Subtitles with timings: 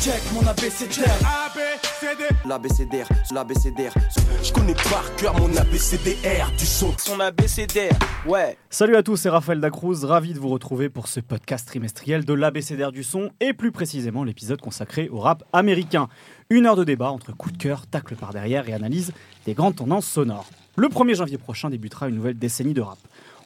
[0.00, 1.18] Check mon abécédaire.
[2.46, 3.92] L'abécédaire, l'abécédaire.
[4.42, 6.94] Je connais par cœur mon abécédaire du son.
[6.96, 7.92] Son abécédaire,
[8.26, 8.56] ouais.
[8.70, 12.32] Salut à tous, c'est Raphaël Dacruz, ravi de vous retrouver pour ce podcast trimestriel de
[12.32, 16.08] l'ABCDR du son et plus précisément l'épisode consacré au rap américain.
[16.48, 19.12] Une heure de débat entre coup de cœur, tacle par derrière et analyse
[19.44, 20.48] des grandes tendances sonores.
[20.76, 22.98] Le 1er janvier prochain débutera une nouvelle décennie de rap.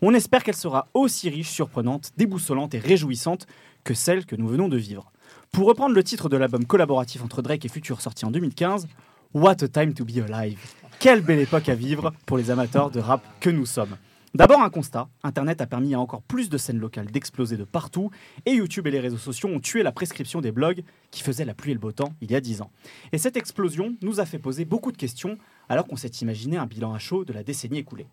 [0.02, 3.48] On espère qu'elle sera aussi riche, surprenante, déboussolante et réjouissante
[3.82, 5.10] que celle que nous venons de vivre.
[5.54, 8.88] Pour reprendre le titre de l'album collaboratif entre Drake et Future sorti en 2015,
[9.34, 10.58] What a time to be alive.
[10.98, 13.96] Quelle belle époque à vivre pour les amateurs de rap que nous sommes.
[14.34, 18.10] D'abord un constat, Internet a permis à encore plus de scènes locales d'exploser de partout
[18.46, 21.54] et YouTube et les réseaux sociaux ont tué la prescription des blogs qui faisaient la
[21.54, 22.72] pluie et le beau temps il y a 10 ans.
[23.12, 26.66] Et cette explosion nous a fait poser beaucoup de questions alors qu'on s'est imaginé un
[26.66, 28.08] bilan à chaud de la décennie écoulée.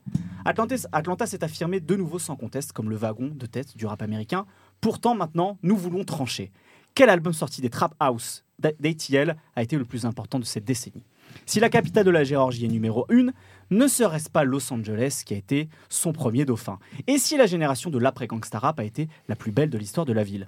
[0.46, 4.46] Atlanta s'est affirmé de nouveau sans conteste comme le wagon de tête du rap américain.
[4.80, 6.52] Pourtant maintenant, nous voulons trancher.
[6.94, 11.06] Quel album sorti des Trap House d'ATL a été le plus important de cette décennie?
[11.46, 13.28] Si la capitale de la Géorgie est numéro 1,
[13.72, 16.78] ne serait-ce pas Los Angeles qui a été son premier dauphin?
[17.08, 20.14] Et si la génération de l'après-gangsta rap a été la plus belle de l'histoire de
[20.14, 20.48] la ville?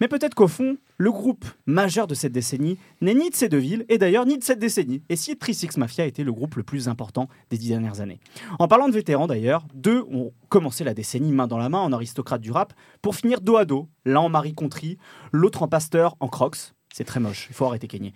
[0.00, 3.58] Mais peut-être qu'au fond, le groupe majeur de cette décennie n'est ni de ces deux
[3.58, 5.02] villes, et d'ailleurs ni de cette décennie.
[5.08, 8.18] Et si 36 Mafia a été le groupe le plus important des dix dernières années?
[8.58, 11.92] En parlant de vétérans d'ailleurs, deux ont commencé la décennie main dans la main en
[11.92, 14.98] aristocrate du rap, pour finir dos à dos, l'un en Marie Contry,
[15.32, 16.74] l'autre en pasteur en crocs.
[16.96, 18.12] C'est très moche, il faut arrêter Kanye.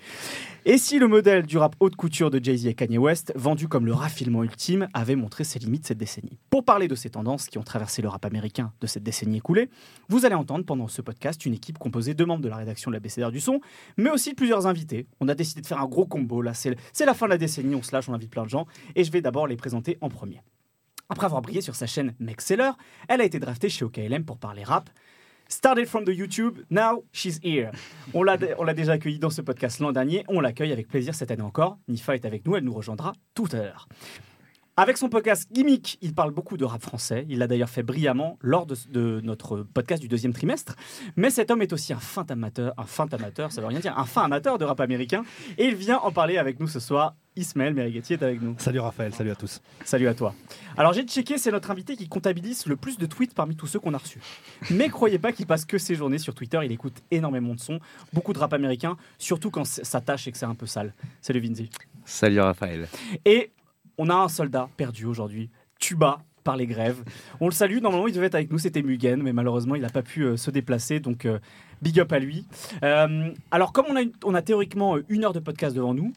[0.65, 3.87] Et si le modèle du rap haute couture de Jay-Z et Kanye West, vendu comme
[3.87, 6.39] le raffinement ultime, avait montré ses limites cette décennie?
[6.49, 9.69] Pour parler de ces tendances qui ont traversé le rap américain de cette décennie écoulée,
[10.09, 12.95] vous allez entendre pendant ce podcast une équipe composée de membres de la rédaction de
[12.95, 13.61] la BCDR du son,
[13.97, 15.09] mais aussi de plusieurs invités.
[15.19, 17.75] On a décidé de faire un gros combo, là c'est la fin de la décennie,
[17.75, 20.09] on se lâche, on invite plein de gens, et je vais d'abord les présenter en
[20.09, 20.41] premier.
[21.11, 22.71] Après avoir brillé sur sa chaîne Mexceller,
[23.09, 24.91] elle a été draftée chez OKLM pour parler rap.
[25.51, 27.71] Started from the YouTube, now she's here.
[28.13, 28.37] On l'a
[28.75, 31.79] déjà accueillie dans ce podcast l'an dernier, on l'accueille avec plaisir cette année encore.
[31.89, 33.89] Nifa est avec nous, elle nous rejoindra tout à l'heure.
[34.81, 37.27] Avec son podcast Gimmick, il parle beaucoup de rap français.
[37.29, 40.77] Il l'a d'ailleurs fait brillamment lors de, de notre podcast du deuxième trimestre.
[41.17, 43.99] Mais cet homme est aussi un fin amateur, un fin amateur, ça veut rien dire,
[43.99, 45.25] un fin amateur de rap américain.
[45.59, 47.17] Et il vient en parler avec nous ce soir.
[47.35, 48.55] Ismaël Merigati est avec nous.
[48.59, 49.61] Salut Raphaël, salut à tous.
[49.85, 50.33] Salut à toi.
[50.77, 53.81] Alors j'ai checké, c'est notre invité qui comptabilise le plus de tweets parmi tous ceux
[53.81, 54.21] qu'on a reçus.
[54.71, 57.81] Mais croyez pas qu'il passe que ses journées sur Twitter, il écoute énormément de sons,
[58.13, 60.95] beaucoup de rap américain, surtout quand ça tâche et que c'est un peu sale.
[61.21, 61.69] Salut Vinzi.
[62.05, 62.89] Salut Raphaël.
[63.25, 63.53] Et
[63.99, 67.03] on a un soldat perdu aujourd'hui, Tuba par les grèves.
[67.41, 69.91] On le salue, normalement il devait être avec nous, c'était Mugen, mais malheureusement il n'a
[69.91, 71.39] pas pu euh, se déplacer, donc euh,
[71.83, 72.47] big up à lui.
[72.83, 76.13] Euh, alors comme on a, une- on a théoriquement une heure de podcast devant nous,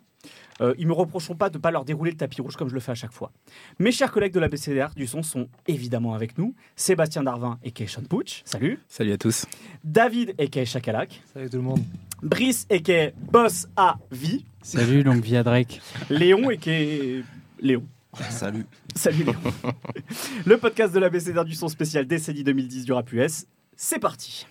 [0.62, 2.76] euh, ils me reprocheront pas de ne pas leur dérouler le tapis rouge comme je
[2.76, 3.32] le fais à chaque fois.
[3.80, 6.54] Mes chers collègues de la BCDR du son sont évidemment avec nous.
[6.76, 8.80] Sébastien Darvin et Keishon Pouch, salut.
[8.88, 9.46] Salut à tous.
[9.84, 11.22] David et Kei Chakalak.
[11.34, 11.82] Salut tout le monde.
[12.22, 12.82] Brice et
[13.32, 14.46] Boss à vie.
[14.62, 15.82] Salut, longue vie à Drake.
[16.12, 16.58] Léon et
[17.62, 17.86] Léon.
[18.30, 18.66] Salut.
[18.96, 19.40] Salut Léon.
[20.46, 23.46] Le podcast de la BCDR du son spécial décennie 2010 du rap US,
[23.76, 24.48] c'est parti.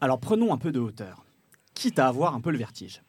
[0.00, 1.24] Alors prenons un peu de hauteur,
[1.72, 3.00] quitte à avoir un peu le vertige.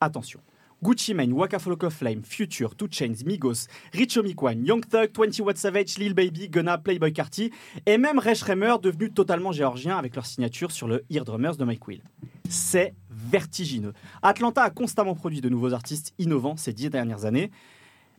[0.00, 0.40] Attention.
[0.82, 4.34] Gucci Mane, Waka Flocka Flame, Future, Two Chains, Migos, Rich Homie
[4.66, 7.52] Young Thug, 20 Watt Savage, Lil Baby, Gunna, Playboy Carti
[7.86, 11.86] et même Resh Remer devenus totalement géorgiens avec leur signature sur le Eardrummers de Mike
[11.86, 12.02] Will.
[12.48, 13.92] C'est vertigineux.
[14.22, 17.52] Atlanta a constamment produit de nouveaux artistes innovants ces dix dernières années.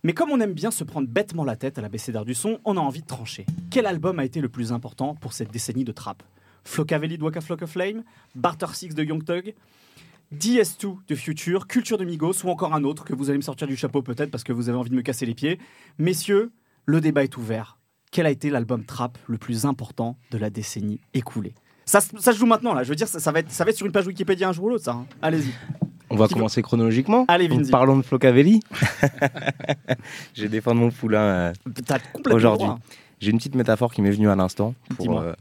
[0.03, 2.59] Mais comme on aime bien se prendre bêtement la tête à la BCDR du son,
[2.63, 3.45] on a envie de trancher.
[3.71, 6.23] Quel album a été le plus important pour cette décennie de trap?
[6.63, 8.03] Flocavelli de Waka Flocka Flame,
[8.35, 9.53] Barter Six de Young Thug,
[10.37, 13.67] DS2 de Future, Culture de Migos ou encore un autre que vous allez me sortir
[13.67, 15.59] du chapeau peut-être parce que vous avez envie de me casser les pieds.
[15.97, 16.51] Messieurs,
[16.85, 17.77] le débat est ouvert.
[18.11, 21.53] Quel a été l'album trap le plus important de la décennie écoulée?
[21.85, 23.63] Ça, se- ça se joue maintenant là, je veux dire, ça, ça va, être, ça
[23.63, 24.91] va être sur une page Wikipédia un jour ou l'autre, ça.
[24.93, 25.05] hein.
[25.21, 25.51] Allez-y.
[26.09, 27.25] On va Qui commencer chronologiquement?
[27.27, 27.71] Allez, Vinzi.
[27.71, 28.59] Parlons de Flocavelli.
[30.33, 31.19] Je vais défendre mon poulain.
[31.21, 31.53] euh.
[32.31, 32.67] Aujourd'hui.
[33.19, 35.33] J'ai une petite métaphore qui m'est venue à l'instant pour euh,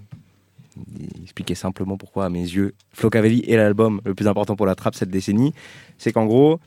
[1.22, 4.94] expliquer simplement pourquoi, à mes yeux, Flocavelli est l'album le plus important pour la trappe
[4.94, 5.54] cette décennie.
[5.98, 6.60] C'est qu'en gros,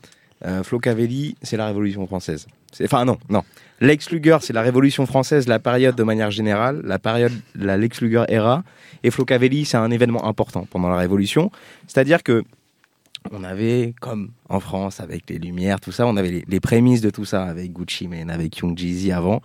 [0.44, 0.62] euh,
[1.42, 2.46] c'est la Révolution française.
[2.82, 3.42] Enfin, non, non.
[3.80, 8.00] Lex Luger, c'est la Révolution française, la période de manière générale, la période, la Lex
[8.00, 8.62] Luger era.
[9.02, 11.50] Et Flocavelli, c'est un événement important pendant la Révolution.
[11.86, 12.44] C'est-à-dire que
[13.32, 17.10] on avait, comme en France, avec les Lumières, tout ça, on avait les, prémices de
[17.10, 19.42] tout ça avec Gucci Mane, avec Young Jeezy avant.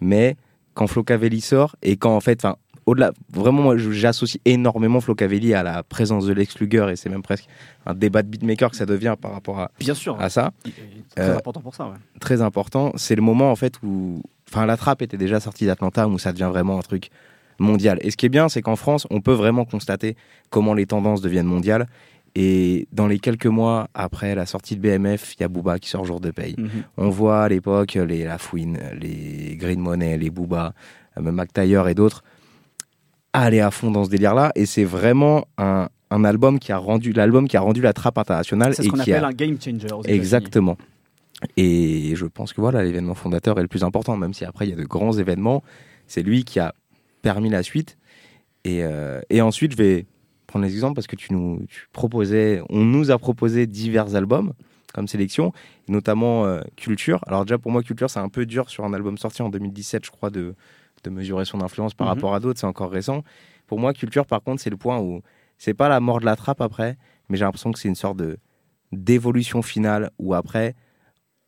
[0.00, 0.36] Mais
[0.74, 2.46] quand Flocavelli sort et quand en fait,
[2.86, 7.22] au-delà, vraiment, moi, j'associe énormément Flocavelli à la présence de Lex Luger et c'est même
[7.22, 7.46] presque
[7.86, 10.20] un débat de beatmaker que ça devient par rapport à, Bien sûr.
[10.20, 10.52] à ça.
[11.14, 11.96] Très Euh, important pour ça, ouais.
[12.20, 12.92] Très important.
[12.96, 16.32] C'est le moment en fait où, enfin, la trappe était déjà sortie d'Atlanta où ça
[16.32, 17.10] devient vraiment un truc
[17.58, 17.98] mondiale.
[18.02, 20.16] Et ce qui est bien, c'est qu'en France, on peut vraiment constater
[20.50, 21.86] comment les tendances deviennent mondiales.
[22.34, 25.90] Et dans les quelques mois après la sortie de BMF, il y a Booba qui
[25.90, 26.54] sort Jour de Paye.
[26.56, 26.68] Mhm.
[26.96, 30.72] On voit à l'époque les Lafouine, les Green Money, les Booba,
[31.18, 32.24] euh, même Mac et d'autres
[33.32, 34.52] aller à fond dans ce délire-là.
[34.54, 38.18] Et c'est vraiment un, un album qui a rendu l'album qui a rendu la trappe
[38.18, 39.88] internationale C'est ce qu'on appelle a un game changer.
[40.04, 40.76] exactement.
[41.56, 44.70] Et je pense que voilà l'événement fondateur est le plus important, même si après il
[44.70, 45.62] y a de grands événements.
[46.06, 46.74] C'est lui qui a
[47.22, 47.96] permis la suite.
[48.64, 50.06] Et, euh, et ensuite, je vais
[50.46, 54.52] prendre les exemples parce que tu nous tu proposais, on nous a proposé divers albums
[54.92, 55.52] comme sélection,
[55.88, 57.20] notamment euh, Culture.
[57.26, 60.04] Alors déjà pour moi Culture c'est un peu dur sur un album sorti en 2017
[60.04, 60.54] je crois de,
[61.04, 62.14] de mesurer son influence par Mhm.
[62.14, 63.22] rapport à d'autres, c'est encore récent.
[63.66, 65.20] Pour moi Culture par contre c'est le point où
[65.58, 66.96] c'est pas la mort de la trappe après,
[67.28, 68.38] mais j'ai l'impression que c'est une sorte de
[68.92, 70.74] d'évolution finale où après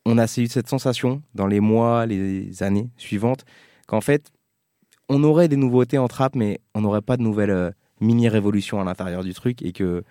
[0.05, 3.45] on a eu cette sensation dans les mois, les années suivantes
[3.87, 4.31] qu'en fait
[5.09, 7.71] on aurait des nouveautés en trap mais on n'aurait pas de nouvelles euh,
[8.01, 10.03] mini révolutions à l'intérieur du truc et que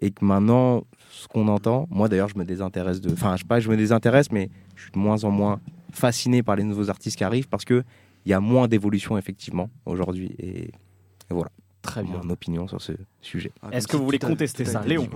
[0.00, 3.48] et que maintenant ce qu'on entend moi d'ailleurs je me désintéresse de enfin je sais
[3.48, 6.90] pas je me désintéresse mais je suis de moins en moins fasciné par les nouveaux
[6.90, 7.82] artistes qui arrivent parce que
[8.28, 10.70] il y a moins d'évolution effectivement aujourd'hui et, et
[11.30, 12.20] voilà Très bien.
[12.22, 12.92] mon opinion sur ce
[13.22, 15.08] sujet Ah, Est-ce que vous voulez contester ça, Léon.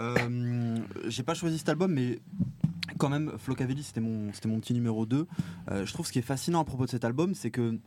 [0.00, 2.18] Euh, J'ai pas choisi cet album, mais
[2.98, 5.26] quand même, Flocavelli, c'était mon, c'était mon petit numéro 2.
[5.70, 7.78] Euh, je trouve ce qui est fascinant à propos de cet album, c'est que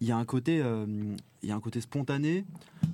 [0.00, 0.86] il y a un côté, euh,
[1.42, 2.44] il y a un côté spontané.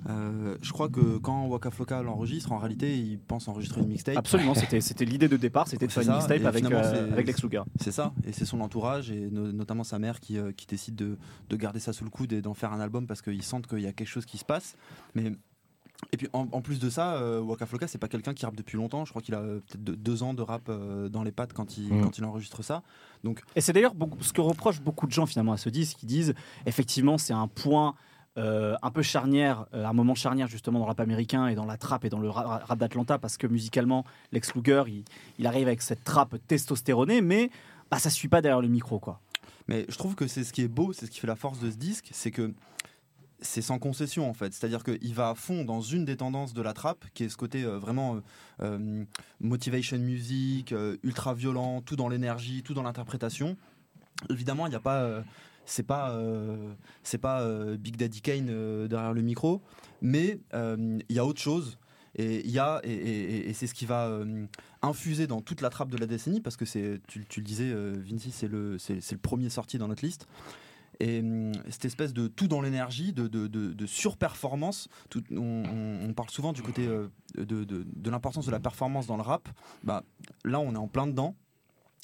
[0.09, 4.17] Euh, je crois que quand Waka Flocka l'enregistre, en réalité, il pense enregistrer une mixtape.
[4.17, 7.27] Absolument, c'était c'était l'idée de départ, c'était de faire une mixtape avec, euh, c'est- avec
[7.27, 7.63] Lex Luger.
[7.79, 11.17] C'est ça, et c'est son entourage, et no- notamment sa mère qui, qui décide de,
[11.49, 13.79] de garder ça sous le coude et d'en faire un album parce qu'ils sentent qu'il
[13.81, 14.75] y a quelque chose qui se passe.
[15.15, 15.31] Mais
[16.11, 18.55] et puis en, en plus de ça, euh, Waka Flocka, c'est pas quelqu'un qui rappe
[18.55, 19.03] depuis longtemps.
[19.05, 21.53] Je crois qu'il a euh, peut-être deux, deux ans de rap euh, dans les pattes
[21.53, 22.01] quand il, Mm.
[22.03, 22.83] quand il enregistre ça.
[23.23, 26.05] Donc Et c'est d'ailleurs ce que reprochent beaucoup de gens finalement à ce disque, qui
[26.05, 26.33] disent
[26.65, 27.95] effectivement c'est un point
[28.37, 31.65] euh, un peu charnière, euh, un moment charnière justement dans le rap américain et dans
[31.65, 35.03] la trap et dans le ra- rap d'Atlanta parce que musicalement Lex Luger il,
[35.39, 37.49] il arrive avec cette trappe testostéronée mais
[37.89, 39.19] bah, ça suit pas derrière le micro quoi.
[39.67, 41.59] Mais je trouve que c'est ce qui est beau, c'est ce qui fait la force
[41.59, 42.53] de ce disque, c'est que
[43.39, 44.53] c'est sans concession en fait.
[44.53, 47.37] C'est-à-dire qu'il va à fond dans une des tendances de la trappe, qui est ce
[47.37, 48.19] côté euh, vraiment euh,
[48.61, 49.05] euh,
[49.39, 50.73] motivation music,
[51.03, 53.57] ultra violent, tout dans l'énergie, tout dans l'interprétation.
[54.29, 55.23] Évidemment, il n'y a pas.
[55.65, 56.19] c'est pas,
[57.03, 57.45] c'est pas
[57.77, 59.61] Big Daddy Kane derrière le micro,
[60.01, 61.77] mais il y a autre chose.
[62.15, 64.09] Et y a et, c'est ce qui va
[64.81, 67.93] infuser dans toute la trappe de la décennie parce que c'est tu, le disais euh,
[67.97, 70.27] Vinci c'est le c'est le premier sorti dans notre liste
[70.99, 74.89] et hum, cette espèce de tout dans l'énergie de, surperformance
[75.31, 77.07] on, parle souvent du côté euh,
[77.37, 79.49] de l'importance de la performance dans le rap.
[79.83, 80.03] Bah
[80.43, 81.35] là on est en plein dedans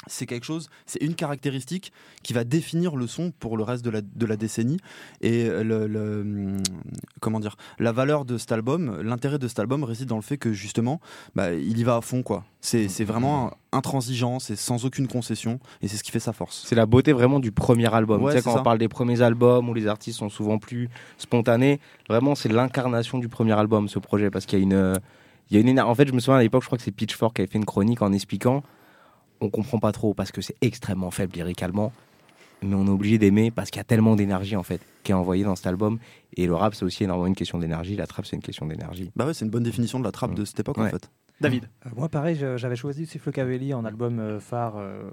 [0.07, 1.91] c'est quelque chose, c'est une caractéristique
[2.23, 4.77] qui va définir le son pour le reste de la, de la décennie.
[5.21, 6.57] Et le, le- hum,
[7.19, 10.37] comment dire, la valeur de cet album, l'intérêt de cet album réside dans le fait
[10.37, 10.99] que justement,
[11.35, 12.43] bah, il y va à fond quoi.
[12.61, 16.63] C'est vraiment intransigeant, c'est sans aucune concession, et c'est ce qui fait sa force.
[16.65, 18.23] C'est la beauté vraiment du premier album.
[18.23, 18.61] Ouais, tu sais, quand ça.
[18.61, 23.17] on parle des premiers albums où les artistes sont souvent plus spontanés, vraiment, c'est l'incarnation
[23.19, 24.29] du premier album, ce projet.
[24.29, 24.73] Parce qu'il y a une.
[24.73, 24.93] euh,
[25.51, 26.91] Il y a une En fait, je me souviens à l'époque, je crois que c'est
[26.91, 28.63] Pitchfork qui avait fait une chronique en expliquant.
[29.41, 31.91] On comprend pas trop parce que c'est extrêmement faible lyricalement,
[32.61, 35.15] mais on est obligé d'aimer parce qu'il y a tellement d'énergie en fait qui est
[35.15, 35.99] envoyée dans cet album.
[36.37, 37.95] Et le rap, c'est aussi énormément une question d'énergie.
[37.95, 39.11] La trap, c'est une question d'énergie.
[39.15, 41.09] Bah ouais, c'est une bonne définition de la trappe de cette époque en fait.
[41.41, 41.67] David.
[41.85, 45.09] Euh, Moi, pareil, j'avais choisi aussi Flocavelli en album euh, phare euh,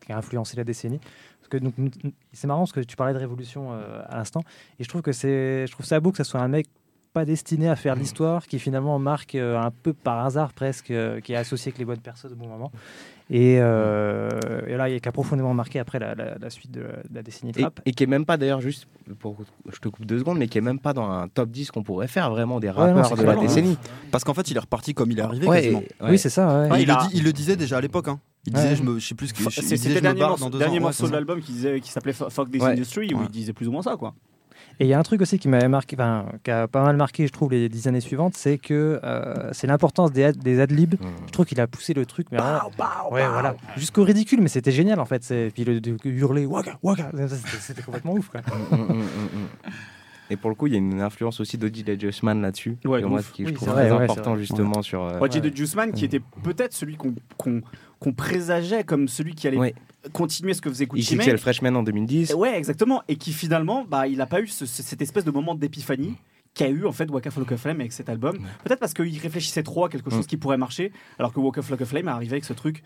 [0.00, 1.00] qui a influencé la décennie.
[1.40, 4.16] Parce que donc, n- n- c'est marrant parce que tu parlais de révolution euh, à
[4.16, 4.40] l'instant,
[4.78, 6.66] et je trouve que c'est, je trouve ça beau que ce soit un mec
[7.16, 11.18] pas destiné à faire l'histoire, qui finalement marque euh, un peu par hasard presque, euh,
[11.22, 12.70] qui est associé avec les bonnes personnes au bon moment,
[13.30, 14.28] et, euh,
[14.68, 17.14] et là, il qui a profondément marqué après la, la- la suite de la, de
[17.14, 17.80] la décennie Et, trap.
[17.86, 18.86] et qui est même pas d'ailleurs juste
[19.18, 19.34] pour
[19.72, 21.82] je te coupe deux secondes mais qui est même pas dans un top 10 qu'on
[21.82, 23.40] pourrait faire vraiment des Ouais, rappeurs non, de la hein.
[23.40, 23.78] décennie
[24.10, 25.80] Parce qu'en fait, il est reparti comme il est arrivé Ouais, quasiment.
[25.80, 26.10] et- ouais.
[26.10, 26.46] Oui, c'est ça.
[26.46, 26.66] ouais.
[26.66, 28.08] Enfin, il a- le dit- il le disait déjà à l'époque.
[28.08, 28.20] Hein.
[28.46, 28.62] Il Ouais.
[28.62, 29.50] disait, je, me, je sais plus ce que.
[29.50, 32.72] C'était le dernier barre morceau, de l'album qui, disait, qui s'appelait Fuck Fuck This Ouais.
[32.72, 33.24] Industry où Ouais.
[33.24, 34.14] il disait plus ou moins ça quoi.
[34.78, 36.96] Et il y a un truc aussi qui m'avait marqué, enfin, qui a pas mal
[36.96, 40.60] marqué, je trouve, les dix années suivantes, c'est que euh, c'est l'importance des, ad- des
[40.60, 40.94] adlibs.
[41.00, 41.06] Mmh.
[41.28, 42.38] Je trouve qu'il a poussé le truc, mais
[43.10, 45.22] ouais, voilà, jusqu'au ridicule, mais c'était génial en fait.
[45.54, 48.28] Puis le, de- hurler, waka, waka, c'était c'était complètement ouf.
[48.28, 48.42] Quoi.
[50.30, 52.76] Et pour le coup, il y a une influence aussi d'Odie Juiceman là-dessus.
[52.84, 53.32] Ouais, moi, ouf.
[53.32, 54.38] qui je Oui, trouve c'est très vrai, ouais, important c'est vrai.
[54.40, 55.02] justement sur.
[55.04, 55.28] euh, Ouais.
[55.40, 57.62] de Juiceman qui était peut-être celui qu'on qu'on-
[58.00, 59.74] qu'on présageait comme celui qui allait Ouais.
[60.12, 61.38] continuer ce que faisait Gucci Mane.
[61.38, 62.30] Freshman en 2010.
[62.30, 63.02] Et Ouais, exactement.
[63.08, 66.14] Et qui finalement, bah, il n'a pas eu ce- ce- cette espèce de moment d'épiphanie
[66.54, 68.38] qu'a eu en fait Waka Flocka Flame avec cet album.
[68.64, 70.26] Peut-être parce qu'il réfléchissait trop à quelque chose Mm.
[70.26, 72.82] qui pourrait marcher, alors que Waka Flocka Flame est arrivé avec ce truc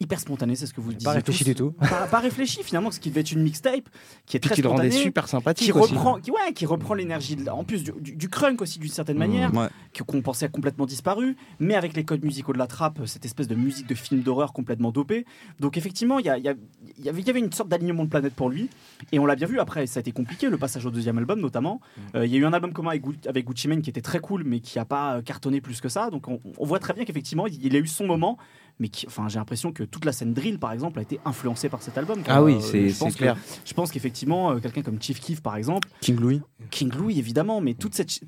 [0.00, 1.04] hyper spontané, c'est ce que vous dites.
[1.04, 1.70] Pas réfléchi du tout.
[1.72, 3.88] Pas, pas réfléchi finalement, ce qui devait être une mixtape
[4.26, 5.92] qui est Puis très qui le rendait spontanée, super sympathique qui aussi.
[5.94, 9.18] reprend, qui, ouais, qui reprend l'énergie, en plus du, du, du crunk aussi d'une certaine
[9.18, 9.68] manière, Ouais.
[10.06, 13.46] qu'on pensait a complètement disparu, mais avec les codes musicaux de la trappe, cette espèce
[13.48, 15.24] de musique de film d'horreur complètement dopée.
[15.60, 16.54] Donc effectivement, il y, a- y a-
[16.98, 18.68] y avait, il y avait une sorte d'alignement de planète pour lui,
[19.12, 21.40] et on l'a bien vu après, ça a été compliqué, le passage au deuxième album
[21.40, 21.80] notamment.
[22.16, 24.00] Euh, Il y a eu un album commun avec, Gu- avec Gucci Mane qui était
[24.00, 26.10] très cool, mais qui n'a pas euh, cartonné plus que ça.
[26.10, 28.38] Donc on, on voit très bien qu'effectivement, il, il a eu son moment,
[28.78, 31.68] mais qui, enfin, j'ai l'impression que toute la scène drill, par exemple, a été influencée
[31.68, 32.22] par cet album.
[32.22, 32.34] quoi.
[32.34, 33.34] Ah oui, Euh, c'est clair.
[33.34, 36.40] que- je pense qu'effectivement, euh, quelqu'un comme Chief Keef, par exemple, King Louis.
[36.70, 38.20] King Louis évidemment, mais toute cette,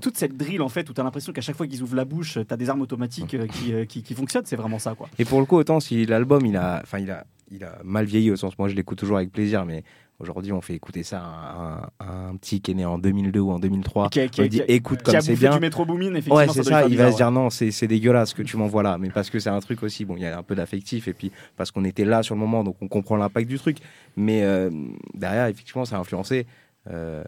[0.00, 2.04] toute, cette drill en fait, où tu as l'impression qu'à chaque fois qu'ils ouvrent la
[2.04, 4.94] bouche, tu as des armes automatiques euh, qui, euh, qui, qui fonctionnent, c'est vraiment ça
[4.94, 5.08] quoi.
[5.18, 8.04] Et pour le coup, autant si l'album, il a, enfin, il a, il a mal
[8.06, 9.84] vieilli au sens, moi je l'écoute toujours avec plaisir, mais
[10.22, 13.40] aujourd'hui on fait écouter ça à un, à un petit qui est né en 2002
[13.40, 14.08] ou en 2003.
[14.08, 15.54] Qui qui On dit écoute qui comme c'est bien.
[15.54, 16.36] du métro Boomin, effectivement.
[16.36, 16.86] Ouais, c'est ça.
[16.86, 19.30] Il va se dire non, c'est c'est dégueulasse ce que tu m'envoies là, mais parce
[19.30, 20.04] que c'est un truc aussi.
[20.04, 22.40] Bon, il y a un peu d'affectif et puis parce qu'on était là sur le
[22.40, 23.78] moment, donc on comprend l'impact du truc.
[24.16, 24.70] Mais euh,
[25.14, 26.46] derrière, effectivement, ça a influencé
[26.90, 27.24] euh,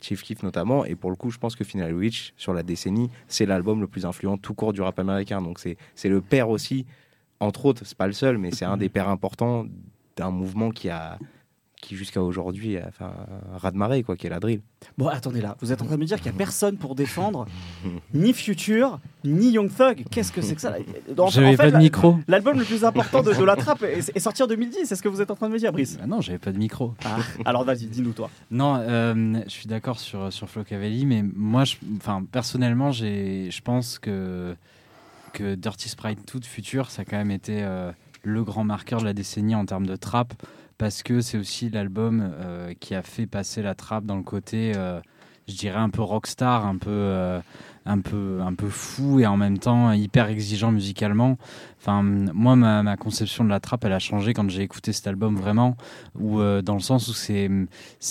[0.00, 0.84] Chief Keef notamment.
[0.84, 3.86] Et pour le coup, je pense que Final Witch sur la décennie, c'est l'album le
[3.86, 5.42] plus influent tout court du rap américain.
[5.42, 6.86] Donc c'est c'est le père aussi,
[7.40, 7.82] entre autres.
[7.84, 9.66] C'est pas le seul, mais c'est un des pères importants
[10.16, 11.18] d'un mouvement qui a
[11.82, 14.60] qui jusqu'à aujourd'hui a fait un raz de marée quoi, qui est la drill.
[14.96, 16.94] Bon, attendez là, vous êtes en train de me dire qu'il n'y a personne pour
[16.94, 17.44] défendre
[18.14, 20.04] ni Future, ni Young Thug.
[20.10, 20.76] Qu'est-ce que c'est que ça
[21.18, 22.16] En- en J'avais fait, pas de micro.
[22.28, 25.02] L'album le plus important de, de la trappe est, est sorti en 2010, c'est ce
[25.02, 25.98] que vous êtes en train de me dire, Brice?
[26.00, 26.94] Ah non, j'avais pas de micro.
[27.04, 28.30] Ah, Alors vas-y, dis-nous toi.
[28.52, 33.50] Non, euh, je suis d'accord sur, sur Flo Cavalli, mais moi, je, enfin, personnellement, j'ai,
[33.50, 34.54] je pense que,
[35.32, 37.90] que Dirty Sprite 2 de Future, ça a quand même été euh,
[38.22, 40.32] le grand marqueur de la décennie en termes de trap,
[40.82, 44.72] parce que c'est aussi l'album euh, qui a fait passer la trap dans le côté,
[44.74, 45.00] euh,
[45.46, 47.40] je dirais, un peu rockstar, un peu, euh,
[47.86, 51.38] un, peu, un peu fou et en même temps hyper exigeant musicalement.
[51.80, 55.36] Enfin, moi, ma, conception de la trap, elle a changé quand j'ai écouté cet album
[55.36, 55.76] vraiment,
[56.20, 57.48] euh, dans le sens où c'est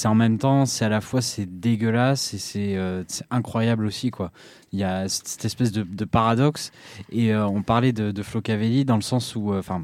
[0.05, 4.31] en même temps, c'est à la fois c'est dégueulasse et c'est incroyable aussi quoi.
[4.71, 6.71] Il y a cette espèce de, paradoxe
[7.11, 9.81] et on parlait de, de dans le sens où, enfin,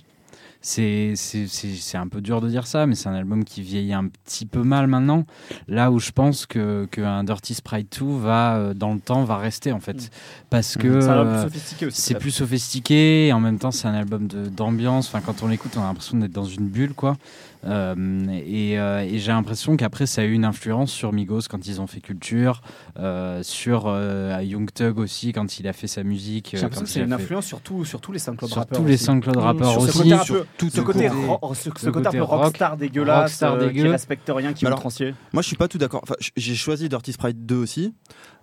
[0.62, 1.14] c'est
[1.96, 4.64] un peu dur de dire ça, mais c'est un album qui vieillit un petit peu
[4.64, 5.26] mal maintenant.
[5.68, 9.38] Là où je pense que qu'un Dirty Sprite 2 va euh, dans le temps va
[9.38, 10.10] rester en fait,
[10.50, 11.00] parce que
[11.92, 15.08] C'est euh, plus sophistiqué et en même temps c'est un album d'ambiance.
[15.08, 17.18] Enfin, quand on l'écoute, on a l'impression d'être dans une bulle, quoi.
[17.66, 17.96] Euh,
[18.46, 21.82] et euh, et j'ai l'impression qu'après ça a eu une influence sur Migos quand ils
[21.82, 22.62] ont fait Culture,
[23.00, 23.88] euh, sur
[24.42, 26.50] Young Thug aussi quand il a fait sa musique.
[26.54, 28.80] J'ai l'impression que c'est une fait- influence sur, tout- sur tous les SoundCloud sur rappeurs.
[28.80, 28.96] tous les.
[28.98, 30.14] SoundCloud rappeurs sur aussi.
[30.24, 32.78] sur tout Ce côté, côté- ro- ce, ce le côté un côté peu rock- rockstar
[32.78, 34.80] dégueulasse, rockstar qui respecte rien, qui alors.
[35.34, 36.02] Moi, je suis pas tout d'accord.
[36.04, 37.94] Enfin, j'ai choisi Dirty Sprite 2 aussi.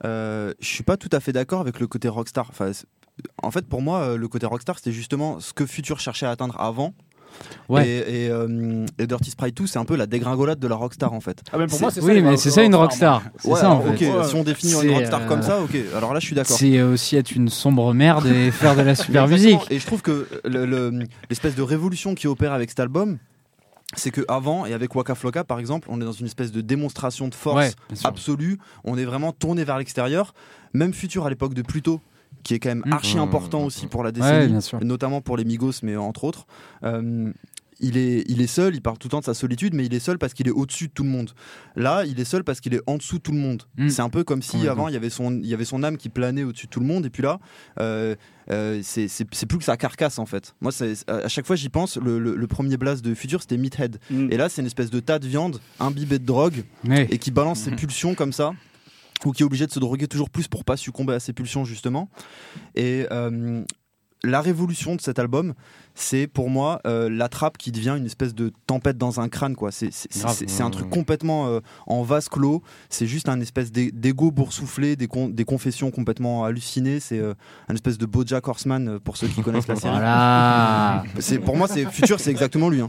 [0.04, 2.46] Euh, je suis pas tout à fait d'accord avec le côté rockstar.
[2.50, 2.70] Enfin,
[3.42, 6.30] en fait, pour moi, euh, le côté rockstar, c'était justement ce que Future cherchait à
[6.30, 6.94] atteindre avant.
[7.68, 7.86] Ouais.
[7.88, 11.12] Et, et, euh, et Dirty Sprite 2, c'est un peu la dégringolade de la rockstar
[11.12, 11.42] en fait.
[11.52, 12.06] Ah, mais pour c'est- moi, c'est ça.
[12.06, 13.22] Oui, mais c'est ça une rockstar.
[13.38, 13.96] C'est Ouais, ça en fait.
[14.24, 15.76] si on définit une rockstar euh, comme ça, ok.
[15.96, 16.56] Alors là, je suis d'accord.
[16.56, 19.60] C'est aussi être une sombre merde et faire de la super musique.
[19.70, 20.92] Et je trouve que le- le-
[21.30, 23.18] l'espèce de révolution qui opère avec cet album,
[23.96, 26.60] c'est que avant et avec Waka Flocka par exemple, on est dans une espèce de
[26.60, 27.70] démonstration de force Ouais,
[28.04, 28.58] absolue.
[28.84, 30.34] On est vraiment tourné vers l'extérieur.
[30.72, 32.00] Même Futur à l'époque de Pluto,
[32.44, 32.92] qui est quand même Mm.
[32.92, 33.20] archi Mmh.
[33.20, 34.78] important aussi pour la Ouais, décennie, bien sûr.
[34.84, 36.46] notamment pour les Migos, mais entre autres.
[36.84, 37.32] Euh,
[37.80, 39.92] il est, il est seul, il parle tout le temps de sa solitude, mais il
[39.92, 41.32] est seul parce qu'il est au-dessus de tout le monde.
[41.74, 43.64] Là, il est seul parce qu'il est en dessous de tout le monde.
[43.88, 45.96] C'est un peu comme si avant, il y, avait son, il y avait son âme
[45.96, 47.40] qui planait au-dessus de tout le monde, et puis là,
[47.80, 48.14] euh,
[48.52, 50.54] euh, c'est c'est- c'est plus que sa carcasse en fait.
[50.60, 53.56] Moi, c'est- à chaque fois j'y pense, le, le- le premier blast de Future c'était
[53.58, 53.98] Meathead.
[54.08, 54.28] Mm.
[54.30, 57.58] Et là, c'est une espèce de tas de viande imbibée de drogue et qui balance
[57.58, 58.52] ses pulsions comme ça
[59.26, 61.64] ou qui est obligé de se droguer toujours plus pour pas succomber à ses pulsions
[61.64, 62.08] justement.
[62.74, 63.64] Et euh,
[64.22, 65.54] la révolution de cet album
[65.94, 69.54] c'est pour moi euh, la trappe qui devient une espèce de tempête dans un crâne
[69.54, 69.90] quoi c'est
[70.60, 75.28] un truc complètement euh, en vase clos c'est juste un espèce d'ego boursouflé des, con-
[75.28, 77.34] des confessions complètement hallucinées c'est euh,
[77.68, 81.04] un espèce de Bojack Horseman euh, pour ceux qui connaissent la série Voilà.
[81.20, 82.88] c'est pour moi c'est futur c'est exactement lui hein.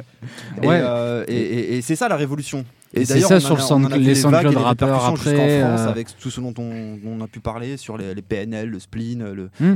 [0.61, 0.79] et, Ouais.
[0.81, 3.97] euh, et- et- et c'est ça la révolution Et c'est d'ailleurs, ça on sur a-
[3.97, 7.39] les SoundCloud les rappeurs après, France euh, avec tout ce dont on, on a pu
[7.41, 9.31] parler sur les, les PNL, le spleen.
[9.33, 9.75] Le, Hmm.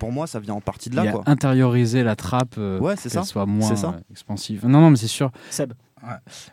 [0.00, 1.10] pour moi, ça vient en partie de Il là.
[1.10, 1.22] a Quoi.
[1.26, 3.24] intérioriser la trappe, euh, Ouais, c'est qu'elle ça.
[3.24, 3.94] soit moins C'est ça.
[3.96, 4.66] euh, expansive.
[4.66, 5.30] Non, non, mais c'est sûr.
[5.50, 5.72] Seb.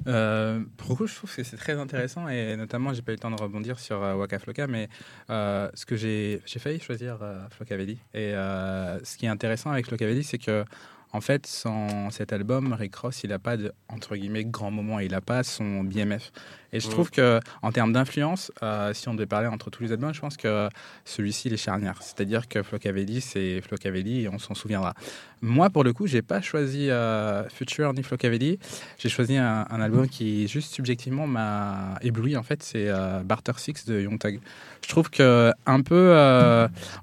[0.08, 3.16] Euh, pour le coup, je trouve que c'est très intéressant et notamment, j'ai pas eu
[3.16, 4.90] le temps de rebondir sur euh, Waka Flocka, mais
[5.30, 7.94] euh, ce que j'ai j'ai failli choisir euh, Flocavelli.
[8.14, 10.66] Et euh, ce qui est intéressant avec Flocavelli, c'est que
[11.14, 15.00] en fait, sans cet album, Rick Ross, il a pas de entre guillemets grand moment,
[15.00, 16.32] il a pas son BMF.
[16.74, 19.92] Et je trouve que en termes d'influence, euh, si on devait parler entre tous les
[19.92, 20.70] albums, je pense que
[21.06, 22.02] celui-ci il est charnière.
[22.02, 24.94] C'est-à-dire que Flocavelli, c'est Flocavelli et on s'en souviendra.
[25.42, 28.60] Moi, pour le coup, j'ai pas choisi euh, Future ni Flocavelli.
[28.98, 32.36] J'ai choisi un, un album qui juste subjectivement m'a ébloui.
[32.36, 34.40] En fait, c'est euh, Barter Six de Young Thug.
[34.84, 36.16] Je trouve que un peu,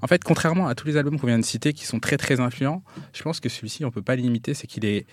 [0.03, 2.41] en fait, contrairement à tous les albums qu'on vient de citer qui sont très très
[2.41, 5.07] influents, je pense que celui-ci on peut pas limiter, c'est qu'il est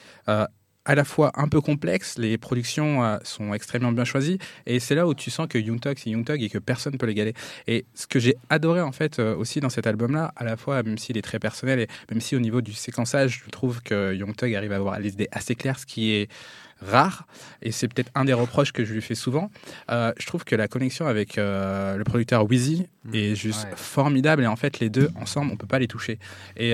[0.85, 4.95] à la fois un peu complexe, les productions euh, sont extrêmement bien choisies, et c'est
[4.95, 7.05] là où tu sens que Young Thug c'est Young Thug et que personne ne peut
[7.05, 7.33] l'égaler.
[7.67, 10.81] Et ce que j'ai adoré en fait euh, aussi dans cet album-là, à la fois
[10.83, 14.13] même s'il est très personnel et même si au niveau du séquençage, je trouve que
[14.15, 16.29] Young Thug arrive à avoir les idées assez claires, ce qui est
[16.83, 17.27] rare,
[17.61, 19.51] et c'est peut-être un des reproches que je lui fais souvent.
[19.91, 23.75] Euh, je trouve que la connexion avec le producteur Wheezy est juste Ouais.
[23.75, 26.17] formidable, et en fait les deux ensemble, on peut pas les toucher.
[26.57, 26.73] Et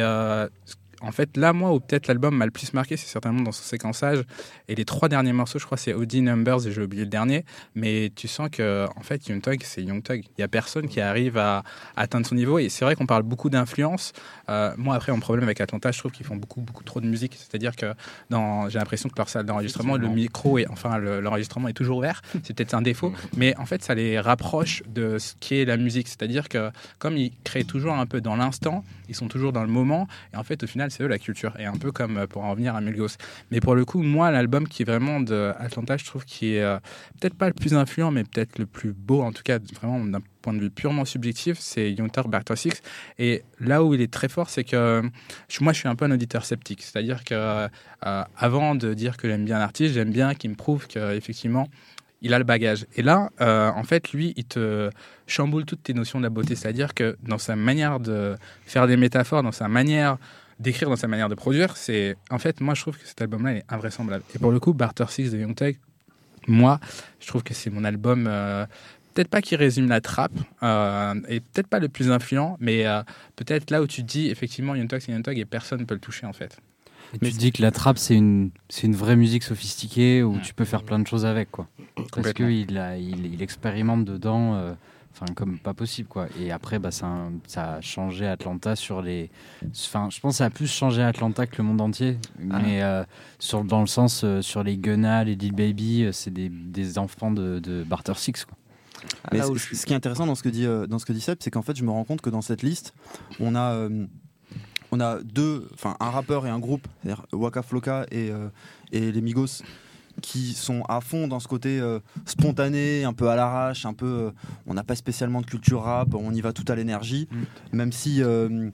[1.01, 3.63] en fait, là, moi, où peut-être l'album m'a le plus marqué, c'est certainement dans son
[3.63, 4.24] séquençage.
[4.68, 7.46] Et les trois derniers morceaux, je crois, c'est Audi Numbers et j'ai oublié le dernier.
[7.75, 10.24] Mais tu sens que, en fait, Young Thug, c'est Young Thug.
[10.38, 11.63] Il y a personne qui arrive à
[11.96, 12.60] atteindre son niveau.
[12.60, 14.13] Et c'est vrai qu'on parle beaucoup d'influence.
[14.50, 17.08] Euh, moi, après, mon problème avec Atlanta, je trouve qu'ils font beaucoup, beaucoup trop de
[17.08, 17.36] musique.
[17.36, 17.94] C'est-à-dire que
[18.30, 21.98] dans, j'ai l'impression que leur salle d'enregistrement, le micro et enfin le- l'enregistrement est toujours
[21.98, 22.22] ouvert.
[22.44, 26.08] C'est peut-être un défaut, mais en fait, ça les rapproche de ce qu'est la musique.
[26.08, 29.70] C'est-à-dire que comme ils créent toujours un peu dans l'instant, ils sont toujours dans le
[29.70, 30.08] moment.
[30.34, 31.54] Et en fait, au final, c'est eux la culture.
[31.60, 33.18] Et un peu comme euh, pour en revenir à Milgos.
[33.52, 36.62] Mais pour le coup, moi, l'album qui est vraiment de Atlanta, je trouve qu'il est
[36.62, 36.78] euh,
[37.20, 40.22] peut-être pas le plus influent, mais peut-être le plus beau, en tout cas, vraiment d'un
[40.42, 42.82] point de vue purement subjectif, c'est Thug Barto Six.
[43.20, 45.02] Et là où il est très fort, c'est que
[45.62, 46.82] moi, je suis un peu un auditeur sceptique.
[46.82, 47.68] C'est-à-dire que
[48.06, 51.68] euh, avant de dire que j'aime bien un artiste, j'aime bien qu'il me prouve qu'effectivement,
[52.22, 52.86] il a le bagage.
[52.96, 54.90] Et là, euh, en fait, lui, il te
[55.28, 56.56] chamboule toutes tes notions de la beauté.
[56.56, 60.18] C'est-à-dire que dans sa manière de faire des métaphores, dans sa manière
[60.60, 63.54] d'écrire, dans sa manière de produire, c'est en fait, moi, je trouve que cet album-là
[63.56, 64.24] est invraisemblable.
[64.36, 65.56] Et pour le coup, Barter Six de Young
[66.48, 66.80] moi,
[67.20, 68.26] je trouve que c'est mon album.
[68.28, 68.66] euh,
[69.14, 70.32] Peut-être pas qui résume la trappe,
[70.62, 72.86] euh, et peut-être pas le plus influent, mais
[73.36, 75.96] peut-être là où tu te dis effectivement Young Thug c'est Young et personne ne peut
[75.96, 76.60] le toucher en fait.
[77.14, 80.38] Et tu te dis que la trappe, c'est une, c'est une vraie musique sophistiquée où
[80.40, 81.68] tu peux faire plein de choses avec, quoi.
[82.14, 84.74] Parce qu'il a, il, il expérimente dedans, euh,
[85.14, 86.28] enfin, comme pas possible, quoi.
[86.40, 89.30] Et après, bah, ça, a- ça a changé Atlanta sur les.
[89.86, 92.17] Enfin, je pense que ça a plus changé Atlanta que le monde entier.
[92.52, 92.60] Ah.
[92.62, 93.04] Mais euh,
[93.39, 96.98] sur, dans le sens, euh, sur les Gunna, les Lil Baby, euh, c'est des, des
[97.00, 98.58] enfants de, de Barter Six, quoi.
[99.32, 101.13] Mais où je ce qui est intéressant dans ce que dit, euh, dans ce que
[101.13, 102.93] dit Seb, c'est qu'en fait, je me rends compte que dans cette liste,
[103.39, 104.08] on a, euh,
[104.98, 108.50] on a deux, enfin, un rappeur et un groupe, c'est-à-dire Waka Flocka et, euh,
[108.92, 109.62] et les Migos,
[110.22, 114.06] qui sont à fond dans ce côté euh, spontané, un peu à l'arrache, un peu.
[114.06, 114.32] euh,
[114.66, 117.28] on n'a pas spécialement de culture rap, on y va tout à l'énergie,
[117.72, 118.70] même si euh,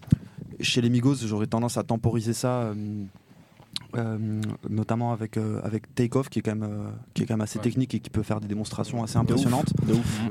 [0.61, 2.61] chez les Migos, j'aurais tendance à temporiser ça.
[2.61, 2.73] euh,
[3.95, 7.41] euh, notamment avec, euh, avec Takeoff qui est quand même, euh, qui est quand même
[7.41, 7.63] assez Ouais.
[7.63, 9.71] technique et qui peut faire des démonstrations assez impressionnantes.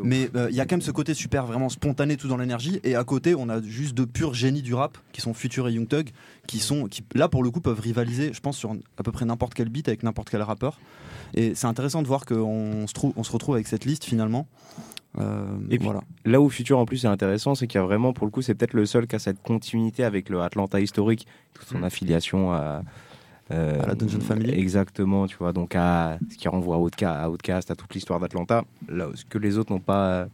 [0.02, 2.80] Mais il y a quand même ce côté super vraiment spontané, tout dans l'énergie.
[2.84, 5.72] Et à côté, on a juste deux purs génies du rap qui sont Future et
[5.72, 6.10] Young Thug,
[6.46, 9.24] qui sont, qui là pour le coup peuvent rivaliser, je pense, sur à peu près
[9.24, 10.80] n'importe quel beat avec n'importe quel rappeur.
[11.34, 14.46] Et c'est intéressant de voir qu'on se, trouve, on se retrouve avec cette liste finalement.
[15.70, 16.00] Et puis, voilà.
[16.24, 18.40] Là où Future en plus est intéressant, c'est qu'il y a vraiment, pour le coup,
[18.40, 21.84] c'est peut-être le seul qui a cette continuité avec le Atlanta historique, toute son Mm.
[21.84, 22.82] affiliation à.
[23.52, 24.50] Euh, À la Dungeon Family.
[24.50, 28.64] Exactement, tu vois, donc à ce qui renvoie à Outcast, à, à toute l'histoire d'Atlanta,
[28.88, 30.26] là, ce que les autres n'ont pas,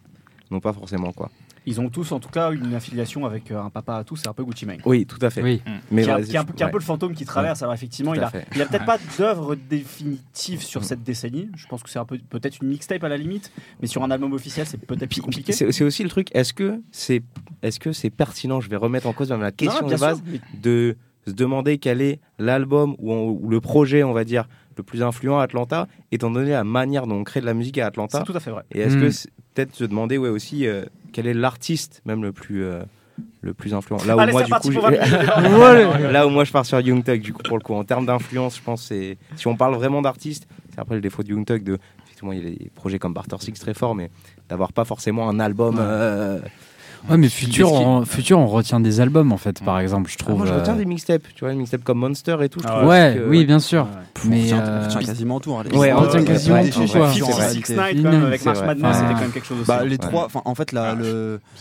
[0.50, 1.30] n'ont pas forcément, quoi.
[1.66, 4.28] Ils ont tous en tout cas une affiliation avec euh, un papa à tous, c'est
[4.28, 4.80] un peu Gucci Mane.
[4.86, 5.42] Oui, tout à fait.
[5.42, 5.60] Oui.
[5.90, 6.72] Mais qui, est un- voilà, qui un peu, qui est un ouais.
[6.72, 7.60] peu le fantôme qui traverse.
[7.62, 8.46] Alors effectivement, Tout il a, fait.
[8.54, 11.50] il a peut-être pas d'œuvre définitive sur cette décennie.
[11.56, 13.52] Je pense que c'est un peu peut-être une mixtape à la limite,
[13.82, 15.52] mais sur un album officiel, c'est peut-être plus compliqué.
[15.52, 17.22] C'est aussi le truc, est-ce que c'est
[17.62, 18.60] est -ce c'est pertinent?
[18.62, 20.96] Je vais remettre en cause même la question Non, de base sûr, mais de
[21.28, 25.02] se demander quel est l'album ou, on- ou le projet, on va dire, le plus
[25.02, 28.18] influent à Atlanta, étant donné la manière dont on crée de la musique à Atlanta.
[28.18, 28.62] c'est tout à fait vrai.
[28.72, 32.30] Et est-ce que c'est- peut-être se demander ouais, aussi euh, quel est l'artiste même le
[32.32, 32.82] plus, euh,
[33.40, 33.98] le plus influent?
[34.06, 35.30] Là où Allez, moi, du coup, pour je- 20 minutes.
[35.56, 36.10] Voilà.
[36.12, 38.06] Là où moi je pars sur Young Thug, du coup, pour le coup, en termes
[38.06, 41.44] d'influence, je pense c'est si on parle vraiment d'artiste, c'est après le défaut de Young
[41.44, 44.10] Thug de effectivement il y a des projets comme Barter Six très forts, mais
[44.48, 45.76] d'avoir pas forcément un album.
[45.80, 46.38] euh,
[47.08, 50.24] Ouais, mais qui- on, Future, on retient des albums, en fait, par exemple, je ah,
[50.24, 50.38] trouve.
[50.38, 52.60] moi je retiens euh, des mixtapes, tu vois, des mixtapes comme Monster et tout.
[52.60, 53.84] je Ah trouve Ouais, que- oui, bien sûr.
[53.84, 53.90] Ouais.
[54.28, 55.54] Mais, on retient, euh, on retient quasiment tout.
[55.54, 56.82] hein, les- Ouais, on retient quasiment tout, les- quoi.
[56.82, 57.32] les- C'est en vrai.
[57.32, 57.72] 56 réalité.
[57.76, 58.58] Night, quand même, avec March.
[58.64, 59.68] Madness, c'était quand même quelque chose aussi.
[59.68, 59.84] Bah, hein.
[59.84, 60.96] les trois, enfin en fait la, Ah,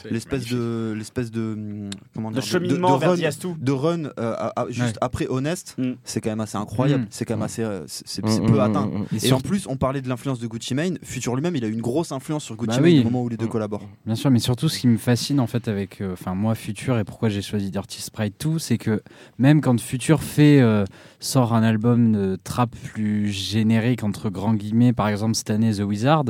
[0.10, 3.56] l'espèce de l'espèce de hum, comment De dire cheminement de vers run, Diastou.
[3.60, 4.36] de run euh,
[4.69, 5.91] juste après Honest, Mm.
[6.04, 7.04] c'est quand même assez incroyable.
[7.04, 7.08] Mm.
[7.12, 8.86] C'est quand même assez, euh, c'est Mm, peu mm, atteint.
[8.88, 9.17] mm, mm.
[9.26, 10.97] et en plus, on parlait de l'influence de Gucci Mane.
[11.04, 13.02] Future lui-même, il a eu une grosse influence sur Gucci Bah Mane oui.
[13.02, 13.50] au moment où les deux Mm.
[13.50, 13.88] collaborent.
[14.06, 16.98] Bien sûr, mais surtout ce qui me fascine en fait avec, euh, enfin moi Future
[16.98, 19.02] et pourquoi j'ai choisi Dirty Sprite 2, c'est que
[19.38, 20.86] même quand Future fait euh,
[21.20, 25.82] sort un album de trap plus générique entre grands guillemets, par exemple cette année The
[25.82, 26.26] Wizard,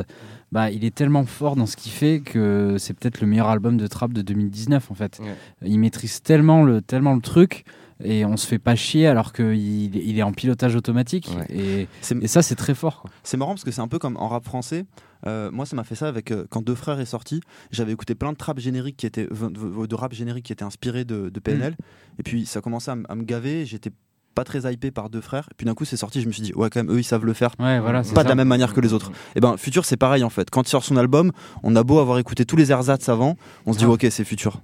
[0.51, 3.77] bah, il est tellement fort dans ce qu'il fait que c'est peut-être le meilleur album
[3.77, 5.19] de trap de 2019 en fait.
[5.19, 5.35] Ouais.
[5.65, 7.65] Il maîtrise tellement le, tellement le truc
[8.03, 11.29] et on se fait pas chier alors qu'il il est en pilotage automatique.
[11.37, 11.55] Ouais.
[11.55, 11.87] Et,
[12.21, 13.05] et ça, c'est très fort.
[13.23, 14.85] c'est marrant parce que c'est un peu comme en rap français.
[15.25, 17.41] Euh, moi, ça m'a fait ça avec euh, quand Deux Frères est sorti.
[17.71, 21.29] J'avais écouté plein de trap génériques qui étaient de, rap génériques qui étaient inspirés de,
[21.29, 21.75] de PNL.
[22.19, 23.65] Et puis ça commençait à, me gaver.
[23.65, 23.91] J'étais
[24.35, 25.47] pas très hypé par Deux Frères.
[25.51, 26.21] Et puis d'un coup, c'est sorti.
[26.21, 27.51] Je me suis dit, ouais, quand même, eux, ils savent le faire.
[27.59, 28.23] Ouais, voilà, Pas ça.
[28.23, 29.11] de la même manière que les autres.
[29.35, 30.51] Et ben, Futur, c'est pareil en fait.
[30.51, 31.31] Quand il sort son album,
[31.63, 33.89] on a beau avoir écouté tous les ersatz avant, on se dit, Ah.
[33.89, 34.61] ok, c'est Futur.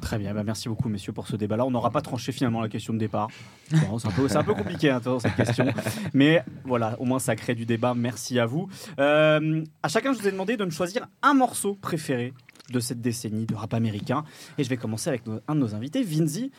[0.00, 1.64] Très bien, bah merci beaucoup messieurs pour ce débat-là.
[1.66, 3.28] On n'aura pas tranché finalement la question de départ.
[3.70, 5.66] Bon, c'est un peu, c'est un peu compliqué hein, cette question,
[6.14, 7.94] mais voilà, au moins ça crée du débat.
[7.94, 8.68] Merci à vous.
[8.98, 12.32] Euh, à chacun, je vous ai demandé de me choisir un morceau préféré
[12.70, 14.24] de cette décennie de rap américain,
[14.56, 16.50] et je vais commencer avec nos- un de nos invités, Vinzi.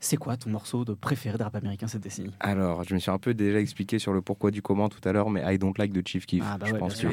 [0.00, 2.32] C'est quoi ton morceau de préféré de rap américain cette décennie?
[2.40, 5.12] Alors, je me suis un peu déjà expliqué sur le pourquoi du comment tout à
[5.12, 6.42] l'heure, mais I Don't Like de Chief Keef.
[6.46, 7.08] Ah bah je ouais, pense que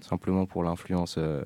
[0.00, 1.42] simplement pour l'influence, euh,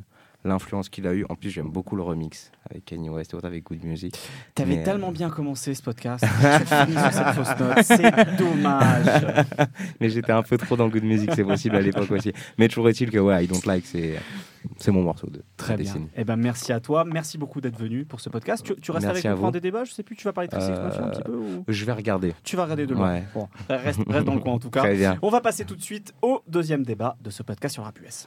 [0.46, 1.24] l'influence qu'il a eu.
[1.28, 4.16] En plus, j'aime beaucoup le remix avec Kanye West et autres avec Good Music.
[4.54, 6.24] T'avais Mais, tellement euh, bien commencé ce podcast.
[7.82, 9.06] C'est dommage.
[10.00, 12.32] Mais j'étais un peu trop dans Good Music, c'est possible à l'époque aussi.
[12.58, 14.14] Mais toujours est-il que ouais, I Don't Like, c'est
[14.78, 15.84] c'est mon morceau de Très bien.
[15.84, 16.08] décennie.
[16.16, 17.04] Eh ben, merci à toi.
[17.04, 18.64] Merci beaucoup d'être venu pour ce podcast.
[18.64, 19.52] Tu, tu restes Merci avec nous pour vous.
[19.52, 19.84] des débats?
[19.84, 21.64] Je sais plus, tu vas parler de Euh, un petit peu ou...
[21.68, 22.34] Je vais regarder.
[22.42, 23.14] Tu vas regarder de loin.
[23.14, 23.24] Ouais.
[23.32, 24.80] Bon, reste, reste dans le coin en tout cas.
[24.80, 25.18] Très bien.
[25.22, 28.26] On va passer tout de suite au deuxième débat de ce podcast sur Rap US.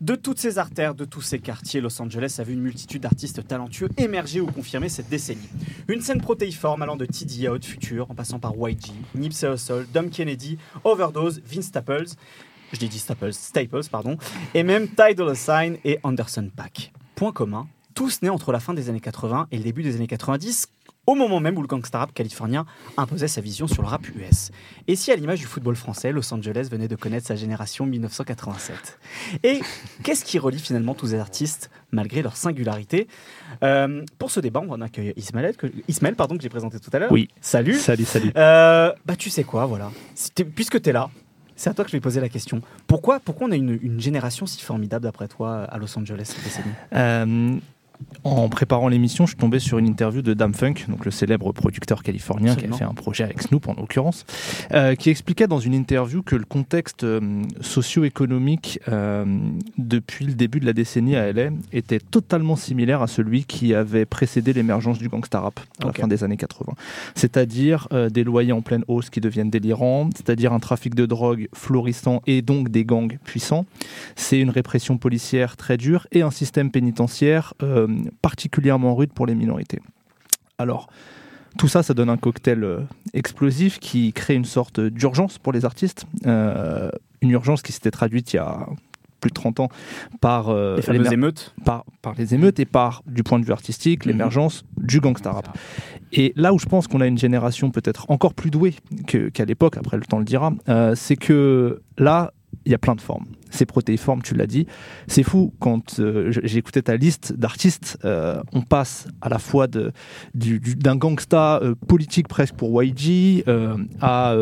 [0.00, 3.46] De toutes ces artères, de tous ces quartiers, Los Angeles a vu une multitude d'artistes
[3.46, 5.50] talentueux émerger ou confirmer cette décennie.
[5.88, 9.86] Une scène protéiforme allant de TD à Haute Future, en passant par YG, Nipsey Hussle,
[9.92, 12.06] Dom Kennedy, Overdose, Vince Staples,
[12.72, 14.16] je dit Staples, Staples, pardon,
[14.54, 16.94] et même Ty Dolla Sign et Anderson Paak.
[17.14, 20.06] Point commun, tous nés entre la fin des années 80 et le début des années
[20.06, 20.68] 90,
[21.06, 24.50] au moment même où le gangsta rap californien imposait sa vision sur le rap US.
[24.86, 28.98] Et si, à l'image du football français, Los Angeles venait de connaître sa génération 1987
[29.42, 29.60] Et
[30.02, 33.08] qu'est-ce qui relie finalement tous ces artistes, malgré leur singularité?
[33.62, 36.98] Euh, Pour ce débat, on accueille Ismaël, que, Ismaël pardon, que j'ai présenté tout à
[36.98, 37.12] l'heure.
[37.12, 37.28] Oui.
[37.40, 37.74] Salut.
[37.74, 38.32] Salut, salut.
[38.36, 39.90] Euh, bah, tu sais quoi, voilà.
[40.54, 41.10] Puisque tu es là,
[41.56, 42.62] c'est à toi que je vais poser la question.
[42.86, 46.44] Pourquoi, pourquoi on a une, une génération si formidable, d'après toi, à Los Angeles cette
[46.44, 47.58] décennie Euh,
[48.24, 51.52] en préparant l'émission, je suis tombé sur une interview de Dam Funk, donc le célèbre
[51.52, 52.76] producteur californien Absolument.
[52.76, 54.26] qui a fait un projet avec Snoop en l'occurrence,
[54.72, 59.24] euh, qui expliquait dans une interview que le contexte euh, socio-économique euh,
[59.78, 64.04] depuis le début de la décennie à LA était totalement similaire à celui qui avait
[64.04, 66.74] précédé l'émergence du gangsta rap à la fin des années 80.
[67.14, 72.22] C'est-à-dire des loyers en pleine hausse qui deviennent délirants, c'est-à-dire un trafic de drogue florissant
[72.26, 73.66] et donc des gangs puissants.
[74.16, 77.86] C'est une répression policière très dure et un système pénitentiaire euh,
[78.22, 79.80] particulièrement rude pour les minorités.
[80.58, 80.88] Alors,
[81.58, 82.80] tout ça, ça donne un cocktail euh,
[83.12, 86.06] explosif qui crée une sorte d'urgence pour les artistes.
[86.26, 86.90] Euh,
[87.22, 88.66] une urgence qui s'était traduite il y a
[89.20, 89.68] plus de 30 ans
[90.20, 94.04] par, euh, Les émeutes par, par les émeutes et par, du point de vue artistique,
[94.06, 95.56] l'émergence du gangsta rap.
[96.12, 98.74] Et là où je pense qu'on a une génération peut-être encore plus douée
[99.06, 102.32] qu'à l'époque, après le temps le dira, euh, c'est que là,
[102.64, 103.26] il y a plein de formes.
[103.50, 104.66] C'est protéiforme, tu l'as dit.
[105.06, 109.92] C'est fou quand euh, écouté ta liste d'artistes, euh, on passe à la fois de-
[110.34, 113.44] du- du- d'un gangsta euh, politique presque pour YG
[114.00, 114.34] à,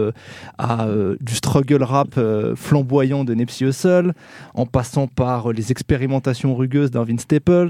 [0.58, 0.86] à,
[1.20, 2.18] du struggle rap
[2.54, 4.12] flamboyant de Nipsey Hussle,
[4.54, 7.68] en passant par les expérimentations rugueuses d'un Vince Staples,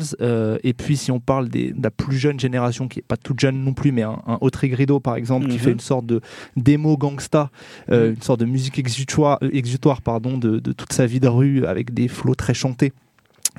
[0.63, 3.41] et puis si on parle des- de la plus jeune génération, qui est pas toute
[3.41, 5.59] jeune non plus, mais un, un Autry Grido par exemple, qui Mhm.
[5.59, 6.21] fait une sorte de
[6.57, 7.51] démo gangsta,
[7.91, 11.65] euh, une sorte de musique exutoire, exutoire pardon, de, de toute sa vie de rue
[11.67, 12.93] avec des flots très chantés.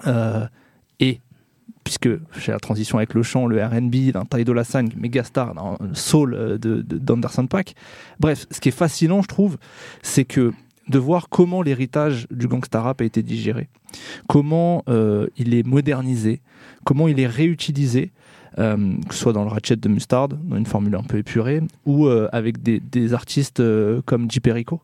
[0.07, 0.45] Euh,
[0.99, 1.19] et
[1.83, 5.53] puisque j'ai la transition avec le chant, le R&B d'un Ty Dolla Sign, méga star,
[5.55, 7.73] d'un soul euh, de, de- d'Anderson Paak.
[8.19, 9.57] Bref, ce qui est fascinant, je trouve,
[10.01, 10.51] c'est que
[10.87, 13.69] de voir comment l'héritage du gangsta rap a été digéré,
[14.27, 16.41] comment euh, il est modernisé,
[16.83, 18.11] comment il est réutilisé,
[18.57, 22.07] que ce soit dans le Ratchet de Mustard, dans une formule un peu épurée, ou
[22.09, 23.61] avec des, des artistes
[24.05, 24.39] comme J.
[24.41, 24.81] Perico,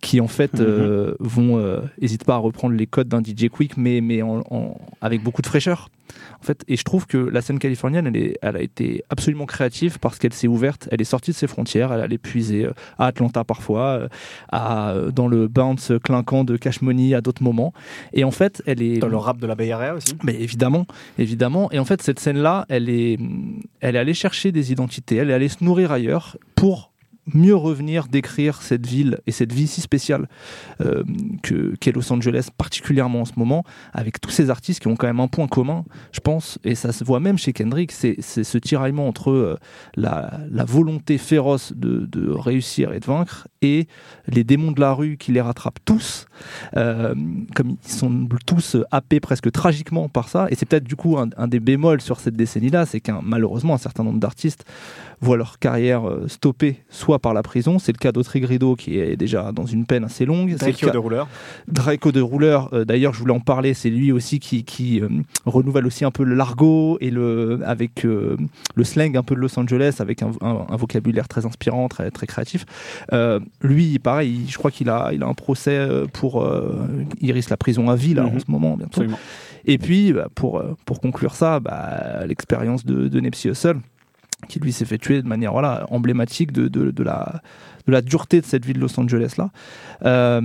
[0.00, 3.76] qui en fait euh, vont, euh, hésitent pas à reprendre les codes d'un DJ Quick,
[3.76, 5.88] mais, mais en- en- avec beaucoup de fraîcheur.
[6.40, 9.46] En fait, et je trouve que la scène californienne, elle, est, elle a été absolument
[9.46, 12.72] créative parce qu'elle s'est ouverte, elle est sortie de ses frontières, elle allait puiser euh,
[12.98, 14.08] à Atlanta parfois, euh,
[14.50, 17.72] à, dans le bounce clinquant de Cash Money à d'autres moments.
[18.12, 20.86] Et en fait, elle est Dans le rap de la Bay Area aussi mais évidemment,
[21.18, 21.70] évidemment.
[21.72, 23.18] Et en fait, cette scène-là, elle est,
[23.80, 26.91] elle est allée chercher des identités, elle est allée se nourrir ailleurs pour
[27.34, 30.28] mieux revenir, décrire cette ville et cette vie si spéciale
[30.80, 31.04] euh,
[31.42, 35.06] que qu'est Los Angeles, particulièrement en ce moment, avec tous ces artistes qui ont quand
[35.06, 38.58] même un point commun, je pense, et ça se voit même chez Kendrick, c'est ce
[38.58, 39.56] tiraillement entre euh,
[39.94, 40.30] la,
[40.66, 43.86] volonté féroce de, réussir et de vaincre et
[44.26, 46.26] les démons de la rue qui les rattrapent tous,
[46.76, 47.14] euh,
[47.54, 51.28] comme ils sont tous happés presque tragiquement par ça, et c'est peut-être du coup un,
[51.36, 54.64] un, des bémols sur cette décennie-là, c'est qu'un malheureusement un certain nombre d'artistes
[55.20, 59.52] voient leur carrière stoppée soit par la prison, c'est le cas d'Autrigrido qui est déjà
[59.52, 60.54] dans une peine assez longue.
[60.56, 61.28] Draco de Rouleur.
[61.68, 65.08] Draco de Rouleur, euh, d'ailleurs je voulais en parler, c'est lui aussi qui, qui euh,
[65.46, 68.36] renouvelle aussi un peu le largo et le, avec euh,
[68.74, 72.10] le slang un peu de Los Angeles, avec un, un, un vocabulaire très inspirant, très,
[72.10, 72.64] très créatif.
[73.12, 76.32] Euh, lui, pareil, je crois qu'il a, il a un procès pour...
[77.20, 78.36] il risque la prison à vie là, mm -hmm.
[78.36, 79.00] en ce moment bientôt.
[79.00, 79.18] Absolument.
[79.64, 83.78] Et puis, bah, pour, pour conclure ça, bah, l'expérience de, de Nipsey Hussle,
[84.48, 87.42] qui lui s'est fait tuer de manière voilà, emblématique de, de, la,
[87.86, 89.50] de la dureté de cette ville de Los Angeles là.
[90.04, 90.40] Euh,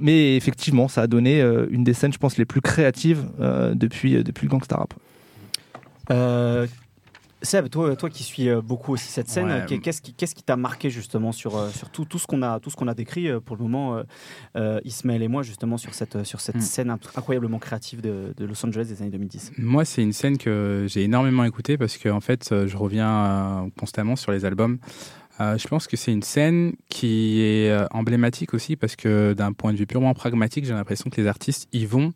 [0.00, 3.74] mais effectivement, ça a donné euh, une des scènes, je pense, les plus créatives euh,
[3.74, 4.94] depuis, depuis le gangsta rap.
[7.40, 9.78] Euh, Seb, toi, toi qui suis beaucoup aussi cette scène, ouais.
[9.78, 12.70] qu'est-ce qui qu'est-ce qui t'a marqué justement sur, sur tout, tout ce qu'on a tout
[12.70, 14.02] ce qu'on a décrit pour le moment,
[14.56, 16.60] euh, Ismaël et moi justement sur cette sur cette mm.
[16.60, 19.52] scène incroyablement créative de, de, Los Angeles des années 2010.
[19.58, 24.16] Moi, c'est une scène que j'ai énormément écoutée parce que en fait, je reviens constamment
[24.16, 24.78] sur les albums.
[25.40, 29.72] Euh, je pense que c'est une scène qui est emblématique aussi parce que d'un point
[29.72, 32.12] de vue purement pragmatique, j'ai l'impression que les artistes y vont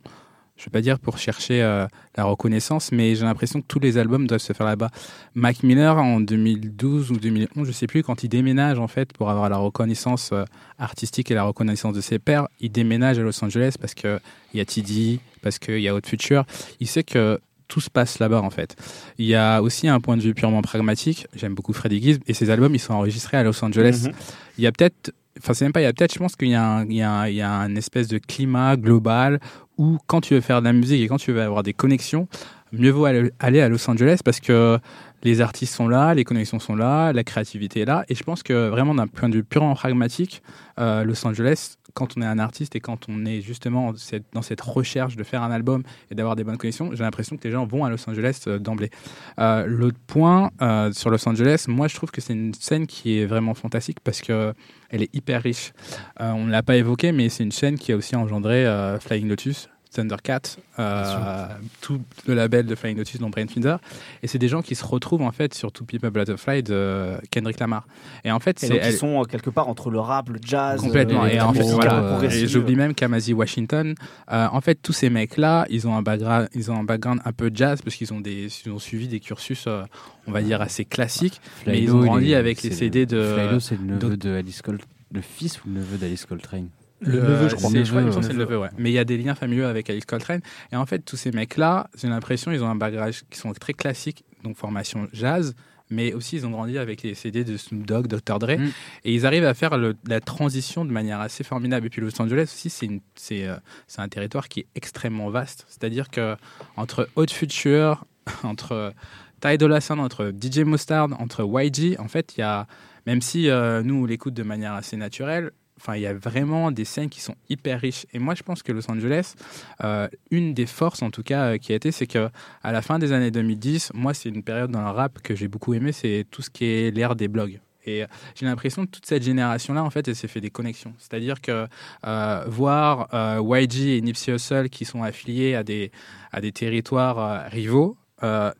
[0.56, 1.86] je ne vais pas dire pour chercher euh,
[2.16, 4.90] la reconnaissance, mais j'ai l'impression que tous les albums doivent se faire là-bas.
[5.34, 9.30] Mac Miller, en 2012 ou 2011, je sais plus, quand il déménage, en fait, pour
[9.30, 10.44] avoir la reconnaissance euh,
[10.78, 14.20] artistique et la reconnaissance de ses pairs, il déménage à Los Angeles parce qu'il
[14.54, 16.44] y a TD, parce qu'il y a Haute Future.
[16.78, 18.76] Il sait que tout se passe là-bas en fait.
[19.18, 21.26] Il y a aussi un point de vue purement pragmatique.
[21.34, 24.04] J'aime beaucoup Freddie Gibbs et ses albums ils sont enregistrés à Los Angeles.
[24.04, 24.14] Mm -hmm.
[24.58, 26.48] Il y a peut-être, enfin c'est même pas il y a peut-être, je pense qu'il
[26.48, 29.40] y, y, y, a un espèce de climat global
[29.78, 32.28] où quand tu veux faire de la musique et quand tu veux avoir des connexions,
[32.72, 34.78] mieux vaut aller à Los Angeles parce que
[35.22, 38.04] les artistes sont là, les connexions sont là, la créativité est là.
[38.08, 40.42] Et je pense que vraiment d'un point de vue purement pragmatique,
[40.78, 43.94] euh, Los Angeles, quand on est un artiste et quand on est justement
[44.32, 47.44] dans cette recherche de faire un album et d'avoir des bonnes connexions, j'ai l'impression que
[47.44, 48.90] les gens vont à Los Angeles euh, d'emblée.
[49.38, 53.18] Euh, L'autre point euh, sur Los Angeles, moi je trouve que c'est une scène qui
[53.18, 54.52] est vraiment fantastique parce que
[54.90, 55.72] elle est hyper riche.
[56.20, 58.64] Euh, on ne l'a pas évoqué, mais c'est une chaîne qui a aussi engendré
[59.00, 60.40] Flying Lotus, Thundercat,
[60.78, 61.46] euh,
[61.80, 63.76] tout le label de Flying Lotus dont Brian Finder.
[64.22, 67.60] Et c'est des gens qui se retrouvent en fait sur Two People Butterfly de Kendrick
[67.60, 67.86] Lamar.
[68.24, 71.24] Et en fait, c'est ils sont quelque part entre le rap, le jazz, complètement.
[71.24, 72.18] Euh, et, en fait, voilà.
[72.24, 73.94] Et j'oublie même Kamasi Washington.
[74.30, 77.32] Euh, en fait, tous ces mecs-là, ils ont un background, ils ont un background un
[77.32, 79.82] peu jazz parce qu'ils ont des, ils ont suivi des cursus, euh,
[80.26, 81.40] on va dire assez classiques.
[81.62, 83.34] Flylo, mais ils ont grandi avec les CD de.
[83.36, 86.68] Flylo, c'est le neveu de Alice Coltrane, le fils ou le neveu d'Alice Coltrane.
[87.06, 87.70] Le euh, neveu, je crois.
[87.72, 88.70] Je crois que c'est le neveu, ouais.
[88.78, 90.40] Mais il y a des liens familiaux avec Alice Coltrane.
[90.72, 93.72] Et en fait, tous ces mecs-là, j'ai l'impression ils ont un bagage qui sont très
[93.72, 95.54] classiques, donc formation jazz,
[95.90, 98.38] mais aussi ils ont grandi avec les CD de Snoop Dogg, Dr.
[98.38, 98.70] Dre, mm.
[99.04, 101.86] et ils arrivent à faire le, la transition de manière assez formidable.
[101.86, 103.56] Et puis Los Angeles aussi, c'est euh,
[103.98, 105.66] un territoire qui est extrêmement vaste.
[105.68, 106.36] C'est-à-dire que
[106.76, 108.04] entre Haute Future,
[108.42, 108.92] entre
[109.40, 112.66] Ty Dolla Sign, entre DJ Mustard, entre YG, en fait, il y a,
[113.06, 115.52] même si euh, nous on l'écoute de manière assez naturelle,
[115.84, 118.06] Enfin, il y a vraiment des scènes qui sont hyper riches.
[118.14, 119.34] Et moi, je pense que Los Angeles,
[119.82, 122.30] euh, une des forces en tout cas euh, qui a été, c'est que
[122.62, 125.48] à la fin des années 2010, moi, c'est une période dans le rap que j'ai
[125.48, 127.60] beaucoup aimé, c'est tout ce qui est l'ère des blogs.
[127.86, 130.94] Et j'ai l'impression que toute cette génération-là, en fait, elle s'est fait des connexions.
[130.98, 131.66] C'est-à-dire que
[132.06, 135.92] euh, voir euh, YG et Nipsey Hussle qui sont affiliés à des,
[136.32, 137.96] à des territoires euh, rivaux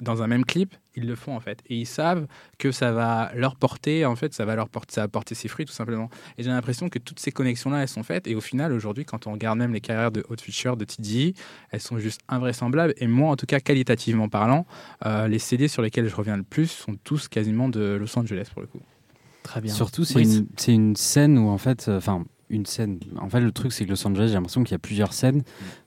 [0.00, 1.62] dans un même clip, ils le font en fait.
[1.68, 2.26] Et ils savent
[2.58, 5.48] que ça va leur porter en fait ça va leur porter ça va porter ses
[5.48, 6.08] fruits tout simplement.
[6.38, 8.26] Et j'ai l'impression que toutes ces connexions là elles sont faites.
[8.26, 11.34] Et au final aujourd'hui quand on regarde même les carrières de Hot Future de TDI
[11.70, 12.94] elles sont juste invraisemblables.
[12.98, 14.66] Et moi en tout cas qualitativement parlant
[15.04, 18.48] euh, les CD sur lesquels je reviens le plus sont tous quasiment de Los Angeles
[18.52, 18.80] pour le coup.
[19.42, 19.72] Très bien.
[19.72, 22.98] Surtout c'est oui, une, une scène où en fait enfin euh, une scène.
[23.18, 25.42] En fait, le truc, c'est que Los Angeles, j'ai l'impression qu'il y a plusieurs scènes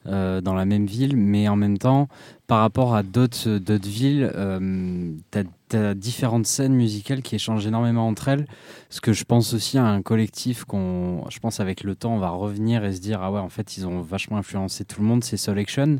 [0.07, 2.07] euh, dans la même ville, mais en même temps,
[2.47, 5.39] par rapport à d'autres villes, euh, tu
[5.77, 8.47] as, différentes scènes musicales qui échangent énormément entre elles.
[8.89, 12.19] Ce que je pense aussi à un collectif qu'on, je pense, avec le temps, on
[12.19, 15.07] va revenir et se dire ah ouais, en fait, ils ont vachement influencé tout le
[15.07, 15.25] monde.
[15.25, 15.97] C'est Selection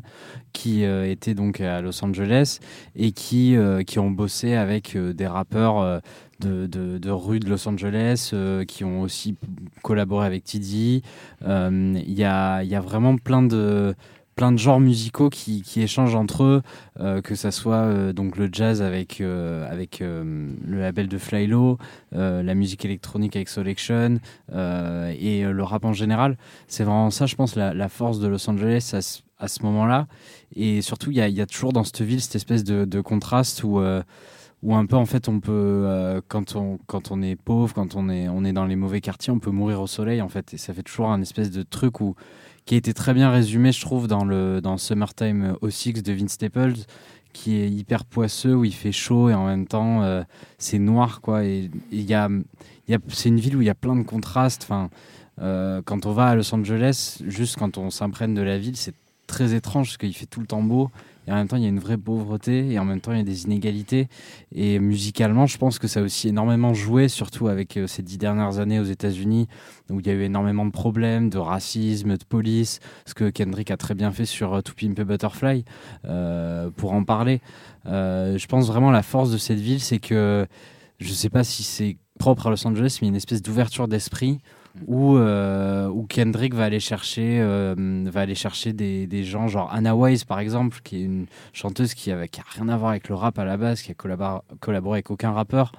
[0.54, 2.60] qui euh, était donc à Los Angeles
[2.96, 5.80] et qui euh, qui ont bossé avec euh, des rappeurs.
[5.80, 9.36] Euh, de, de, rue de Los Angeles euh, qui ont aussi
[9.82, 10.66] collaboré avec TD.
[10.66, 11.02] Il
[11.46, 13.94] euh, y, a, y a vraiment plein de
[14.38, 16.62] plein de genres musicaux qui, échangent entre eux,
[17.00, 21.76] euh, que ça soit euh, donc le jazz avec euh, avec le label de Flylo,
[22.12, 24.20] la musique électronique avec Selection
[24.52, 26.38] et le rap en général.
[26.68, 28.94] C'est vraiment ça, je pense, la, force de Los Angeles
[29.38, 30.06] à, ce- moment-là.
[30.54, 33.80] Et surtout, il y a, toujours dans cette ville cette espèce de, contraste où
[34.62, 38.08] où un peu en fait on peut quand on quand on est pauvre quand on
[38.08, 40.58] est on est dans les mauvais quartiers on peut mourir au soleil en fait et
[40.58, 42.16] ça fait toujours un espèce de truc où
[42.68, 46.32] qui a été très bien résumé je trouve dans le dans Summertime 06 de Vince
[46.32, 46.74] Staples
[47.32, 50.22] qui est hyper poisseux où il fait chaud et en même temps euh,
[50.58, 51.46] c'est noir quoi.
[51.46, 52.28] Et il y a
[52.86, 54.64] y a c'est une ville où il y a plein de contrastes.
[54.64, 54.90] Enfin
[55.40, 58.94] euh, quand on va à Los Angeles juste quand on s'imprègne de la ville c'est
[59.26, 60.90] très étrange parce qu'il fait tout le temps beau
[61.28, 63.18] et en même temps il y a une vraie pauvreté et en même temps il
[63.18, 64.08] y a des inégalités.
[64.52, 68.16] Et musicalement je pense que ça a aussi énormément joué surtout avec euh, ces dix
[68.16, 69.46] dernières années aux États-Unis
[69.90, 73.70] où il y a eu énormément de problèmes de racisme de police ce que Kendrick
[73.70, 75.64] a très bien fait sur euh, To Pimp a Butterfly
[76.06, 77.40] euh, pour en parler.
[77.84, 80.46] Je pense vraiment la force de cette ville c'est que
[80.98, 84.40] je sais pas si c'est propre à Los Angeles mais une espèce d'ouverture d'esprit
[84.86, 89.96] où, euh, où Kendrick va aller chercher, euh, va aller chercher des, gens genre Anna
[89.96, 93.14] Wise par exemple, qui est une chanteuse qui n'a a rien à voir avec le
[93.14, 95.72] rap à la base, qui a collabor- collaboré avec aucun rappeur,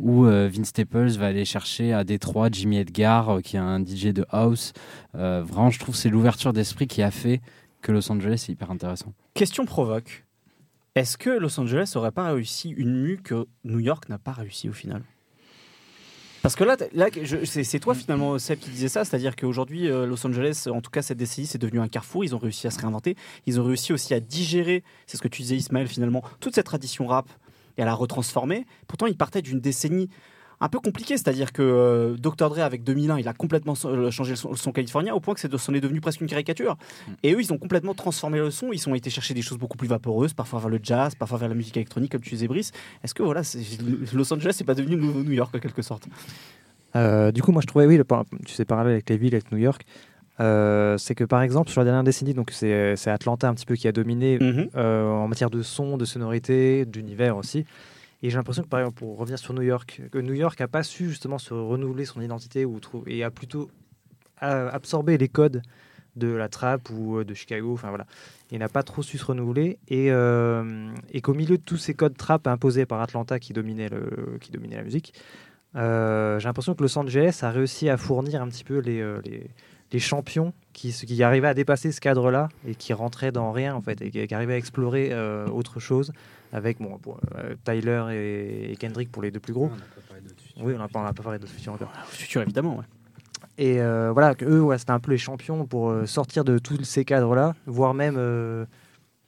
[0.00, 3.80] ou euh, Vince Staples va aller chercher à Détroit Jimmy Edgar, euh, qui est un
[3.80, 4.72] DJ de house.
[5.14, 7.40] Vraiment, je trouve c'est l'ouverture d'esprit qui a fait
[7.80, 9.12] que Los Angeles est hyper intéressant.
[9.34, 10.26] Question provoque.
[10.94, 14.68] Est-ce que Los Angeles aurait pas réussi une mue que New York n'a pas réussi
[14.68, 15.02] au final?
[16.46, 17.08] Parce que là, là
[17.44, 21.02] c'est toi finalement, Seb, qui disait ça, c'est-à-dire qu'aujourd'hui, euh, Los Angeles, en tout cas
[21.02, 22.24] cette décennie, c'est devenu un carrefour.
[22.24, 23.16] Ils ont réussi à se réinventer.
[23.46, 26.66] Ils ont réussi aussi à digérer, c'est ce que tu disais, Ismaël, finalement, toute cette
[26.66, 27.28] tradition rap
[27.78, 28.64] et à la retransformer.
[28.86, 30.08] Pourtant, ils partaient d'une décennie
[30.60, 32.48] un peu compliquée, c'est-à-dire que euh, Dr.
[32.48, 35.20] Dre, avec 2001, il a complètement so- euh, changé le son, le son californien au
[35.20, 36.76] point que c'est de- est devenu presque une caricature.
[37.22, 38.72] Et eux, ils ont complètement transformé le son.
[38.72, 41.48] Ils ont été chercher des choses beaucoup plus vaporeuses, parfois vers le jazz, parfois vers
[41.50, 42.72] la musique électronique, comme tu disais, Brice.
[43.04, 43.42] Est-ce que voilà,
[44.14, 46.08] Los Angeles, c'est pas devenu New New York en quelque sorte?
[46.94, 48.04] Euh, du coup, moi, je trouvais, oui, le,
[48.46, 49.84] tu sais, parallèle avec les villes, avec New York,
[50.40, 53.74] euh, c'est que par exemple, sur la dernière décennie, donc c'est Atlanta un petit peu
[53.74, 54.68] qui a dominé Mhm.
[54.76, 57.64] euh, en matière de son, de sonorité, d'univers aussi.
[58.26, 60.66] Et j'ai l'impression que, par exemple, pour revenir sur New York, que New York n'a
[60.66, 63.70] pas su justement se renouveler son identité ou et a plutôt
[64.40, 65.62] absorbé les codes
[66.16, 67.72] de la trap ou euh, de Chicago.
[67.72, 68.04] Enfin voilà,
[68.50, 71.94] il n'a pas trop su se renouveler et, euh, et qu'au milieu de tous ces
[71.94, 75.14] codes trap imposés par Atlanta qui dominait le, qui dominait la musique,
[75.76, 79.48] euh, j'ai l'impression que Los Angeles a réussi à fournir un petit peu les, les,
[79.92, 83.82] les champions qui, qui arrivaient à dépasser ce cadre-là et qui rentraient dans rien en
[83.82, 85.14] fait et qui, arrivaient à explorer
[85.48, 86.10] autre chose
[86.52, 89.70] avec bon, bon, euh, Tyler et, et Kendrick pour les deux plus gros.
[90.64, 91.92] Oui, on n'a pas, on n'a pas parlé de futur encore.
[92.08, 92.78] Futur, évidemment.
[92.78, 92.84] ouais.
[93.58, 96.58] Et euh, voilà, que eux, ouais, c'était un peu les champions pour euh, sortir de
[96.58, 98.64] tous ces cadres-là, voire même euh,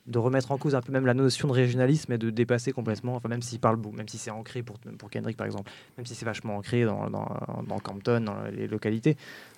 [0.07, 3.15] de remettre en cause un peu même la notion de régionalisme et de dépasser complètement,
[3.15, 6.07] enfin même s'ils parlent, beau- même si c'est ancré pour, pour Kendrick par exemple, même
[6.07, 7.29] si c'est vachement ancré dans, dans,
[7.67, 9.17] dans Campton, dans les localités,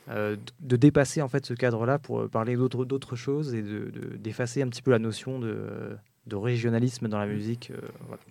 [0.09, 4.16] euh, de dépasser en fait ce cadre-là pour parler d'autres d'autres choses et de- de-
[4.16, 5.96] d'effacer un petit peu la notion de,
[6.30, 7.70] de régionalisme dans la musique.
[7.72, 8.22] euh, voilà.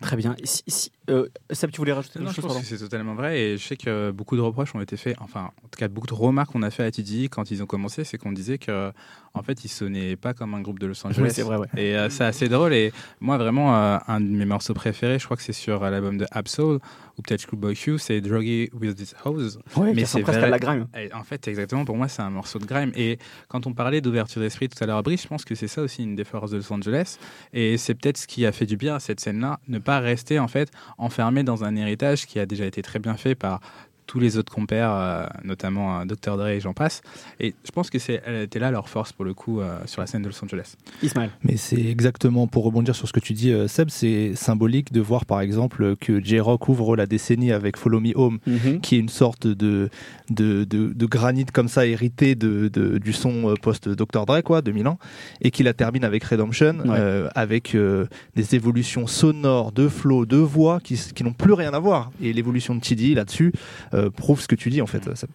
[0.00, 0.36] Très bien.
[0.44, 3.40] Si, si- euh, Seb, tu voulais rajouter quelque je chose pense que c'est totalement vrai
[3.40, 6.06] et je sais que beaucoup de reproches ont été faits, enfin en tout cas beaucoup
[6.06, 8.92] de remarques qu'on a fait à TDI quand ils ont commencé, c'est qu'on disait que
[9.38, 11.22] en fait ils sonnaient pas comme un groupe de Los Angeles.
[11.22, 11.66] Oui, c'est vrai, ouais.
[11.76, 15.24] Et euh, c'est assez drôle et moi vraiment euh, un de mes morceaux préférés, je
[15.24, 16.78] crois que c'est sur euh, l'album de Absol
[17.18, 19.58] ou peut-être Schoolboy Q, c'est Druggy with This Hose.
[19.76, 20.46] Ouais, Mais c'est presque vrai.
[20.46, 20.86] à la grime.
[20.96, 22.92] Et en fait, exactement, pour moi, c'est un morceau de grime.
[22.94, 25.82] Et quand on parlait d'ouverture d'esprit tout à l'heure, Brice, je pense que c'est ça
[25.82, 27.18] aussi une des forces de Los Angeles.
[27.52, 30.38] Et c'est peut-être ce qui a fait du bien à cette scène-là, ne pas rester
[30.38, 33.60] en fait enfermé dans un héritage qui a déjà été très bien fait par
[34.08, 36.36] tous les autres compères, euh, notamment euh, Dr.
[36.38, 37.02] Dre et j'en passe.
[37.40, 40.00] Et je pense que c'est, elle était là leur force pour le coup euh, sur
[40.00, 40.74] la scène de Los Angeles.
[41.02, 41.30] Ismaël.
[41.44, 45.00] Mais c'est exactement, pour rebondir sur ce que tu dis, euh, Seb, c'est symbolique de
[45.02, 48.80] voir par exemple que J-Rock ouvre la décennie avec Follow Me Home, Mhm.
[48.80, 49.90] qui est une sorte de,
[50.30, 54.24] de, de, de granit comme ça hérité de, de- du son post-Dr.
[54.24, 54.98] Dre, quoi, 2000 ans,
[55.42, 56.96] et qui la termine avec Redemption, Ouais.
[56.98, 61.74] euh, avec euh, des évolutions sonores, de flow, de voix qui, qui n'ont plus rien
[61.74, 62.10] à voir.
[62.22, 63.52] Et l'évolution de TD là-dessus
[63.92, 65.02] euh, prouve ce que tu dis en fait.
[65.14, 65.30] Seb.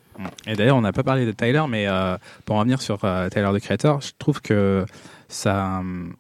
[0.48, 3.50] Et d'ailleurs, on n'a pas parlé de Tyler, mais euh, pour revenir sur euh, Tyler
[3.54, 4.86] the Creator, je trouve que
[5.28, 5.80] ça.
[5.80, 6.14] hum,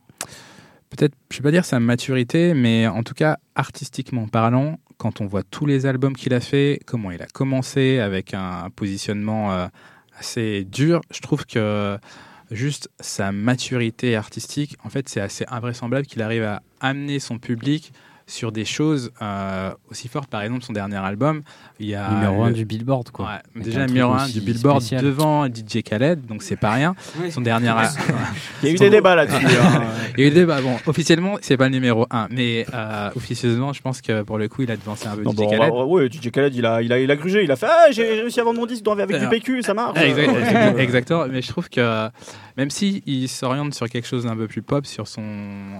[0.89, 5.21] Peut-être, je ne vais pas dire sa maturité, mais en tout cas, artistiquement parlant, quand
[5.21, 9.51] on voit tous les albums qu'il a fait, comment il a commencé avec un positionnement
[9.51, 9.65] euh,
[10.19, 11.97] assez dur, je trouve que
[12.51, 17.91] juste sa maturité artistique, en fait, c'est assez invraisemblable qu'il arrive à amener son public
[18.25, 20.29] sur des choses euh, aussi fortes.
[20.29, 21.41] Par exemple, son dernier album,
[21.79, 23.25] il y a Numéro le- 1 du Billboard, quoi.
[23.55, 25.03] Ouais, déjà numéro 1 aussi du Billboard spécial.
[25.03, 26.95] devant DJ Khaled, donc c'est pas rien.
[27.31, 27.71] Son dernier.
[28.63, 29.45] Il y a eu des débats là-dessus.
[29.45, 29.83] hein.
[30.17, 30.61] Il y a eu des débats.
[30.61, 34.47] Bon, officiellement, c'est pas le numéro 1, mais euh, officieusement, je pense que pour le
[34.47, 35.71] coup, il a devancé un peu Non, DJ bon, Khaled.
[35.73, 37.91] bah, ouais, DJ Khaled, il a, il a, il a grugé, il a fait Ah,
[37.91, 39.99] j'ai réussi à vendre mon disque avec du PQ, ça marche.
[39.99, 42.09] Exact- exact- Exactement, mais je trouve que
[42.57, 45.23] même si il s'oriente sur quelque chose d'un peu plus pop sur son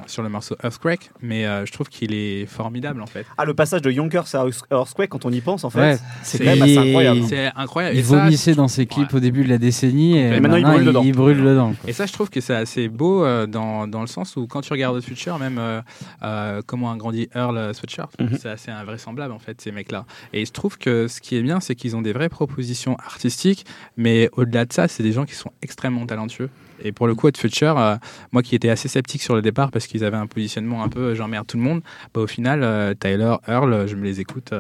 [0.08, 3.26] sur le morceau Earthquake, mais euh, je trouve qu'il est formidable en fait.
[3.38, 6.40] Ah, le passage de Yonkers à Earthquake, quand on y pense, en fait, Ouais, c'est
[6.40, 7.22] quand même assez incroyable.
[7.28, 7.96] C'est incroyable.
[7.98, 10.64] Il ça, vomissait dans ses clips au début de la décennie et, Et maintenant, il
[10.66, 11.04] brûle dedans.
[11.04, 11.74] Il brûle dedans.
[11.88, 14.62] Et ça, je trouve que c'est assez beau euh, dans, dans le sens où quand
[14.62, 15.82] tu regardes Future, même euh,
[16.24, 18.38] euh, comment a grandi Earl Sweatshirt, Mhm.
[18.42, 20.06] c'est assez invraisemblable en fait, ces mecs-là.
[20.34, 23.66] Et je trouve que ce qui est bien, c'est qu'ils ont des vraies propositions artistiques,
[23.98, 26.50] mais au-delà de ça, c'est des gens qui sont extrêmement talentueux.
[26.82, 27.96] Et pour le coup, Hot Future, euh,
[28.32, 31.00] moi qui étais assez sceptique sur le départ parce qu'ils avaient un positionnement un peu
[31.00, 31.82] euh, j'emmerde tout le monde,
[32.14, 34.54] bah, au final, euh, Tyler, Earl, je me les écoute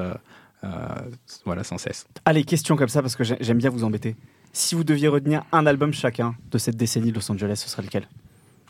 [1.45, 2.07] voilà, sans cesse.
[2.25, 4.15] Allez, question comme ça, parce que j'ai- j'aime bien vous embêter.
[4.53, 7.81] Si vous deviez retenir un album chacun de cette décennie de Los Angeles, ce serait
[7.83, 8.07] lequel?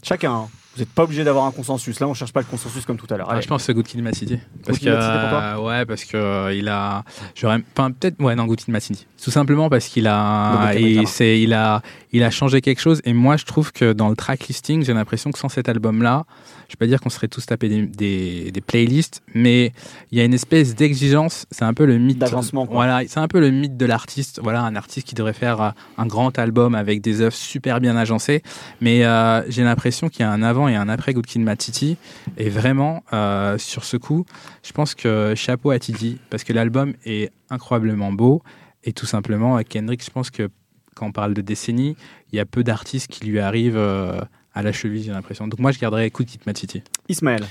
[0.02, 0.48] Chacun, hein.
[0.76, 2.00] Vous n'êtes pas obligé d'avoir un consensus.
[2.00, 3.28] Là, on cherche pas le consensus comme tout à l'heure.
[3.30, 4.40] Ah, je pense que Good Kid Mad City.
[4.66, 7.04] Parce Good que, euh, ouais, parce que euh, il a,
[7.36, 9.06] j'aurais, enfin peut-être, ouais, non, Good Kid Mad City.
[9.24, 11.10] Tout simplement parce qu'il a, il, d'accord.
[11.10, 13.02] c'est, il a, il a changé quelque chose.
[13.06, 16.26] Et moi, je trouve que dans le track listing, j'ai l'impression que sans cet album-là,
[16.68, 19.74] je vais pas dire qu'on serait tous tapés des, des, des playlists, mais
[20.12, 21.46] il y a une espèce d'exigence.
[21.52, 22.18] C'est un peu le mythe.
[22.18, 22.68] D'avancement.
[22.70, 24.40] Voilà, c'est un peu le mythe de l'artiste.
[24.42, 27.96] Voilà, un artiste qui devrait faire euh, un grand album avec des œuvres super bien
[27.96, 28.42] agencées.
[28.82, 31.62] Mais euh, j'ai l'impression qu'il y a un avant et un après Good Kid Mad
[31.62, 31.98] City.
[32.38, 34.26] Et vraiment, euh, sur ce coup,
[34.64, 38.42] je pense que chapeau à Titi, parce que l'album est incroyablement beau.
[38.84, 40.50] Et tout simplement, Kendrick, je pense que
[40.96, 41.96] quand on parle de décennie,
[42.32, 44.22] il y a peu d'artistes qui lui arrivent euh,
[44.54, 45.48] à la cheville, j'ai l'impression.
[45.48, 46.84] Donc moi, je garderais Good Kid Mad City.
[47.10, 47.44] Ismaël.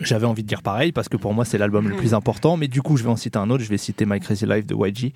[0.00, 2.68] J'avais envie de dire pareil parce que pour moi c'est l'album le plus important, mais
[2.68, 3.64] du coup je vais en citer un autre.
[3.64, 5.14] Je vais citer My Crazy Life de YG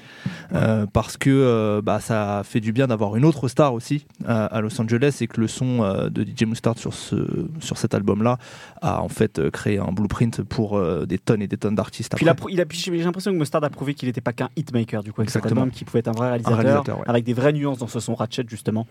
[0.55, 4.49] euh, parce que euh, bah, ça fait du bien d'avoir une autre star aussi euh,
[4.51, 7.17] à Los Angeles et que le son euh, de DJ Mustard sur ce
[7.61, 8.39] sur cet album-là
[8.81, 12.15] a en fait euh, créé un blueprint pour euh, des tonnes et des tonnes d'artistes.
[12.17, 12.51] Puis il a, après.
[12.51, 15.21] il a- j'ai l'impression que Mustard a prouvé qu'il n'était pas qu'un hitmaker, du coup,
[15.21, 15.63] avec cet Exactement.
[15.65, 17.05] album, qu'il pouvait être un vrai réalisateur, réalisateur, ouais.
[17.09, 18.87] avec des vraies nuances dans ce son Ratchet, justement.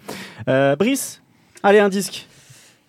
[0.47, 1.23] Euh, Brice,
[1.63, 2.27] allez, un disque.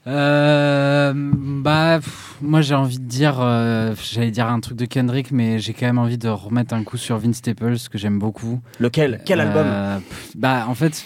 [0.08, 5.30] Euh, bah, pff, moi j'ai envie de dire, euh, j'allais dire un truc de Kendrick,
[5.30, 8.60] mais j'ai quand même envie de remettre un coup sur Vince Staples, que j'aime beaucoup.
[8.80, 9.20] Lequel?
[9.24, 9.64] Quel album?
[9.64, 11.04] Euh, pff, Bah, en fait,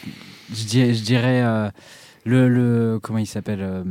[0.55, 1.69] je dirais, je dirais euh,
[2.25, 2.99] le, le.
[3.03, 3.85] Comment il s'appelle euh,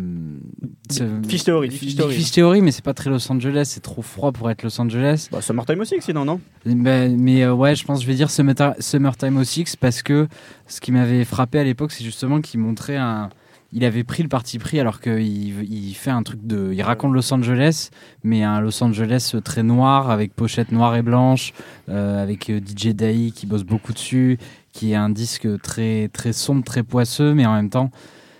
[0.90, 2.16] ce- Fish Theory, Fish Theory.
[2.16, 5.28] Fish Theory, mais c'est pas très Los Angeles, c'est trop froid pour être Los Angeles.
[5.32, 6.42] Bah, Summertime aussi, sinon, non?
[6.66, 10.28] Mais, mais, euh, ouais, je pense que je vais dire Summertime, 06 parce que
[10.66, 13.30] ce qui m'avait frappé à l'époque, c'est justement qu'il montrait un.
[13.76, 16.72] Il avait pris le parti pris alors qu'il il fait un truc de.
[16.72, 17.90] Il raconte Los Angeles,
[18.24, 21.52] mais un Los Angeles très noir, avec pochette noire et blanche,
[21.90, 24.40] euh, avec euh, DJ Dai qui bosse beaucoup dessus,
[24.72, 27.92] qui est un disque très, très sombre, très poisseux, mais en même temps,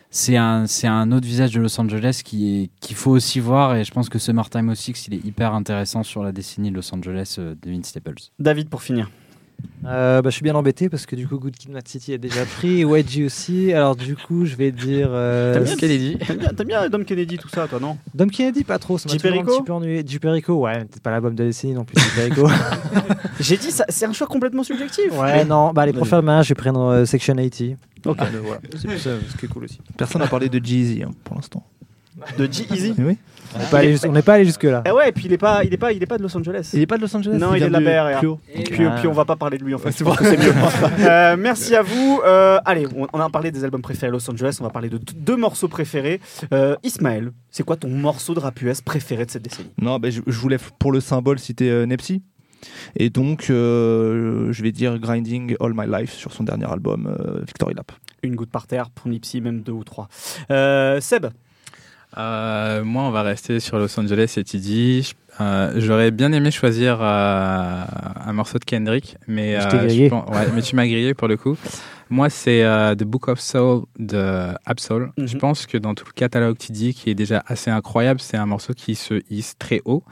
[0.10, 3.76] c'est un, c'est un autre visage de Los Angeles qui qu'il faut aussi voir.
[3.76, 6.96] Et je pense que Summertime 06, il est hyper intéressant sur la décennie de Los
[6.96, 8.32] Angeles euh, de Vince Staples.
[8.40, 9.10] David, pour finir.
[9.86, 12.18] Euh, bah, je suis bien embêté parce que du coup, Good Kid Mad City a
[12.18, 13.72] déjà pris, YG aussi.
[13.72, 16.18] Alors du coup, je vais dire euh, T'aimes bien Kennedy.
[16.26, 17.98] T'aimes bien, t'aimes bien Dom Kennedy, tout ça, toi, non?
[18.14, 18.98] Dom Kennedy, pas trop.
[18.98, 19.20] Ça m'a J.
[19.20, 20.04] toujours un Perico petit peu ennuyé.
[20.04, 22.02] Du Perico, ouais, peut-être pas l'album de la décennie non plus.
[22.02, 22.08] J.
[22.16, 22.48] Perico.
[23.40, 25.12] J'ai dit, ça- c'est un choix complètement subjectif.
[25.20, 25.72] ouais, non.
[25.72, 27.76] Bah, les pour faire je vais prendre euh, Section 80.
[28.06, 28.18] Ok.
[28.20, 28.62] Ah, voilà.
[28.76, 29.80] C'est plus ça, ce qui est cool aussi.
[29.98, 31.66] Personne n'a parlé de Jeezy hein, pour l'instant.
[32.38, 32.94] De G-Easy.
[32.98, 33.18] Mais oui.
[33.54, 34.84] On n'est pas allé jus- on n'est pas allé jusque là.
[34.86, 36.36] Eh ouais, et puis il est pas, il est pas, il est pas de Los
[36.36, 36.72] Angeles.
[36.74, 38.40] Il est pas de Los Angeles Non, il est de la haut.
[38.66, 38.96] Puis, Ah.
[38.98, 39.90] puis on va pas parler de lui en fait.
[39.92, 40.54] Que c'est mieux.
[41.08, 42.22] Euh, merci à vous.
[42.26, 44.58] Euh, allez, on, on a parlé des albums préférés à Los Angeles.
[44.60, 46.20] On va parler de deux morceaux préférés.
[46.54, 49.72] Euh, Ismaël, c'est quoi ton morceau de rap US préféré de cette décennie?
[49.82, 52.24] Non, ben, je, je voulais pour le symbole citer euh, Nepsi.
[52.98, 57.40] Et donc, euh, je vais dire Grinding All My Life sur son dernier album, euh,
[57.46, 57.92] Victory Lap.
[58.24, 60.08] Une goutte par terre pour Nipsey, même deux ou trois.
[60.52, 61.28] Euh, Seb,
[62.18, 65.02] Euh, moi, on va rester sur Los Angeles et.
[65.04, 67.82] Je- euh, J'aurais bien aimé choisir euh,
[68.26, 70.10] un morceau de Kendrick, mais, Je euh, grillé.
[70.10, 71.58] pense- ouais, mais tu m'as grillé pour le coup.
[72.10, 75.12] Moi, c'est euh, The Book of Soul de Absol.
[75.18, 75.40] Je Mhm.
[75.40, 78.74] pense que dans tout le catalogue TD, qui est déjà assez incroyable, c'est un morceau
[78.74, 80.04] qui se hisse très haut.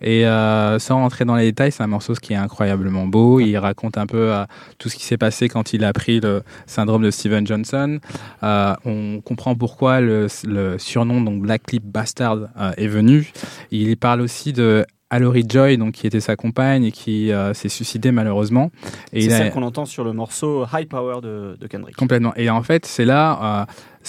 [0.00, 3.38] Et euh, sans rentrer dans les détails, c'est un morceau qui est incroyablement beau.
[3.40, 4.44] Il raconte un peu euh,
[4.78, 8.00] tout ce qui s'est passé quand il a pris le syndrome de Steven Johnson.
[8.42, 13.32] On comprend pourquoi le, le surnom donc Black Clip Bastard est venu.
[13.70, 17.68] Il parle aussi de Allory Joy, donc qui était sa compagne et qui euh, s'est
[17.68, 18.70] suicidée malheureusement.
[19.12, 21.94] C'est il a- celle qu'on entend sur le morceau High Power de, de Kendrick.
[21.96, 22.32] Complètement.
[22.36, 23.64] Et en fait, c'est là, euh,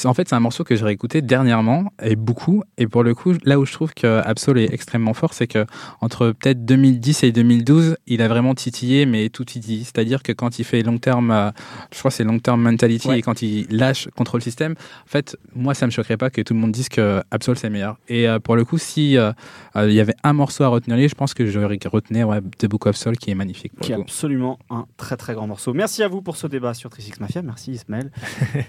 [0.06, 2.64] en fait, c'est un morceau que j'ai réécouté dernièrement et beaucoup.
[2.78, 5.66] Et pour le coup, là où je trouve que Absol est extrêmement fort, c'est que
[6.02, 9.84] entre peut-être 2010 et 2012, il a vraiment titillé, mais tout titillé.
[9.84, 11.52] C'est-à-dire que quand il fait long terme, euh,
[11.92, 15.38] je crois que c'est long term mentality, et quand il lâche contrôle système, en fait,
[15.56, 17.98] moi, ça me choquerait pas que tout le monde dise que Absol c'est meilleur.
[18.08, 19.32] Et euh, pour le coup, si euh,
[19.76, 22.88] il y avait un morceau à retenir, je pense que j'aurais retenu ouais, The Book
[22.88, 23.74] of Soul, qui est magnifique.
[23.82, 25.74] Qui est absolument un très très grand morceau.
[25.74, 27.42] Merci à vous pour ce débat sur Trisix Mafia.
[27.42, 28.12] Merci Ismaël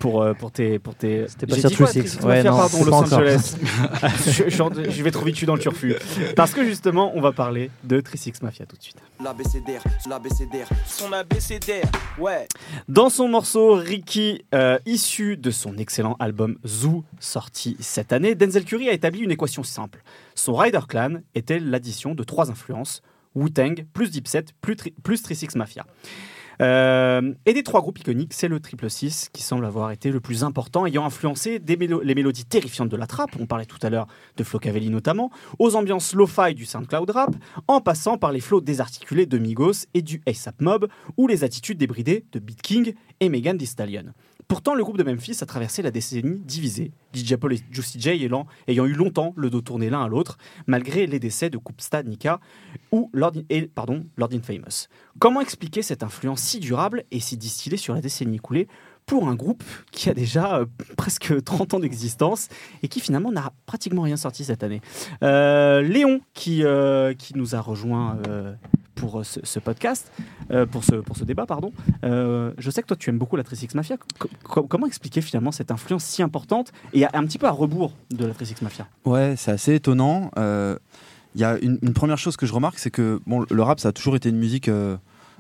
[0.01, 0.79] pour, pour tes.
[0.79, 1.18] Pour tes...
[1.27, 2.21] C'était pas sur Trisix.
[2.21, 3.57] Ouais, pardon, Los Angeles.
[4.27, 5.95] je, je, vais trop vite, je suis dans le turfu.
[6.37, 8.97] Parce que justement, on va parler de Trisix Mafia tout de suite.
[9.23, 12.47] L'ABCDR, l'ABCDR, son ABCDR, ouais.
[12.89, 18.65] Dans son morceau Ricky, euh, issu de son excellent album Zoo, sorti cette année, Denzel
[18.65, 20.03] Curry a établi une équation simple.
[20.35, 23.03] Son Rider Clan était l'addition de trois influences
[23.35, 25.85] Wu-Tang, plus Deep Set, plus, plus Trisix Mafia.
[26.61, 30.21] Euh, et des trois groupes iconiques, c'est le Triple 6 qui semble avoir été le
[30.21, 34.07] plus important, ayant influencé les mélodies terrifiantes de la trappe, on parlait tout à l'heure
[34.37, 37.35] de Flo Cavelli notamment, aux ambiances lo-fi du SoundCloud rap,
[37.69, 41.79] en passant par les flots désarticulés de Migos et du ASAP Mob, ou les attitudes
[41.79, 44.13] débridées de Beat King et Megan Thee Stallion.
[44.49, 48.09] Pourtant, le groupe de Memphis a traversé la décennie divisée, DJ Paul et Juicy J
[48.09, 52.09] ayant, ayant eu longtemps le dos tourné l'un à l'autre, malgré les décès de Koopstad
[52.09, 52.41] Nika
[52.91, 54.89] ou Lord, et, Infamous.
[55.19, 58.69] Comment expliquer cette influence si durable et si distillée sur la décennie écoulée
[59.05, 62.49] pour un groupe qui a déjà euh, presque 30 ans d'existence
[62.83, 64.81] et qui finalement n'a pratiquement rien sorti cette année?
[65.23, 68.17] Euh, Léon, qui, euh, qui nous a rejoint
[68.99, 70.13] pour ce, podcast,
[70.71, 71.73] pour, ce, pour ce débat, pardon.
[72.03, 73.97] je sais que toi, tu aimes beaucoup la 36 Mafia.
[74.43, 78.35] comment expliquer finalement cette influence si importante et un petit peu à rebours de la
[78.35, 78.87] 36 Mafia?
[79.05, 80.31] Ouais, c'est assez étonnant.
[80.37, 83.89] Il y a une, première chose que je remarque, c'est que bon, le rap, ça
[83.89, 84.71] a toujours été une musique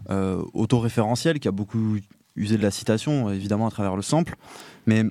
[0.08, 1.98] autoréférentielle qui a beaucoup
[2.38, 4.36] user de la citation, évidemment à travers le sample.
[4.86, 5.04] Mais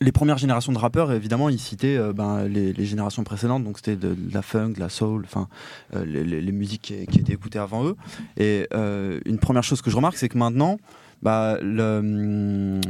[0.00, 3.96] les premières générations de rappeurs, évidemment, ils citaient euh, ben, les, générations précédentes, donc c'était
[3.96, 5.48] de, la funk, de la soul, enfin
[5.94, 7.96] euh, les, musiques qui, étaient écoutées avant eux.
[8.36, 10.78] Et euh, une première chose que je remarque, c'est que maintenant,
[11.22, 12.80] bah, hum,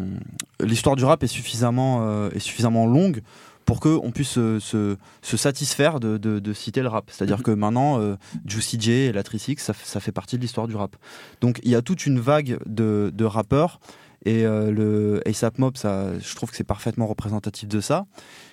[0.61, 3.23] l'histoire du rap est suffisamment, est suffisamment longue
[3.65, 7.11] pour qu'on puisse se, satisfaire de, citer le rap.
[7.11, 8.17] C'est-à-dire que maintenant,
[8.47, 10.97] Juicy J et la Trisix, ça, ça, fait partie de l'histoire du rap.
[11.41, 13.81] Donc il y a toute une vague de, rappeurs,
[14.29, 18.07] et euh, le ASAP Mob, ça, je trouve que c'est parfaitement représentatif de ça,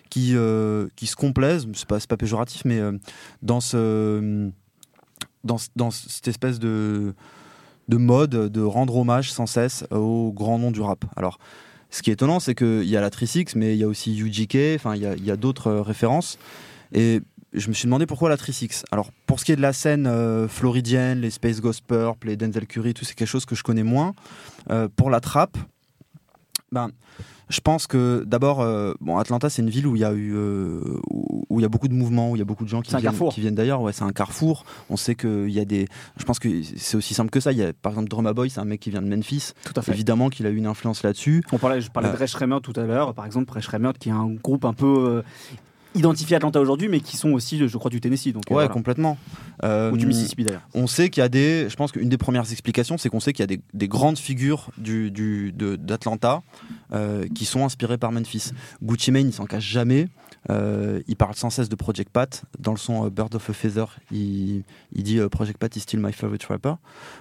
[0.09, 2.79] qui, euh, qui se complaisent, c'est pas, pas péjoratif, mais
[3.41, 4.49] dans, ce,
[5.43, 7.13] dans, dans cette espèce de
[7.87, 11.05] de mode de rendre hommage sans cesse au grand nom du rap.
[11.15, 11.37] Alors,
[11.89, 14.17] ce qui est étonnant, c'est qu'il y a la Trisix, mais il y a aussi
[14.17, 16.37] UGK, enfin, il y a, d'autres euh, références.
[16.93, 17.21] Et
[17.55, 18.83] je me suis demandé pourquoi la Trisix.
[18.91, 22.37] Alors, pour ce qui est de la scène euh, floridienne, les Space Ghost Purple, les
[22.37, 24.13] Denzel Curry, tout, c'est quelque chose que je connais moins.
[24.69, 25.57] Euh, pour la trappe,
[26.71, 26.89] ben,
[27.49, 30.35] je pense que d'abord, euh, bon, Atlanta, c'est une ville où il y a eu,
[31.05, 32.95] où il y a beaucoup de mouvements, où il y a beaucoup de gens qui
[32.95, 33.81] viennent, qui viennent d'ailleurs.
[33.81, 34.65] Ouais, c'est un carrefour.
[34.89, 35.87] On sait qu'il y a des.
[36.17, 37.51] Je pense que c'est aussi simple que ça.
[37.51, 39.51] Il y a, par exemple, Drumma Boy, c'est un mec qui vient de Memphis.
[39.63, 39.91] Tout à fait.
[39.91, 41.43] Évidemment qu'il a eu une influence là-dessus.
[41.51, 44.29] On parlait, je parlais de Resh tout à l'heure, par exemple, Resh qui est un
[44.31, 45.23] groupe un peu
[45.95, 48.33] identifiés à Atlanta aujourd'hui, mais qui sont aussi, je crois, du Tennessee.
[48.33, 49.17] Donc, ouais, complètement.
[49.63, 50.67] Euh, Ou du Mississippi d'ailleurs.
[50.73, 51.67] On sait qu'il y a des.
[51.69, 54.69] Je pense qu'une des premières explications, c'est qu'on sait qu'il y a des, grandes figures
[54.77, 56.43] du, du, d'Atlanta
[56.93, 58.51] euh, qui sont inspirées par Memphis.
[58.83, 60.07] Gucci Mane, il s'en cache jamais.
[60.49, 62.43] Euh, il parle sans cesse de Project Pat.
[62.59, 66.13] Dans le son Bird of a Feather, il, il dit Project Pat is still my
[66.13, 66.73] favorite rapper.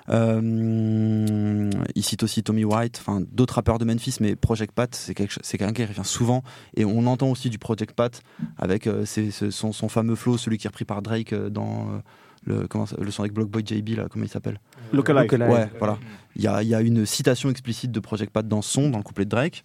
[0.08, 5.58] il cite aussi Tommy White, enfin d'autres rappeurs de Memphis, mais Project Pat, c'est, c'est
[5.58, 6.42] quelqu'un qui revient souvent.
[6.76, 8.22] Et on entend aussi du Project Pat
[8.58, 9.04] avec euh,
[9.50, 11.98] son, son, fameux flow, celui qui est repris par Drake euh, dans euh,
[12.44, 14.60] le, comment le son avec Blockboy JB, là, comment il s'appelle?
[14.92, 15.30] Localize.
[15.32, 15.98] Ouais, voilà.
[16.36, 19.04] Il y a, y a, une citation explicite de Project Pat dans son, dans le
[19.04, 19.64] couplet de Drake.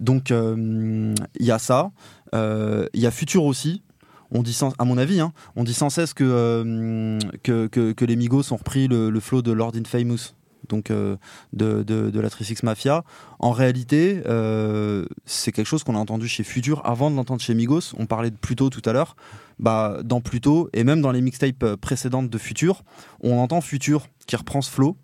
[0.00, 1.14] Donc, il
[1.46, 1.90] y a ça.
[2.32, 3.82] Il y a Future aussi,
[4.30, 8.56] on dit à mon avis, hein, on dit sans cesse que, que, les Migos ont
[8.56, 10.34] repris le, le flow de Lord Infamous
[10.68, 11.16] donc euh,
[11.52, 13.04] de, de, la Trisix Mafia.
[13.38, 17.54] En réalité, euh, c'est quelque chose qu'on a entendu chez Future avant de l'entendre chez
[17.54, 17.94] Migos.
[17.98, 19.16] On parlait de Pluto tout à l'heure.
[19.58, 22.82] Bah, dans Pluto, et même dans les mixtapes euh, précédentes de Future,
[23.22, 24.96] on entend Future qui reprend ce flow,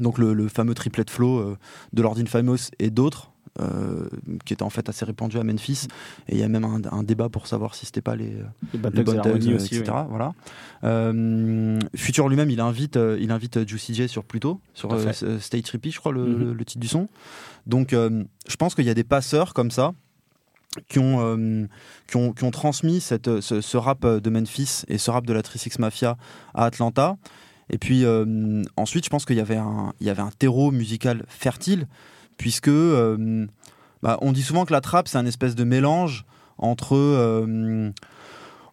[0.00, 1.56] donc le, fameux triplet flow
[1.92, 3.37] de Lord Infamous et d'autres, euh,
[4.44, 5.88] qui était en fait assez répandu à Memphis.
[6.28, 8.34] Et il y a même un, débat pour savoir si c'était pas les,
[8.72, 9.92] les, les aussi, etc.
[10.08, 10.32] Voilà.
[10.84, 14.96] Euh, Future lui-même, il invite, euh, il invite Juicy J sur Pluto, sur
[15.40, 16.52] Stage Trippy, je crois, mhm.
[16.52, 17.08] le, titre du son.
[17.66, 19.92] Donc, je pense qu'il y a des passeurs comme ça.
[20.86, 21.66] Qui ont,
[22.06, 25.42] qui ont, qui ont, transmis cette, ce, rap de Memphis et ce rap de la
[25.42, 26.16] 36 Mafia
[26.54, 27.16] à Atlanta.
[27.70, 28.04] Et puis
[28.76, 31.88] ensuite, je pense qu'il y, avait un, il y avait un terreau musical fertile
[32.38, 33.46] puisque euh,
[34.02, 36.24] bah, on dit souvent que la trap, c'est un espèce de mélange
[36.56, 36.96] entre.
[36.96, 37.90] euh,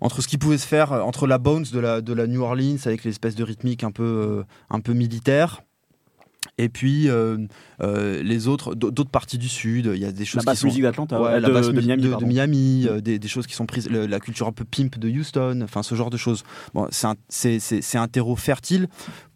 [0.01, 2.77] entre ce qui pouvait se faire entre la bounce de la, de la New Orleans
[2.85, 5.63] avec l'espèce de rythmique un peu, euh, un peu militaire
[6.57, 7.37] et puis euh,
[7.81, 10.59] euh, les autres d'autres parties du sud il y a des La choses qui basse
[10.59, 12.01] sont musique d'Atlanta, Ouais, euh, la de, basse de Miami.
[12.03, 12.25] de, de.
[12.25, 15.09] Miami, euh, des, des choses qui sont prises, le- la culture un peu pimp de
[15.09, 16.43] Houston, enfin ce genre de choses.
[16.73, 18.87] Bon, c'est un, terreau fertile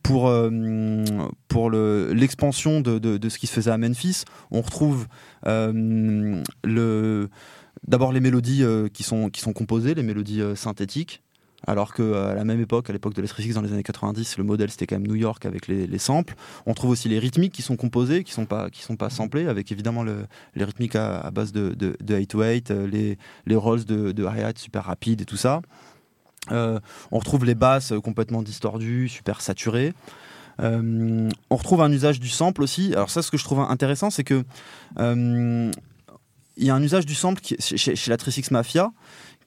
[0.01, 1.03] pour, euh,
[1.49, 4.23] pour le, l'expansion de, de, de ce qui se faisait à Memphis.
[4.51, 5.07] On retrouve
[5.45, 7.29] euh, le,
[7.87, 11.21] d'abord les mélodies euh, qui, sont, qui sont composées, les mélodies euh, synthétiques.
[11.67, 14.69] Alors qu'à la même époque, à l'époque de l'Electric dans les années 90, le modèle
[14.69, 16.35] c'était quand même New York avec les, les samples.
[16.65, 19.47] On trouve aussi les rythmiques qui sont composées, qui sont pas, qui sont pas samplées,
[19.47, 23.83] avec évidemment le, les rythmiques à, à base de, de, de 808, euh, les, rolls
[23.83, 25.61] de, de hi-hat super rapides et tout ça.
[26.51, 26.79] Euh,
[27.11, 29.93] on retrouve les basses euh, complètement distordues, super saturées.
[30.61, 32.93] Euh, on retrouve un usage du sample aussi.
[32.93, 34.43] Alors ça, ce que je trouve intéressant, c'est que
[34.99, 35.71] euh,
[36.57, 38.91] il y a un usage du sample chez, chez la Trisix Mafia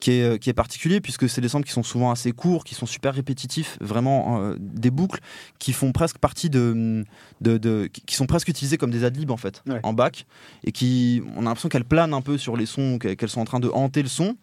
[0.03, 2.65] qui est, euh, qui est particulier puisque c'est des samples qui sont souvent assez courts,
[2.65, 5.19] qui sont super répétitifs, vraiment euh, des boucles
[5.59, 7.05] qui font presque partie de,
[7.39, 9.79] de, de- qui- sont presque utilisées comme des adlibs en fait Ouais.
[9.83, 10.25] en bac
[10.65, 13.45] et qui on a l'impression qu'elles planent un peu sur les sons, qu'elles sont en
[13.45, 14.35] train de hanter le son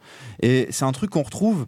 [0.42, 1.66] et c'est un truc qu'on retrouve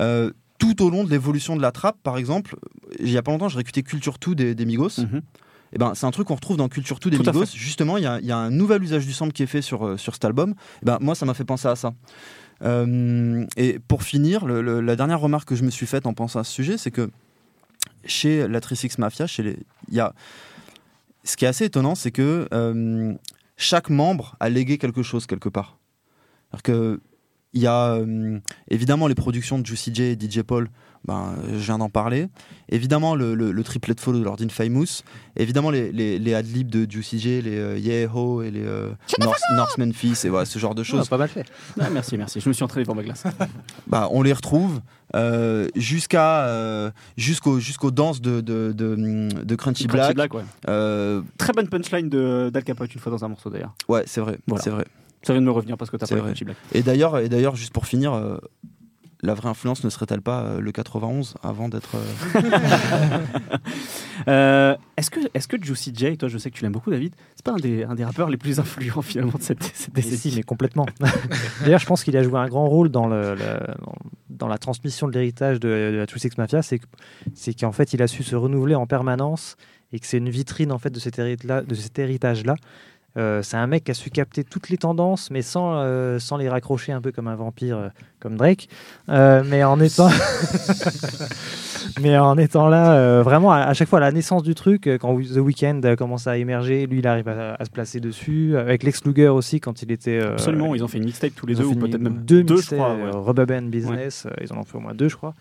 [0.00, 2.54] euh, tout au long de l'évolution de la trappe par exemple.
[3.00, 4.98] Il y a pas longtemps, j'ai réécouté Culture 2 des, des Migos.
[4.98, 5.20] Mhm.
[5.74, 7.46] Et ben, c'est un truc qu'on retrouve dans Culture 2 des Tout à Migos.
[7.54, 9.62] Justement, il y a, il y a un nouvel usage du sample qui est fait
[9.62, 10.50] sur, euh, sur cet album.
[10.82, 11.94] Et ben, moi, ça m'a fait penser à ça.
[12.62, 16.44] Euh, et pour finir, la dernière remarque que je me suis faite en pensant à
[16.44, 17.10] ce sujet, c'est que
[18.04, 19.58] chez la Trisix Mafia, chez les,
[19.90, 20.14] y a,
[21.24, 23.14] ce qui est assez étonnant, c'est que euh,
[23.56, 25.78] chaque membre a légué quelque chose quelque part.
[26.62, 27.00] Que
[27.54, 28.38] il y a euh,
[28.68, 30.70] évidemment les productions de Juicy J et DJ Paul,
[31.06, 32.28] ben, je viens d'en parler.
[32.68, 35.02] Évidemment le, le, le triplet flow de Lord Famous.
[35.36, 38.90] Évidemment les, les, les adlibs de Juicy J, les euh, Yeah Ho et les euh,
[39.20, 41.08] North, North Memphis et voilà, ce genre de Ah, choses.
[41.08, 41.44] pas mal fait.
[41.80, 42.40] Ah, merci, merci.
[42.40, 43.24] Je me suis entraîné devant ma glace.
[43.88, 44.80] Bah, on les retrouve
[45.14, 50.14] euh, jusqu'à euh, jusqu'aux jusqu'aux danses de, de, de, de Crunchy Crunchy Black.
[50.14, 50.44] Black, ouais.
[50.68, 53.74] Euh, Très bonne punchline de d'Al Capote une fois dans un morceau d'ailleurs.
[53.88, 54.62] ouais, c'est vrai, Voilà.
[54.62, 54.84] c'est vrai.
[55.24, 56.30] Ça vient de me revenir parce que t'as C'est pas vrai.
[56.30, 56.56] Crunchy Black.
[56.72, 58.38] Et d'ailleurs, et d'ailleurs, juste pour finir, euh,
[59.22, 62.40] la vraie influence ne serait-elle pas euh, le 91 avant d'être euh,
[64.28, 67.14] Euh, est-ce que, est-ce que Juicy J, toi je sais que tu l'aimes beaucoup David,
[67.34, 70.02] c'est pas un des, un des rappeurs les plus influents finalement de cette, cette Mais
[70.02, 70.86] décennie si, mais complètement.
[71.64, 73.94] D'ailleurs, je pense qu'il a joué un grand rôle dans, le, le- dans,
[74.30, 76.62] dans la transmission de l'héritage de, de la True Six Mafia.
[76.62, 76.86] C'est que-
[77.34, 79.56] c'est qu'en fait, il a su se renouveler en permanence
[79.92, 82.54] et que c'est une vitrine en fait de cet hérita- de cet héritage-là.
[83.18, 86.38] Euh, c'est un mec qui a su capter toutes les tendances, mais sans, euh, sans
[86.38, 87.88] les raccrocher un peu comme un vampire, euh,
[88.20, 88.68] comme Drake.
[89.10, 90.08] Euh, mais en étant,
[92.00, 94.88] mais en étant là, euh, vraiment à, à chaque fois à la naissance du truc,
[95.00, 98.56] quand The Weeknd a commencé à émerger, lui il arrive à, à se placer dessus.
[98.56, 100.18] Avec Lex Luger aussi, quand il était.
[100.20, 102.42] euh, Absolument, ils ont fait une mixtape tous les deux ou peut-être une- même deux,
[102.42, 102.90] deux, je mixtapes, crois.
[102.92, 103.10] euh, ouais.
[103.26, 105.34] Rubber Band Business, euh, ils en ont fait au moins deux, je crois.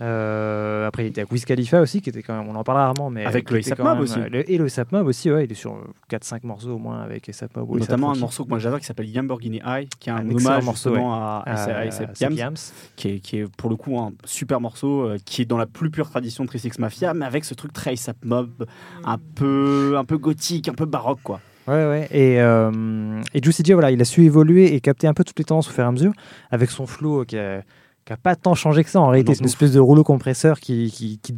[0.00, 2.78] Euh, après, il était avec Wiz Khalifa aussi, qui était quand même, on en parle
[2.78, 4.18] rarement, mais Avec quand Mob aussi.
[4.18, 4.58] euh, le- et
[4.92, 5.76] Mob aussi, ouais, il est sur
[6.08, 7.78] 4-5 morceaux au moins avec ASAP Mob.
[7.78, 10.64] Notamment un morceau que moi j'adore qui s'appelle Lamborghini High, qui est un, Un hommage
[10.64, 11.90] morceau, à, à, Euh,
[12.20, 12.54] Yams,
[12.96, 15.66] qui est, qui est pour le coup un super morceau euh, qui est dans la
[15.66, 18.66] plus pure tradition de 36 Mafia, mais avec ce truc très A$AP Mob,
[19.04, 21.40] un peu, un peu gothique, un peu baroque quoi.
[21.66, 22.08] Ouais, ouais.
[22.12, 25.38] Et, euh, et Juicy J, voilà, il a su évoluer et capter un peu toutes
[25.38, 26.12] les tendances au fur et à mesure
[26.50, 27.62] avec son flow euh, qui a,
[28.08, 29.00] qui a pas tant changé que ça.
[29.00, 31.34] En réalité, c'est une espèce de rouleau compresseur qui, qui, qui,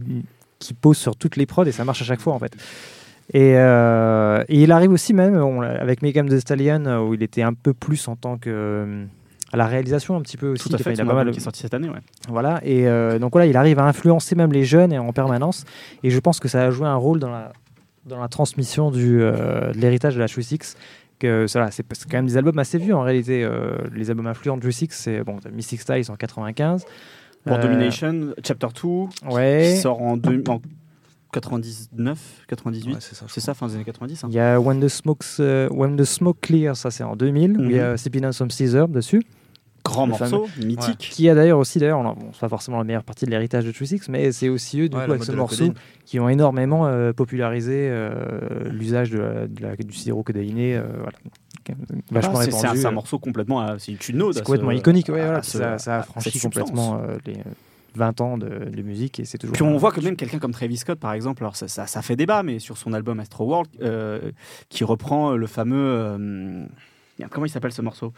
[0.61, 2.53] qui pose sur toutes les prods et ça marche à chaque fois en fait.
[3.35, 7.23] Et, euh, et il arrive aussi même on avec Megan Thee Stallion euh, où il
[7.23, 9.05] était un peu plus en tant que euh,
[9.53, 10.69] à la réalisation un petit peu aussi.
[10.69, 11.31] Tout à fait, il a pas mal.
[11.33, 11.89] qui est sorti cette année.
[11.89, 11.99] Ouais.
[12.29, 15.65] Voilà, et euh, donc voilà, il arrive à influencer même les jeunes et en permanence.
[16.05, 17.53] Et je pense que ça a joué un rôle dans la,
[18.07, 20.77] dans la transmission du, euh, de l'héritage de la True Six.
[21.21, 23.45] Que, ça, va, c'est quand même des albums assez vieux en réalité.
[23.45, 26.85] euh, les albums influents de Six, c'est bon, t'as Mystic Styles en 95.
[27.45, 28.89] Pour Euh, Domination, Chapter 2,
[29.33, 29.73] Ouais.
[29.75, 30.61] qui sort en, deux- en
[31.33, 32.19] 99,
[32.49, 32.93] 98.
[32.95, 33.55] Ouais, c'est ça.
[33.55, 34.25] fin des années 90.
[34.25, 34.29] hein.
[34.31, 37.59] Il y a When the, Smokes, euh, When the Smoke Clears, ça c'est en 2000,
[37.59, 39.23] où il y a Sipping on Some Caesar dessus.
[39.91, 41.11] Grand Le morceau, mythique.
[41.13, 43.65] Qui a d'ailleurs aussi, d'ailleurs, on- bon, c'est pas forcément la meilleure partie de l'héritage
[43.65, 45.73] de True Six, mais c'est aussi eux, du Ouais, coup, avec ce morceau,
[46.07, 48.11] qui ont énormément euh, popularisé euh,
[48.71, 51.19] l'usage de la- de la- du sirop codéiné, euh, voilà.
[52.11, 53.63] Vachement Ah, c'est- c'est un, morceau complètement.
[53.63, 54.35] euh, C'est une ode.
[54.35, 57.43] C'est complètement ce- iconique, ouais, à voilà, ce- ça, ça a franchi complètement les euh,
[57.95, 59.53] 20 ans de, de musique et c'est toujours.
[59.55, 62.03] Puis on voit que même quelqu'un comme Travis Scott, par exemple, alors ça, ça, ça
[62.03, 64.31] fait débat, mais sur son album Astro World, euh,
[64.69, 65.77] qui reprend le fameux.
[65.77, 66.67] euh,
[67.21, 68.13] merde, comment il s'appelle ce morceau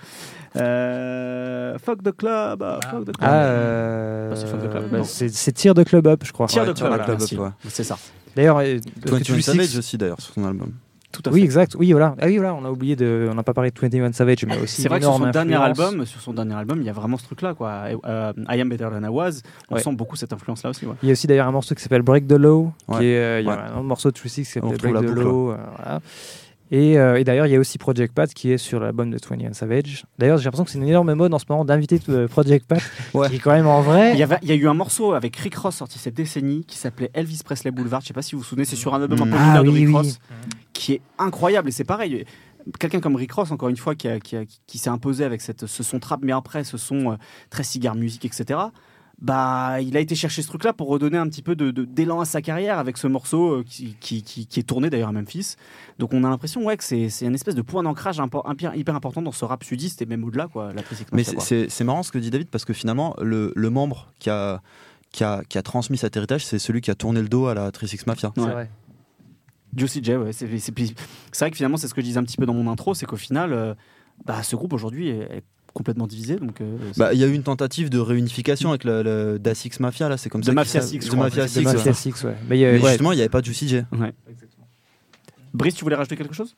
[0.56, 3.16] euh, Fuck the Club ah, Fuck the Club.
[3.20, 5.04] Ah, euh, Bah, c'est Fuck the Club, bah, non.
[5.04, 6.46] c'est c'est Tir de Club Up, je crois.
[6.46, 7.36] Tire Ouais, de Tire Club, de voilà, Club, merci.
[7.38, 7.48] ouais.
[7.68, 7.98] C'est ça.
[8.36, 8.78] D'ailleurs, euh,
[9.22, 10.72] Six- Savage aussi d'ailleurs sur son album.
[11.10, 11.44] Tout à Oui, fait.
[11.44, 11.74] exact.
[11.78, 12.14] Oui, voilà.
[12.22, 12.54] Ah oui, voilà.
[12.54, 13.28] On a oublié de.
[13.30, 14.80] On n'a pas parlé de 21 Savage, mais aussi.
[14.80, 15.78] C'est vrai que sur son dernier influence.
[15.78, 17.82] album, sur son dernier album, il y a vraiment ce truc-là, quoi.
[18.06, 19.82] Euh, I Am Better Than I Was, on Ouais.
[19.82, 20.86] sent beaucoup cette influence-là aussi.
[20.86, 20.94] ouais.
[21.02, 22.72] Il y a aussi d'ailleurs un morceau qui s'appelle Break the Law.
[22.88, 22.98] Ouais.
[23.00, 24.92] Qui est, euh, il y a un autre morceau de Three Six qui On s'appelle
[24.92, 25.50] Break the Law.
[25.50, 26.00] euh, voilà.
[26.74, 29.18] Et, euh, et d'ailleurs, il y a aussi Project Pat qui est sur l'album de
[29.28, 30.06] 21 Savage.
[30.18, 32.80] D'ailleurs, j'ai l'impression que c'est une énorme mode en ce moment d'inviter euh, Project Pat,
[33.14, 33.28] Ouais.
[33.28, 34.12] qui est quand même en vrai.
[34.14, 36.64] Il y, avait- il y a eu un morceau avec Rick Ross sorti cette décennie
[36.64, 38.00] qui s'appelait Elvis Presley Boulevard.
[38.00, 39.64] Je sais pas si vous vous souvenez, c'est sur un album un peu Ah mineur
[39.64, 39.94] de oui, Rick oui.
[39.94, 40.18] Ross
[40.72, 41.68] qui est incroyable.
[41.68, 42.24] Et c'est pareil.
[42.80, 44.08] Quelqu'un comme Rick Ross, encore une fois, qui,
[44.78, 47.16] s'est imposé avec cette, ce son trap, mais après ce son euh,
[47.50, 48.58] très cigare musique, etc.
[49.24, 52.18] Bah, il a été chercher ce truc-là pour redonner un petit peu de- de- d'élan
[52.20, 55.12] à sa carrière avec ce morceau euh, qui, qui- qui- qui est tourné d'ailleurs à
[55.12, 55.54] Memphis.
[56.00, 58.74] Donc on a l'impression ouais, que c'est c'est une espèce de point d'ancrage impo- hyper,
[58.74, 61.68] hyper important dans ce rap sudiste et même au-delà, quoi, la Mais Mafia, c'est- c'est
[61.70, 64.60] c'est marrant ce que dit David parce que finalement, le, le membre qui a,
[65.12, 67.54] qui, a, qui a transmis cet héritage, c'est celui qui a tourné le dos à
[67.54, 68.32] la 36 Mafia.
[68.34, 68.50] C'est Ouais.
[68.50, 68.70] vrai.
[69.76, 70.32] Juicy J, ouais.
[70.32, 70.72] C'est c'est-
[71.32, 72.92] c'est vrai que finalement, c'est ce que je disais un petit peu dans mon intro,
[72.94, 73.74] c'est qu'au final, euh,
[74.26, 75.42] bah, ce groupe aujourd'hui est, est
[75.72, 76.36] complètement divisé.
[76.36, 79.80] Donc, euh, Bah, Il y a eu une tentative de réunification avec le, le Da6
[79.80, 80.52] Mafia, là, c'est comme De ça.
[80.52, 81.16] Mafia Six, De.
[81.16, 81.60] Mafia De Six.
[81.60, 81.72] De ouais.
[81.74, 82.34] Mafia Six, ouais.
[82.48, 82.88] Mais, il y a- Mais ouais.
[82.90, 83.76] justement, il n'y avait pas Juicy J.
[83.92, 84.12] Ouais.
[85.54, 86.56] Brice, tu voulais rajouter quelque chose?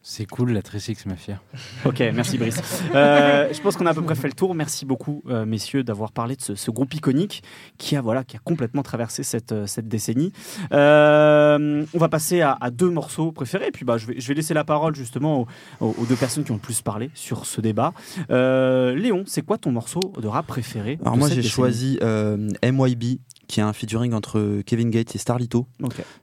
[0.00, 1.40] C'est cool la 36 Mafia.
[1.84, 2.60] Ok, merci Brice.
[2.94, 4.54] Euh, je pense qu'on a à peu près fait le tour.
[4.54, 7.42] Merci beaucoup, euh, messieurs, d'avoir parlé de ce, ce groupe iconique
[7.78, 10.32] qui a, voilà, qui a complètement traversé cette, euh, cette décennie.
[10.72, 13.70] Euh, on va passer à, à deux morceaux préférés.
[13.72, 15.46] Puis bah, je, vais, je vais laisser la parole justement
[15.80, 17.92] aux, deux personnes qui ont le plus parlé sur ce débat.
[18.30, 22.48] Euh, Léon, c'est quoi ton morceau de rap préféré Alors de moi j'ai choisi euh,
[22.64, 23.18] MYB
[23.48, 25.66] qui est un featuring entre Kevin Gates et Starlito.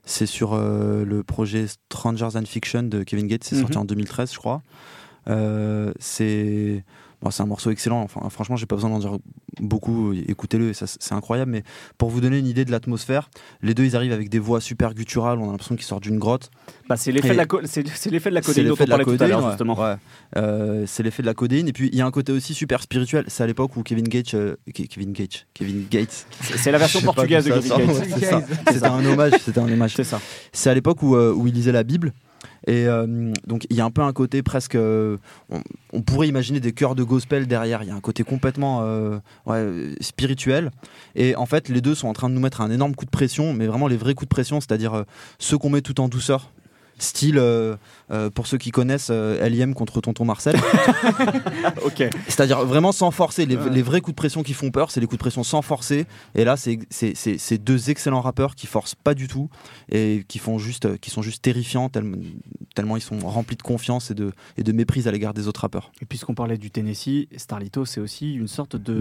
[0.04, 3.82] C'est sur euh, le projet Strangers and Fiction de Kevin Gates, c'est sorti Mhm.
[3.82, 4.62] en 2013 je crois.
[5.28, 6.84] Euh, c'est
[7.22, 9.16] bon, c'est un morceau excellent, enfin, franchement j'ai pas besoin d'en dire
[9.60, 11.62] beaucoup, écoutez-le, c'est incroyable, mais
[11.98, 13.30] pour vous donner une idée de l'atmosphère,
[13.62, 16.18] les deux ils arrivent avec des voix super gutturales, on a l'impression qu'ils sortent d'une
[16.18, 16.50] grotte.
[16.88, 18.90] Bah, c'est l'effet Et- de la c'est l'effet de la codéine dont l'effet on de
[18.90, 19.50] la parlait tout à codéine, l'heure ouais.
[19.50, 19.80] justement.
[19.80, 19.96] Ouais.
[20.36, 21.68] Euh, c'est l'effet de la codéine.
[21.68, 23.24] Et puis il y a un côté aussi super spirituel.
[23.28, 26.26] C'est à l'époque où Kevin Gates, euh, Ke- Kevin Gates, Kevin Gates.
[26.40, 27.68] C'est la version portugaise de Kevin.
[27.70, 27.88] Gates.
[27.88, 29.32] Ouais, c'est un hommage.
[29.44, 29.94] C'était un hommage.
[29.96, 30.20] C'est ça.
[30.52, 32.12] C'est à l'époque où, euh, où il lisait la Bible.
[32.66, 35.18] Et euh, donc il y a un peu un côté presque, euh,
[35.92, 37.82] on, pourrait imaginer des chœurs de gospel derrière.
[37.82, 40.70] Il y a un côté complètement euh, spirituel.
[41.14, 43.10] Et en fait, les deux sont en train de nous mettre un énorme coup de
[43.10, 45.04] pression, mais vraiment les vrais coups de pression, c'est-à-dire
[45.38, 46.50] ceux qu'on met tout en douceur.
[46.98, 47.76] Style, euh,
[48.10, 50.56] euh, pour ceux qui connaissent euh, LIM contre Tonton Marcel.
[51.84, 52.04] ok.
[52.28, 53.46] C'est-à-dire vraiment sans forcer.
[53.46, 53.70] Les, Ouais.
[53.70, 56.06] les vrais coups de pression qui font peur, c'est les coups de pression sans forcer.
[56.34, 59.48] Et là, c'est deux excellents rappeurs qui forcent pas du tout
[59.90, 62.16] et qui, font juste, qui sont juste terrifiants tellement,
[62.74, 65.60] tellement ils sont remplis de confiance et de, et de méprise à l'égard des autres
[65.62, 65.90] rappeurs.
[66.02, 69.00] Et puisqu'on parlait du Tennessee, Starlito, c'est aussi une sorte de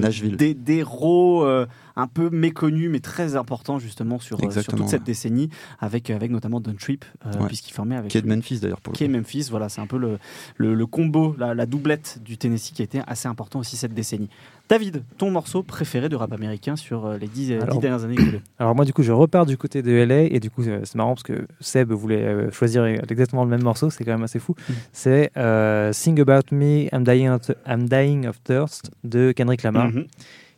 [0.54, 1.66] d'héros euh,
[1.96, 6.60] un peu méconnu, mais très important justement sur, euh, toute cette décennie, avec, avec notamment
[6.60, 7.48] Don Trip, euh, Ouais.
[7.48, 9.08] puisqu'il avec Qui est de Memphis d'ailleurs pour le qui est.
[9.08, 9.48] Memphis.
[9.52, 10.18] Voilà, c'est un peu le,
[10.58, 13.94] le, le combo, la, la doublette du Tennessee qui a été assez important aussi cette
[13.94, 14.30] décennie.
[14.68, 18.04] David, ton morceau préféré de rap américain sur euh, les dix, euh, dix Alors- dernières
[18.04, 20.64] années écoulées Alors moi du coup je repars du côté de LA et du coup
[20.64, 24.24] euh, c'est marrant parce que Seb voulait choisir exactement le même morceau, c'est quand même
[24.24, 24.56] assez fou.
[24.68, 24.74] Mm.
[24.92, 29.90] C'est euh, Sing About Me, I'm Dying, of, I'm Dying of Thirst de Kendrick Lamar.
[29.92, 30.06] Mhm.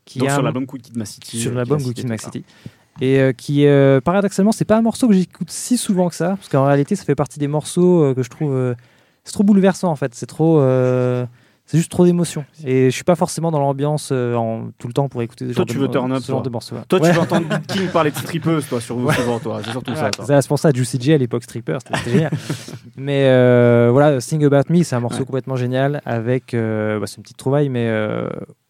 [0.05, 1.37] qui Donc est sur l'album Good Kid, Mad City.
[1.37, 2.17] sur l'album Good Kid, ça.
[2.17, 2.45] City.
[3.01, 6.29] Et euh, qui, euh, paradoxalement, c'est pas un morceau que j'écoute si souvent que ça,
[6.29, 8.75] parce qu'en réalité, ça fait partie des morceaux euh, que je trouve.
[9.23, 10.59] c'est trop bouleversant en fait, c'est trop.
[11.65, 12.45] c'est juste trop d'émotions.
[12.65, 15.65] Et je suis pas forcément dans l'ambiance en, tout le temps pour écouter ce Toi,
[15.65, 16.45] tu de, veux turn up, ce genre toi.
[16.45, 16.75] de morceaux.
[16.87, 17.09] Toi, Ouais.
[17.09, 19.59] tu veux entendre King parler de strippeuse, toi, sur vous, souvent, toi.
[19.63, 20.05] C'est surtout ça.
[20.27, 22.31] Ouais, c'est pour ça, Juicy J à l'époque stripper, c'était génial.
[22.97, 25.25] mais voilà, Sing About Me, c'est un morceau Ouais.
[25.25, 27.91] complètement génial avec, bah, c'est une petite trouvaille, mais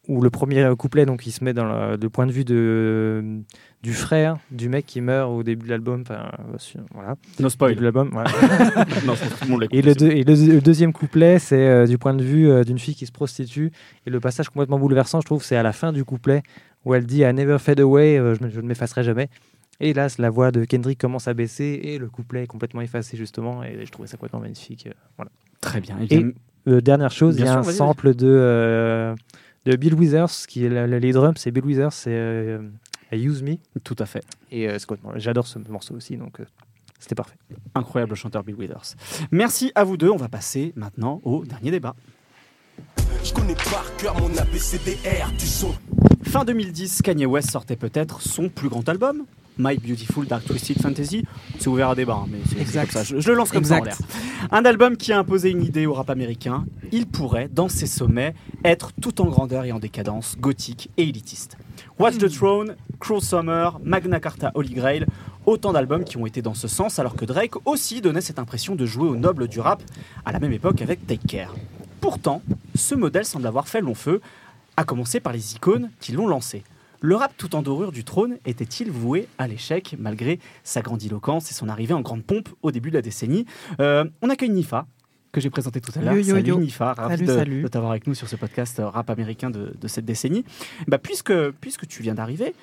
[0.07, 3.41] où le premier couplet, donc il se met dans le, le point de vue de,
[3.83, 6.01] du frère du mec qui meurt au début de l'album.
[6.01, 7.71] Enfin, euh, voilà, No au spoil.
[7.71, 8.09] début de l'album.
[8.11, 8.29] voilà.
[9.05, 12.23] non, le Et, le, deux- et le- le deuxième couplet, c'est euh, du point de
[12.23, 13.71] vue euh, d'une fille qui se prostitue.
[14.05, 16.41] Et le passage complètement bouleversant, je trouve, c'est à la fin du couplet
[16.85, 19.29] où elle dit I never fade away, euh, je, ne m'effacerai jamais.
[19.79, 23.15] Et là, la voix de Kendrick commence à baisser et le couplet est complètement effacé,
[23.15, 23.63] justement.
[23.63, 24.87] Et je trouvais ça complètement magnifique.
[25.17, 25.29] voilà.
[25.61, 25.97] Très bien.
[26.09, 26.25] Et
[26.67, 29.13] euh, dernière chose, il y a sûr, un sample de,
[29.65, 32.59] de Bill Withers, qui est le- le- les drums, c'est Bill Withers, c'est euh,
[33.15, 33.57] Use Me.
[33.83, 34.23] Tout à fait.
[34.51, 34.77] Et euh,
[35.15, 36.45] j'adore ce morceau aussi, donc euh,
[36.99, 37.37] c'était parfait.
[37.75, 38.95] Incroyable chanteur Bill Withers.
[39.31, 40.09] Merci à vous deux.
[40.09, 41.95] On va passer maintenant au dernier débat.
[43.23, 45.73] Je connais par cœur mon ABCDR du son.
[46.23, 49.25] Fin 2010, Kanye West sortait peut-être son plus grand album,
[49.57, 51.23] My Beautiful Dark Twisted Fantasy.
[51.59, 52.91] C'est ouvert à débat, hein, mais c'est- Exact.
[52.91, 53.03] comme ça.
[53.03, 53.97] Je, je le lance comme ça en l'air.
[54.51, 56.65] Un album qui a imposé une idée au rap américain.
[56.91, 58.33] Il pourrait, dans ses sommets,
[58.63, 61.57] être tout en grandeur et en décadence, gothique et élitiste.
[61.99, 65.05] Watch the Throne, Cruel Summer, Magna Carta Holy Grail.
[65.45, 68.75] Autant d'albums qui ont été dans ce sens, alors que Drake aussi donnait cette impression
[68.75, 69.81] de jouer au noble du rap
[70.25, 71.55] à la même époque avec Take Care.
[72.01, 72.41] Pourtant,
[72.75, 74.21] ce modèle semble avoir fait long feu,
[74.75, 76.63] à commencer par les icônes qui l'ont lancé.
[76.99, 81.53] Le rap tout en dorure du trône était-il voué à l'échec malgré sa grandiloquence et
[81.53, 83.45] son arrivée en grande pompe au début de la décennie?
[83.79, 84.87] Euh, On accueille Nifa,
[85.31, 86.25] que j'ai présenté tout à l'heure.
[86.25, 90.05] Salut, Nifa, ravi de, t'avoir avec nous sur ce podcast euh, rap américain de, cette
[90.05, 90.43] décennie.
[90.87, 92.55] Bah, puisque, puisque tu viens d'arriver,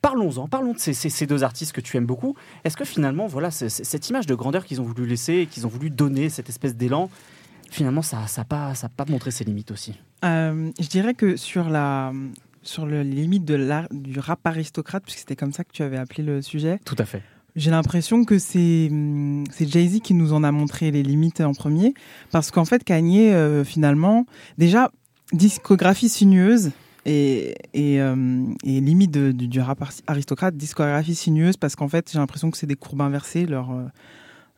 [0.00, 2.34] parlons-en, parlons de ces, deux artistes que tu aimes beaucoup.
[2.64, 5.90] Est-ce que finalement, voilà, cette image de grandeur qu'ils ont voulu laisser, qu'ils ont voulu
[5.90, 7.10] donner, cette espèce d'élan,
[7.70, 10.00] finalement, ça n'a ça pas, ça pas montré ses limites aussi?
[10.24, 12.12] Euh, Je dirais que sur la
[12.66, 13.56] sur le limite de
[13.92, 16.78] du rap aristocrate, puisque c'était comme ça que tu avais appelé le sujet.
[16.84, 17.22] Tout à fait.
[17.56, 21.94] J'ai l'impression que c'est hum, Jay-Z qui nous en a montré les limites en premier,
[22.30, 24.26] parce qu'en fait Kanye euh, finalement
[24.58, 24.90] déjà
[25.32, 26.70] discographie sinueuse
[27.06, 32.50] et, et, euh, et limite du rap aristocrate, discographie sinueuse, parce qu'en fait j'ai l'impression
[32.50, 33.70] que c'est des courbes inversées leur,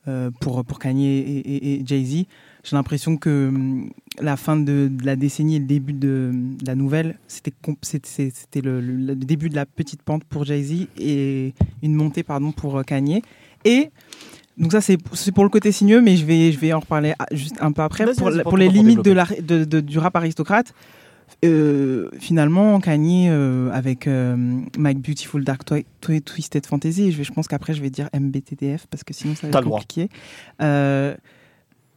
[0.09, 2.25] euh, pour, pour Kanye et, et Jay-Z.
[2.69, 3.91] J'ai l'impression que hum,
[4.21, 6.33] la fin de, la décennie et le début de,
[6.67, 7.53] la nouvelle, c'était
[7.83, 12.77] c'était le, le, début de la petite pente pour Jay-Z et une montée pardon pour
[12.77, 13.23] euh, Kanye.
[13.65, 13.91] Et
[14.59, 14.99] donc ça c'est
[15.33, 17.81] pour le côté sinueux, mais je vais je vais en reparler ah, juste un peu
[17.81, 20.75] après pour, pour, les limites de la, de, du rap aristocrate.
[21.45, 25.63] Euh, finalement, Kanye euh, avec My Beautiful Dark
[26.01, 29.49] Twisted Fantasy, je, vais, je pense qu'après je vais dire MBTDF parce que sinon ça
[29.49, 30.09] va être compliqué.
[30.61, 31.15] Euh,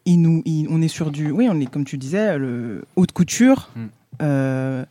[0.06, 3.70] il nous, on est sur du, oui, on est comme tu disais, le haute couture.
[3.76, 3.82] Mm.
[4.22, 4.86] Euh,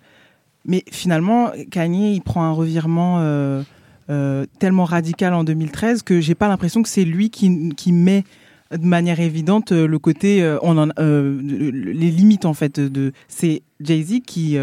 [0.65, 3.63] mais finalement, Kanye, il prend un revirement euh,
[4.11, 8.25] euh, tellement radical en 2013 que j'ai pas l'impression que c'est lui qui, qui, met
[8.71, 13.13] de manière évidente le côté, on en, les limites en fait de.
[13.27, 14.57] C'est Jay Z qui,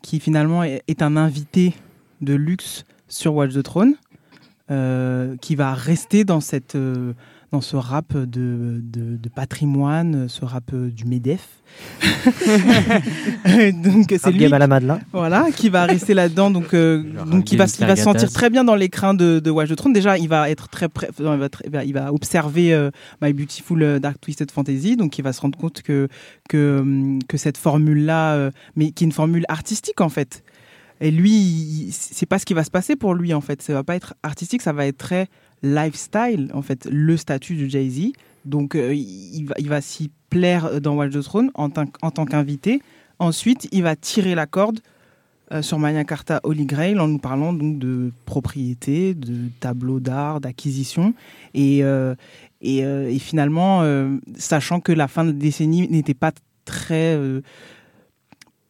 [0.00, 1.72] qui finalement est un invité
[2.20, 3.94] de luxe sur Watch the Throne,
[5.40, 6.76] qui va rester dans cette
[7.52, 11.46] dans ce rap de, de, patrimoine, ce rap du Medef.
[13.84, 17.66] donc c'est lui, à la voilà, qui va rester là-dedans, donc euh, donc il va,
[17.78, 19.92] il va se sentir très bien dans l'écran de, de Watch the Throne.
[19.92, 22.90] Déjà, il va être très, près, il, va il va observer euh,
[23.20, 26.08] My Beautiful euh, Dark Twisted Fantasy, donc il va se rendre compte que
[26.48, 30.42] que que cette formule-là, mais qui est une formule artistique en fait.
[31.02, 33.60] Et lui, c'est pas ce qui va se passer pour lui en fait.
[33.60, 35.28] Ça va pas être artistique, ça va être très
[35.62, 38.12] lifestyle, en fait, le statut du Jay-Z.
[38.44, 41.68] Donc, euh, il va, il va s'y plaire dans Watch the Throne en,
[42.02, 42.82] en tant qu'invité.
[43.18, 44.80] Ensuite, il va tirer la corde
[45.52, 50.40] euh, sur Magna Carta Holy Grail en nous parlant donc de propriété, de tableaux d'art,
[50.40, 51.14] d'acquisition.
[51.54, 52.14] Et, euh,
[52.60, 53.84] et, finalement,
[54.36, 56.32] sachant que la fin de décennie n'était pas
[56.64, 57.18] très,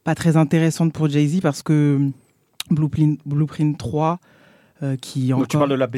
[0.02, 2.10] pas très intéressante pour Jay-Z parce que
[2.70, 4.18] Blueprint, Blueprint 3
[4.82, 5.48] euh, qui encore...
[5.48, 5.88] tu parles de la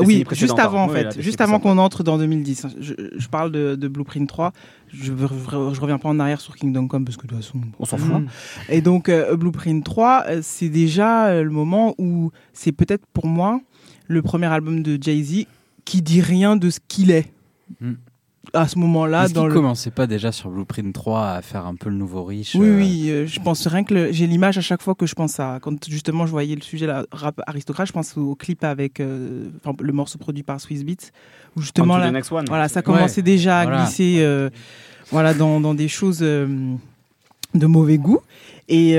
[0.00, 2.66] Oui, juste avant en fait, juste avant qu'on entre dans 2010.
[2.80, 4.52] Je, parle de, Blueprint 3.
[4.88, 7.84] Je, je, reviens pas en arrière sur Kingdom Come parce que de toute façon, on
[7.84, 8.24] s'en fout.
[8.68, 13.60] Et donc euh, Blueprint 3, euh, c'est déjà le moment où c'est peut-être pour moi
[14.08, 15.46] le premier album de Jay Z
[15.84, 17.32] qui dit rien de ce qu'il est.
[17.80, 17.94] Hmm
[18.52, 19.24] à ce moment-là.
[19.24, 19.52] Est-ce qu'il le...
[19.52, 23.10] commençait pas déjà sur Blueprint 3 à faire un peu le nouveau riche Oui, oui,
[23.10, 25.88] euh, je pense rien que j'ai l'image à chaque fois que je pense à quand
[25.88, 29.48] justement je voyais le sujet la rap aristocrate, je pense au clip avec euh,
[29.80, 31.10] le morceau produit par Swiss Beats
[31.56, 32.12] où justement là,
[32.48, 34.50] voilà, ça commençait déjà à glisser euh,
[35.10, 36.76] voilà dans, dans, des choses de
[37.54, 38.20] mauvais goût.
[38.68, 38.92] Et,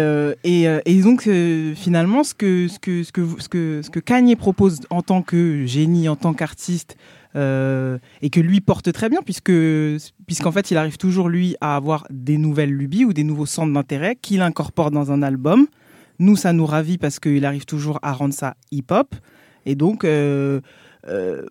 [0.44, 1.28] et, et, donc
[1.76, 5.24] finalement, ce que, ce, que, ce, que, ce, que, ce que Kanye propose en tant
[5.24, 6.96] que génie, en tant qu'artiste,
[7.36, 9.52] euh, et que lui porte très bien puisque
[10.28, 13.74] puisqu'en fait il arrive toujours lui à avoir des nouvelles lubies ou des nouveaux centres
[13.74, 15.66] d'intérêt qu'il incorpore dans un album.
[16.20, 19.16] Nous ça nous ravit parce qu'il arrive toujours à rendre ça hip-hop
[19.66, 20.62] et donc euh,
[21.08, 21.44] euh,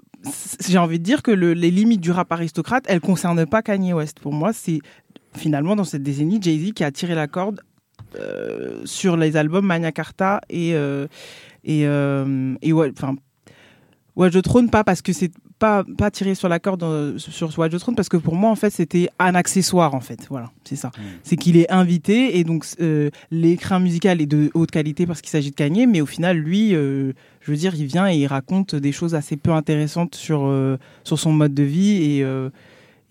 [0.65, 4.21] j'ai envie de dire que les limites du rap aristocrate elles concernent pas Kanye West.
[4.21, 4.79] Pour moi c'est
[5.35, 7.61] finalement dans cette décennie Jay-Z qui a tiré la corde
[8.85, 10.75] sur les albums Magna Carta et
[11.65, 13.17] et, et ouais, enfin
[14.15, 15.33] Watch the Throne, pas parce que c'est
[15.63, 18.51] pas, pas tirer sur la corde euh, sur Watch the Throne, parce que pour moi,
[18.51, 20.27] en fait, c'était un accessoire, en fait.
[20.29, 20.89] Voilà, c'est ça.
[20.89, 21.01] Mm.
[21.23, 25.31] C'est qu'il est invité, et donc euh, l'écran musical est de haute qualité parce qu'il
[25.31, 28.27] s'agit de Kanye, mais au final, lui, euh, je veux dire, il vient et il
[28.27, 30.53] raconte des choses assez peu intéressantes sur,
[31.05, 32.27] sur son mode de vie, et,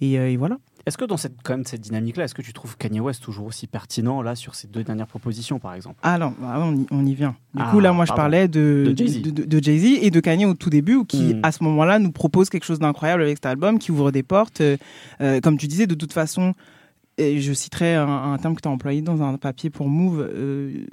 [0.02, 0.58] et, et voilà.
[0.86, 3.46] Est-ce que dans cette, quand même, cette dynamique-là, est-ce que tu trouves Kanye West toujours
[3.46, 6.00] aussi pertinent là sur ces deux dernières propositions, par exemple?
[6.04, 6.60] Ah non, bah,
[6.92, 7.36] on, y, vient.
[7.54, 10.70] Du coup, là, ah, moi, je parlais de, de Jay-Z et de Kanye au tout
[10.70, 11.42] début, qui, hmm.
[11.44, 14.62] à ce moment-là, nous propose quelque chose d'incroyable avec cet album, qui ouvre des portes.
[14.62, 14.78] Euh,
[15.22, 16.54] euh, comme tu disais, de toute façon,
[17.18, 20.86] et je citerai un, terme que tu as employé dans un papier pour Move, euh,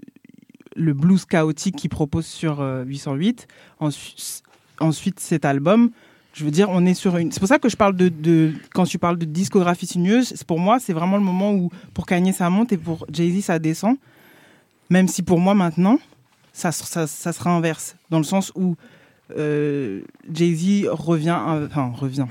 [0.77, 3.47] le blues chaotique qu'il propose sur 808.
[3.81, 4.43] Ensuite,
[4.81, 5.91] ensuite cet album,
[6.35, 7.33] je veux dire, on est sur une.
[7.33, 10.79] C'est pour ça que je parle de, quand tu parles de discographie sinueuse, pour moi,
[10.79, 13.97] c'est vraiment le moment où pour Kanye ça monte et pour Jay-Z ça descend.
[14.91, 15.99] Même si pour moi maintenant,
[16.53, 18.77] ça, ça, ça se réinverse dans le sens où
[19.37, 20.01] euh,
[20.33, 22.27] Jay-Z revient, euh, enfin revient.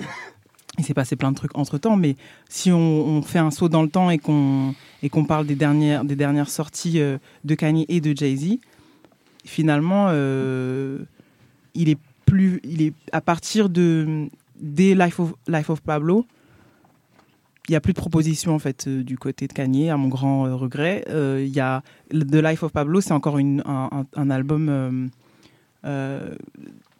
[0.79, 2.15] Il s'est passé plein de trucs entre temps, mais
[2.49, 6.05] si on, fait un saut dans le temps et qu'on et qu'on parle des dernières
[6.05, 8.59] des dernières sorties euh, de Kanye et de Jay-Z,
[9.43, 10.99] finalement, euh,
[11.73, 11.97] il est
[12.28, 14.28] plus, il est à partir de
[14.59, 16.25] des Life of Life of Pablo.
[17.69, 20.07] Il y a plus de propositions en fait euh, du côté de Kanye, à mon
[20.07, 21.03] grand euh, regret.
[21.09, 25.09] Euh, Il y a The Life of Pablo, c'est encore une, un, album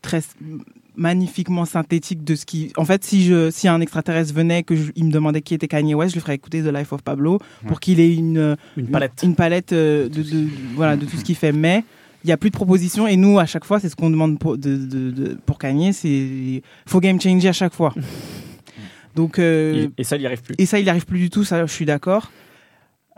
[0.02, 0.22] très
[0.96, 2.72] magnifiquement synthétique de ce qui.
[2.78, 5.68] En fait, si je, si un extraterrestre venait que je- il me demandait qui était
[5.68, 8.88] Kanye West, je lui ferais écouter The Life of Pablo pour qu'il ait une Une
[8.88, 9.22] palette.
[9.24, 11.52] une palette de, de- voilà de tout ce qu'il fait.
[11.52, 11.84] Mais
[12.24, 14.38] il y a plus de propositions et nous à chaque fois c'est ce qu'on demande
[14.40, 17.94] pour, de, de- de- pour Kanye, c'est faut game changer à chaque fois.
[19.16, 20.56] Donc euh, Et, ça, il n'y arrive plus.
[20.58, 22.32] et ça, il n'y arrive plus du tout, ça, je suis d'accord.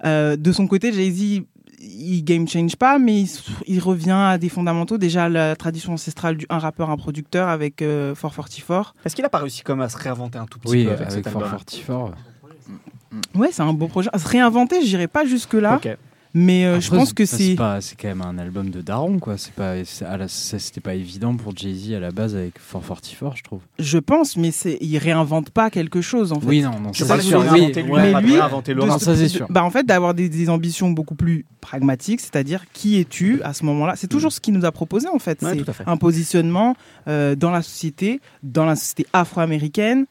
[0.06, 1.42] Euh, de son côté, Jay-Z,
[1.82, 3.24] il game change pas, mais
[3.68, 4.98] il, revient à des fondamentaux.
[4.98, 8.94] Déjà, la tradition ancestrale du un rappeur, un producteur avec euh, 444.
[9.06, 11.02] Est-ce qu'il a pas réussi comme à se réinventer un tout petit Oui, peu avec,
[11.12, 11.60] avec cet Fort album.
[13.36, 14.10] Ouais, c'est un beau projet.
[14.18, 15.98] Se réinventer, j'irai pas jusque-là, Ok.
[16.34, 17.56] Mais euh, je pense que c'est c'est.
[17.56, 19.38] pas- c'est quand même un album de daron quoi.
[19.38, 22.36] C'est pas c'est- à la- ça, c'était pas évident pour Jay Z à la base
[22.36, 23.62] avec Fort Fortifort je trouve.
[23.80, 26.46] Je pense, mais c'est, il réinvente pas quelque chose en fait.
[26.48, 27.44] Oui non non c'est sûr.
[27.44, 28.02] il a Oui, inventé lui, ouais.
[28.04, 28.74] mais pas lui, de-.
[28.86, 29.48] Non, ça, c'est sûr.
[29.50, 33.66] Bah, en fait, d'avoir des, des ambitions beaucoup plus pragmatiques, c'est-à-dire qui es-tu à ce
[33.66, 33.94] moment-là?
[33.96, 35.42] C'est toujours ce qu'il nous a proposé en fait.
[35.42, 36.76] Ouais, c'est un positionnement
[37.08, 40.06] euh, dans la société, dans la société afro-américaine.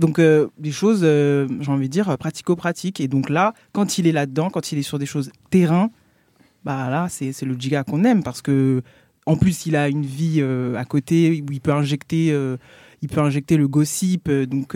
[0.00, 3.00] Donc euh, des choses, euh, j'ai envie de dire, pratico-pratiques.
[3.00, 5.90] Et donc là, quand il est là-dedans, quand il est sur des choses terrain,
[6.64, 8.82] bah là, c'est le giga qu'on aime parce que
[9.26, 12.34] en plus, il a une vie euh, à côté où il peut injecter,
[13.02, 14.74] il peut injecter le gossip, donc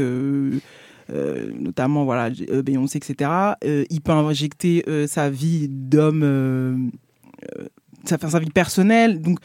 [1.09, 2.31] notamment voilà
[2.63, 3.31] Beyoncé, etc.
[3.65, 6.91] Il peut injecter sa vie d'homme,
[8.05, 9.23] sa, sa vie personnelle.
[9.23, 9.39] Donc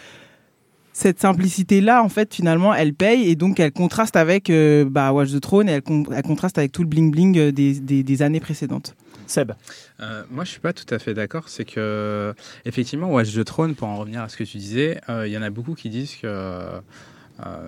[1.00, 5.14] cette simplicité là, en fait, finalement, elle paye et donc elle contraste avec euh, bah,
[5.14, 7.80] Watch the Throne et elle, con- elle contraste avec tout le bling bling euh, des,
[7.80, 8.96] des, des années précédentes.
[9.26, 9.54] Seb.
[10.02, 11.48] Euh, moi, je suis pas tout à fait d'accord.
[11.48, 12.34] C'est que,
[12.66, 15.38] effectivement, Watch the Throne, pour en revenir à ce que tu disais, euh, il y
[15.38, 16.82] en a beaucoup qui disent que euh,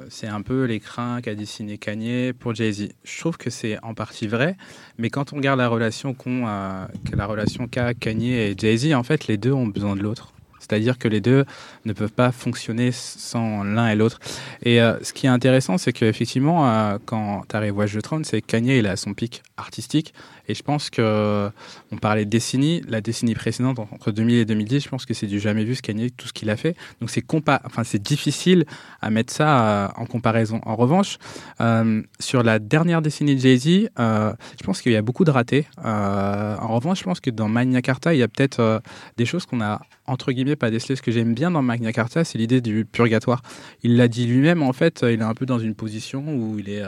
[0.10, 2.90] c'est un peu l'écrin qu'a dessiné Kanye pour Jay-Z.
[3.06, 4.58] Je trouve que c'est en partie vrai,
[4.98, 9.04] mais quand on regarde la relation qu'ont, euh, la relation qu'a Kanye et Jay-Z, en
[9.04, 10.34] fait, les deux ont besoin de l'autre.
[10.62, 11.44] C'est-à-dire que les deux
[11.86, 14.20] ne peuvent pas fonctionner sans l'un et l'autre.
[14.64, 18.24] Et euh, ce qui est intéressant, c'est qu'effectivement, euh, quand tu arrives Watch the Throne,
[18.24, 20.14] c'est Kanye, il a son pic artistique.
[20.48, 21.50] Et je pense que
[21.92, 25.28] on parlait de décennie, la décennie précédente entre 2000 et 2010, je pense que c'est
[25.28, 26.76] du jamais vu ce tout ce qu'il a fait.
[27.00, 28.66] Donc c'est compa enfin c'est difficile
[29.02, 30.62] à mettre ça euh, en comparaison.
[30.66, 31.18] En revanche,
[31.60, 35.32] euh, sur la dernière décennie de Jay-Z, euh, je pense qu'il y a beaucoup de
[35.32, 35.68] ratés.
[35.84, 38.82] En revanche, je pense que dans Magna Carta, il y a peut-être
[39.18, 40.96] des choses qu'on a entre guillemets pas décelées.
[40.96, 43.42] Ce que j'aime bien dans Magna Carta, c'est l'idée du purgatoire.
[43.84, 46.70] Il l'a dit lui-même, en fait, il est un peu dans une position où il
[46.70, 46.84] est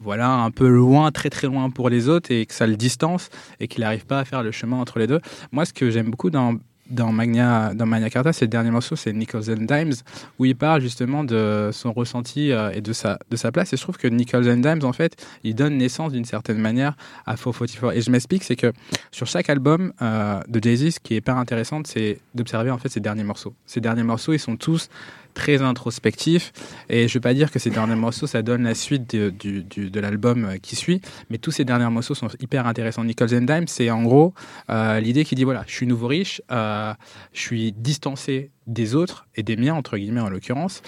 [0.00, 3.30] voilà, un peu loin, très très loin pour les autres et que ça le distance
[3.60, 5.20] et qu'il n'arrive pas à faire le chemin entre les deux.
[5.52, 6.56] Moi, ce que j'aime beaucoup dans,
[6.90, 9.94] dans, Magna, dans Carta, c'est le dernier morceau, c'est Nichols and Dimes,
[10.38, 13.72] où il parle justement de son ressenti euh, et de sa, de sa place.
[13.72, 16.96] Et je trouve que Nichols and Dimes, en fait, il donne naissance d'une certaine manière
[17.26, 17.96] à 444.
[17.96, 18.72] Et je m'explique, c'est que
[19.10, 22.88] sur chaque album euh, de Jay-Z, ce qui est hyper intéressant, c'est d'observer en fait
[22.88, 23.54] ses derniers morceaux.
[23.66, 24.88] Ces derniers morceaux, ils sont tous
[25.34, 26.52] très introspectifs.
[26.88, 29.30] Et je ne veux pas dire que ces derniers morceaux, ça donne la suite de,
[29.30, 33.04] du, de l'album euh, qui suit, mais tous ces derniers morceaux sont hyper intéressants.
[33.04, 34.32] Nichols and Dimes, c'est en gros
[34.70, 36.94] euh, l'idée qui dit voilà, je suis nouveau riche, euh,
[37.32, 40.80] je suis distancé des autres et des miens, entre guillemets en l'occurrence.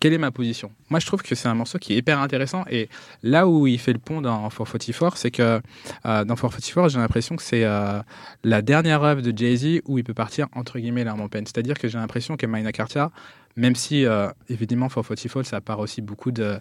[0.00, 0.72] Quelle est ma position?
[0.88, 2.64] Moi, je trouve que c'est un morceau qui est hyper intéressant.
[2.70, 2.88] Et
[3.22, 5.60] là où il fait le pont dans 444, c'est que
[6.06, 8.00] euh, dans 444, j'ai l'impression que c'est euh,
[8.42, 11.46] la dernière œuvre de Jay-Z où il peut partir entre guillemets l'arme en peine.
[11.46, 13.12] C'est-à-dire que j'ai l'impression que Magna Carta,
[13.60, 16.58] même si euh, évidemment 444, ça part aussi beaucoup de,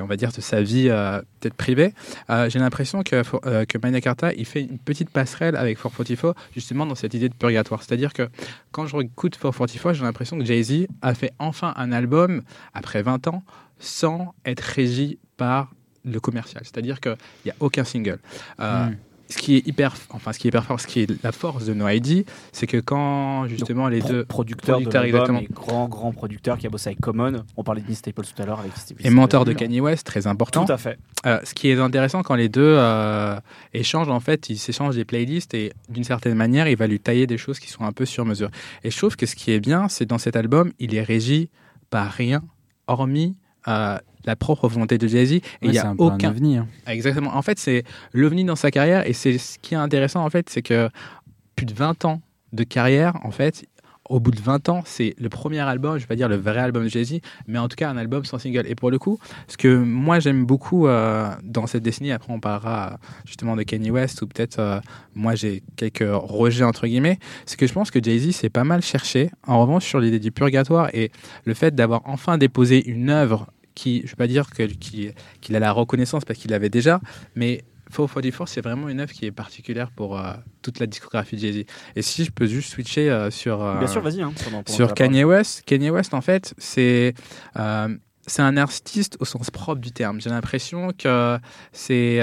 [0.00, 1.92] on va dire, de sa vie euh, peut-être privée,
[2.30, 3.22] euh, j'ai l'impression que,
[3.64, 7.34] que Magna Carta, il fait une petite passerelle avec 444 justement dans cette idée de
[7.34, 7.82] purgatoire.
[7.82, 8.28] C'est-à-dire que
[8.72, 12.42] quand je écoute 444, j'ai l'impression que Jay-Z a fait enfin un album
[12.72, 13.42] après 20 ans
[13.78, 15.70] sans être régi par
[16.04, 16.62] le commercial.
[16.64, 18.20] C'est-à-dire qu'il n'y a aucun single.
[18.58, 18.94] Mm.
[19.30, 21.64] Ce qui est hyper, enfin ce qui est hyper fort, ce qui est la force
[21.64, 25.40] de No ID, c'est que quand justement les Pro- deux producteur, producteurs, de exactement.
[25.52, 27.44] grand grand producteur qui a bossé avec Common.
[27.56, 30.04] On parlait de Vince Staples tout à l'heure avec Steve- et mentor de Kanye West,
[30.06, 30.64] très important.
[30.64, 30.98] Tout à fait.
[31.26, 33.38] Euh, ce qui est intéressant quand les deux euh,
[33.72, 37.26] échangent, en fait, ils s'échangent des playlists et d'une certaine manière, il va lui tailler
[37.26, 38.50] des choses qui sont un peu sur mesure.
[38.84, 41.50] Et je trouve que ce qui est bien, c'est dans cet album, il est régi
[41.90, 42.42] par rien,
[42.88, 43.36] hormis
[43.68, 45.32] euh, la propre volonté de Jay-Z.
[45.32, 46.30] Et il Ouais, y a un peu un aucun.
[46.30, 46.66] ovni, hein.
[46.86, 47.36] Exactement.
[47.36, 49.06] En fait, c'est l'ovni dans sa carrière.
[49.08, 50.88] Et c'est ce qui est intéressant, en fait, c'est que
[51.56, 52.20] plus de 20 ans
[52.52, 53.64] de carrière, en fait,
[54.08, 56.58] au bout de 20 ans, c'est le premier album, je vais pas dire le vrai
[56.58, 58.64] album de Jay-Z, mais en tout cas un album sans single.
[58.66, 62.40] Et pour le coup, ce que moi j'aime beaucoup euh, dans cette décennie, après on
[62.40, 64.80] parlera justement de Kanye West, ou peut-être euh,
[65.14, 68.82] moi j'ai quelques rejets entre guillemets, c'est que je pense que Jay-Z s'est pas mal
[68.82, 69.30] cherché.
[69.46, 71.12] En revanche, sur l'idée du purgatoire et
[71.44, 75.72] le fait d'avoir enfin déposé une œuvre qui, je vais pas dire qu'il a la
[75.72, 77.00] reconnaissance parce qu'il l'avait déjà,
[77.34, 81.40] mais 444, c'est vraiment une œuvre qui est particulière pour euh, toute la discographie de
[81.40, 81.64] Jay-Z.
[81.96, 84.22] Et si je peux juste switcher euh, sur, euh, Bien sûr, vas-y.
[84.22, 84.32] hein,
[84.66, 87.14] sur Kanye West, Kanye West, en fait, c'est
[88.26, 90.20] c'est un artiste au sens propre du terme.
[90.20, 91.38] J'ai l'impression que
[91.72, 92.20] c'est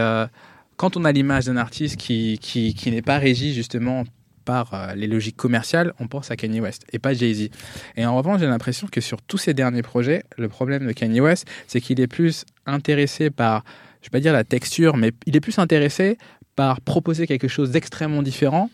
[0.78, 4.04] quand on a l'image d'un artiste qui, qui, qui n'est pas régi justement
[4.48, 7.50] par euh, les logiques commerciales, on pense à Kanye West et pas Jay-Z.
[7.98, 11.20] Et en revanche, j'ai l'impression que sur tous ces derniers projets, le problème de Kanye
[11.20, 13.66] West, c'est qu'il est plus intéressé par,
[14.02, 16.18] je vais pas dire la texture, mais il est plus intéressé
[16.56, 18.70] par proposer quelque chose d'extrêmement différent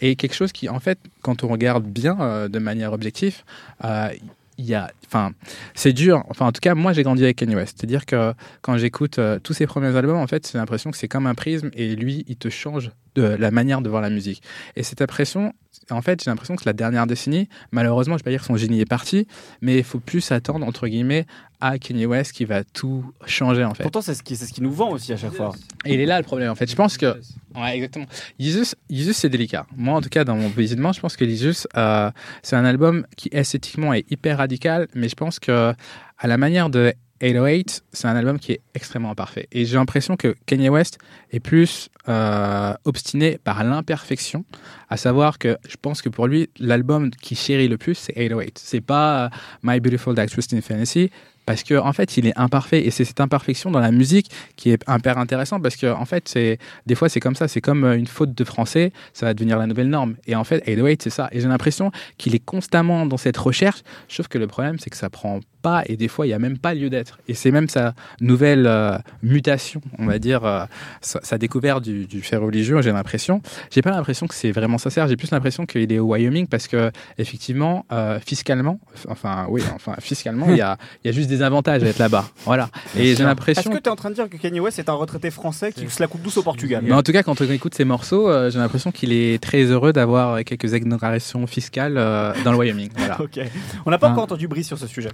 [0.00, 3.42] et quelque chose qui, en fait, quand on regarde bien euh, de manière objective,
[3.84, 4.08] euh,
[4.56, 5.32] il enfin,
[5.74, 6.24] c'est dur.
[6.28, 7.76] Enfin, en tout cas, moi, j'ai grandi avec Kanye West.
[7.78, 11.06] C'est-à-dire que quand j'écoute euh, tous ses premiers albums, en fait, j'ai l'impression que c'est
[11.06, 14.42] comme un prisme et lui, il te change de la manière de voir la musique.
[14.76, 15.52] Et cette impression,
[15.90, 18.56] en fait, j'ai l'impression que la dernière décennie, malheureusement, je vais pas dire que son
[18.56, 19.26] génie est parti,
[19.60, 21.26] mais il faut plus s'attendre entre guillemets
[21.60, 23.82] à Kanye West qui va tout changer en fait.
[23.82, 25.54] Pourtant, c'est ce, qui, c'est ce qui nous vend aussi à chaque fois.
[25.84, 26.70] Et il est là le problème en fait.
[26.70, 27.18] Je pense que.
[27.56, 28.06] Ouais, exactement.
[28.38, 29.66] Jesus, Jesus c'est délicat.
[29.76, 32.10] Moi, en tout cas, dans mon visitement, je pense que Jesus, euh,
[32.42, 35.72] c'est un album qui esthétiquement est hyper radical, mais je pense que
[36.18, 36.92] à la manière de
[37.22, 39.48] 808, c'est un album qui est extrêmement imparfait.
[39.52, 40.98] Et j'ai l'impression que Kanye West
[41.30, 44.44] est plus euh, obstiné par l'imperfection,
[44.88, 48.58] à savoir que je pense que pour lui, l'album qui chérit le plus, c'est 808.
[48.62, 49.28] C'est pas euh,
[49.62, 51.10] My Beautiful Dark Twisted Fantasy,
[51.48, 54.68] parce que en fait il est imparfait et c'est cette imperfection dans la musique qui
[54.70, 57.84] est hyper intéressant parce que en fait c'est des fois c'est comme ça c'est comme
[57.84, 61.04] euh, une faute de français ça va devenir la nouvelle norme et en fait 808
[61.04, 64.78] c'est ça et j'ai l'impression qu'il est constamment dans cette recherche sauf que le problème
[64.78, 67.18] c'est que ça prend pas et des fois il y a même pas lieu d'être
[67.28, 70.64] et c'est même sa nouvelle euh, mutation on va dire euh,
[71.00, 74.78] sa, sa découverte du, du fait religieux j'ai l'impression j'ai pas l'impression que c'est vraiment
[74.78, 78.78] sincère j'ai plus l'impression qu'il est au Wyoming parce que effectivement euh, fiscalement
[79.08, 81.98] enfin oui enfin fiscalement il y a il y a juste des avantages à être
[81.98, 82.24] là-bas.
[82.44, 82.70] Voilà.
[82.96, 83.70] Et j'ai Est-ce l'impression.
[83.70, 85.88] que tu es en train de dire que Kanye West est un retraité français qui
[85.88, 88.28] se la coupe douce au Portugal Mais en tout cas, quand on écoute ses morceaux,
[88.28, 92.90] euh, j'ai l'impression qu'il est très heureux d'avoir quelques exonérations fiscales euh, dans le Wyoming.
[92.96, 93.16] Voilà.
[93.20, 93.40] Ok.
[93.86, 94.12] On n'a pas Ah.
[94.12, 95.10] encore entendu Brice sur ce sujet.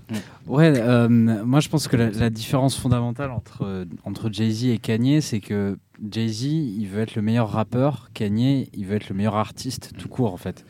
[0.46, 4.78] Ouais, euh, moi je pense que la, la différence fondamentale entre, euh, entre Jay-Z et
[4.78, 5.78] Kanye, c'est que
[6.10, 10.08] Jay-Z, il veut être le meilleur rappeur, Kanye, il veut être le meilleur artiste tout
[10.08, 10.64] court en fait.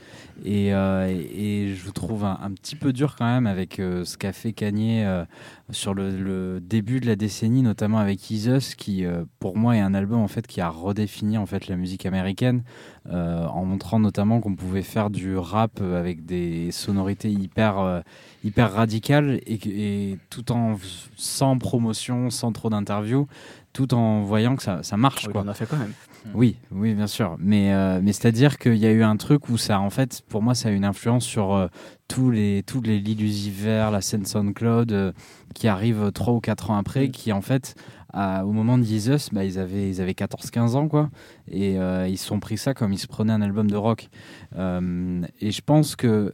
[0.45, 4.05] Et, euh, et, je vous trouve un, un petit peu dur quand même avec euh,
[4.05, 5.25] ce qu'a fait Kanye euh,
[5.71, 9.05] sur le, le début de la décennie, notamment avec Isus, qui
[9.39, 12.65] pour moi est un album en fait qui a redéfini en fait la musique américaine,
[13.11, 18.03] en montrant notamment qu'on pouvait faire du rap avec des sonorités hyper
[18.43, 20.77] hyper radicales et, tout en
[21.17, 23.27] sans promotion, sans trop d'interviews,
[23.73, 25.43] tout en voyant que ça, ça marche Oui, quoi.
[25.45, 25.93] on a fait quand même.
[26.33, 27.37] Oui, oui, bien sûr.
[27.39, 30.43] Mais, euh, mais c'est-à-dire qu'il y a eu un truc où ça, en fait, pour
[30.43, 31.67] moi, ça a une influence sur euh,
[32.09, 35.13] tous les tous les Lillusiver, la scène SoundCloud euh,
[35.55, 37.75] qui arrivent trois ou quatre ans après, qui en fait,
[38.13, 41.11] à- au moment de Jesus, bah, ils avaient ils avaient 14-15 ans quoi,
[41.47, 44.09] et euh, ils se sont pris ça comme ils se prenaient un album de rock.
[44.57, 46.33] Et je pense que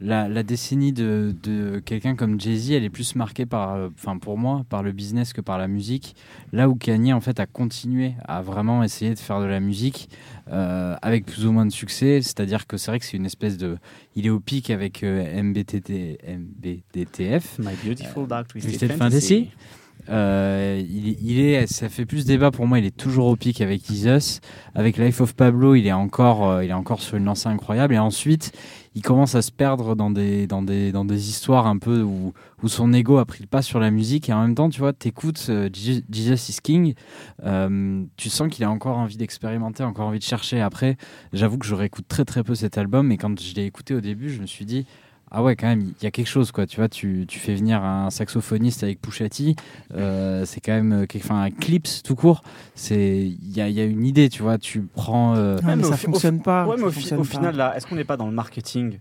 [0.00, 4.18] la, la décennie de, de quelqu'un comme Jay-Z, elle est plus marquée par, euh, enfin
[4.18, 6.14] pour moi, par le business que par la musique.
[6.52, 10.08] Là où Kanye en fait a continué à vraiment essayer de faire de la musique
[10.50, 13.58] euh, avec plus ou moins de succès, c'est-à-dire que c'est vrai que c'est une espèce
[13.58, 13.76] de,
[14.14, 19.44] il est au pic avec euh, MBTT, MBDTF, My Beautiful Dark Twisted, Twisted Fantasy.
[19.44, 19.50] Fantasy.
[20.10, 22.78] Euh, il, il est, ça fait plus débat pour moi.
[22.78, 24.40] Il est toujours au pic avec Isus,
[24.74, 25.74] avec Life of Pablo.
[25.74, 27.94] Il est encore, euh, il est encore sur une lancée incroyable.
[27.94, 28.52] Et ensuite,
[28.94, 32.32] il commence à se perdre dans des, dans des, dans des histoires un peu où,
[32.62, 34.28] où son ego a pris le pas sur la musique.
[34.28, 36.94] Et en même temps, tu vois, t'écoutes euh, Je- Jesus is King.
[37.44, 40.60] euh, tu sens qu'il a encore envie d'expérimenter, encore envie de chercher.
[40.60, 40.96] Après,
[41.32, 43.12] j'avoue que je réécoute très très peu cet album.
[43.12, 44.86] Et quand je l'ai écouté au début, je me suis dit.
[45.30, 46.66] Ah ouais, quand même, il y a quelque chose, quoi.
[46.66, 49.56] Tu vois, tu, tu fais venir un saxophoniste avec Pouchati,
[49.94, 52.42] euh, c'est quand même, euh, quelque- enfin, un clips tout court.
[52.74, 54.58] C'est, il y a, il y a une idée, tu vois.
[54.58, 55.34] Tu prends.
[55.36, 56.66] euh, Ouais, mais ça fonctionne pas.
[56.66, 57.28] Ouais, mais au, ça fi- fonctionne au pas.
[57.28, 58.98] final, là, est-ce qu'on n'est pas dans le marketing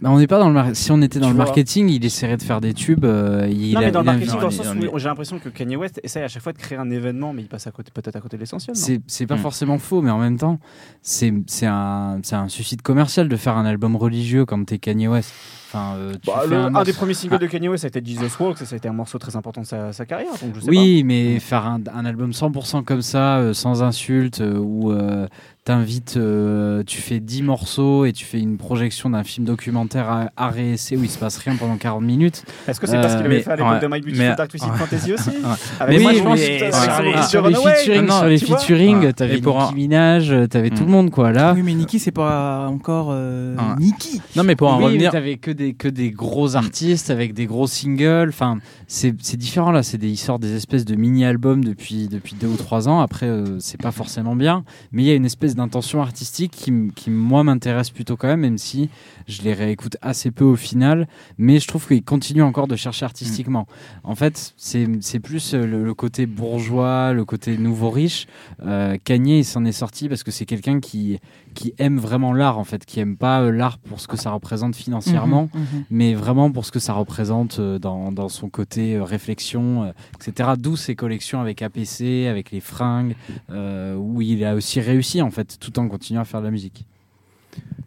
[0.00, 2.04] Bah, on n'est pas dans le mar- si on était dans Tu le marketing, il
[2.04, 3.04] essaierait de faire des tubes.
[3.04, 5.38] euh, il non, a- mais dans le a- marketing, dans le sens où j'ai l'impression
[5.38, 7.70] que Kanye West essaye à chaque fois de créer un événement, mais il passe à
[7.70, 8.76] côté, peut-être à côté de l'essentiel.
[8.76, 9.38] C'est c'est pas Mm.
[9.38, 10.58] forcément faux, mais en même temps,
[11.02, 15.08] c'est c'est un, c'est un suicide commercial de faire un album religieux comme t'es Kanye
[15.08, 15.32] West.
[15.70, 17.98] Enfin, euh, tu Bah, fais le- un des premiers singles de Kanye West, ça a
[17.98, 20.30] été Jesus Walks, ça a été un morceau très important de sa, sa carrière.
[20.42, 24.40] Donc je sais Oui, mais faire un, un album 100% comme ça, euh, sans insultes,
[24.40, 25.26] euh, où euh,
[25.72, 30.30] t'invites, euh, tu fais 10 morceaux et tu fais une projection d'un film documentaire à,
[30.36, 32.42] à réessai où il se passe rien pendant 40 minutes.
[32.66, 34.34] Est-ce que c'est parce qu'il Euh, avait mais- fait à l'époque ouais, de My Beautiful
[34.36, 34.72] Dark Twisted.
[34.72, 35.30] Fantasy aussi.
[35.78, 38.46] Avec Mais moi, je pense sur- ouais, sur sur les featuring, non, sur les tu
[38.46, 39.12] featuring, Ouais.
[39.12, 40.86] t'avais Nicki un- Minaj, t'avais tout Mm.
[40.86, 41.52] le monde quoi là.
[41.54, 43.76] Oui, mais Nicki, c'est pas encore euh, Ah.
[43.78, 44.22] Nicki.
[44.36, 45.12] Non, mais pour en oui, revenir.
[45.12, 48.30] t'avais que des que des gros artistes avec des gros singles.
[48.30, 49.82] Enfin, c'est c'est différent là.
[49.82, 53.00] C'est des ils sortent des espèces de mini albums depuis depuis deux ou trois ans.
[53.00, 56.72] Après, euh, c'est pas forcément bien, mais il y a une espèce d'intention artistique qui
[56.94, 58.88] qui moi m'intéresse plutôt quand même, même si
[59.26, 61.06] je les réécoute assez peu au final.
[61.36, 63.66] Mais je trouve qu'il continue encore de chercher artistiquement.
[64.02, 68.26] En fait, c'est plus euh, le, le côté bourgeois, le côté nouveau riche.
[68.64, 71.18] Euh, Kanye, il s'en est sorti parce que c'est quelqu'un qui
[71.54, 74.30] qui aime vraiment l'art en fait, qui aime pas euh, l'art pour ce que ça
[74.30, 75.84] représente financièrement, Mhm, mhm.
[75.90, 80.50] mais vraiment pour ce que ça représente euh, dans, dans son côté réflexion, etc.
[80.58, 83.14] D'où ses collections avec APC, avec les fringues,
[83.50, 86.86] où il a aussi réussi en fait, tout en continuant à faire de la musique.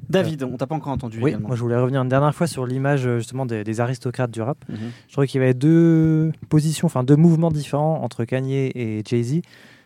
[0.09, 1.47] David, on t'a pas encore entendu Oui, également.
[1.49, 4.41] moi je voulais revenir une dernière fois sur l'image euh, justement des, des aristocrates du
[4.41, 4.57] rap.
[4.67, 4.77] Mhm.
[5.07, 9.41] Je trouvais qu'il y avait deux positions, enfin deux mouvements différents entre Kanye et Jay-Z.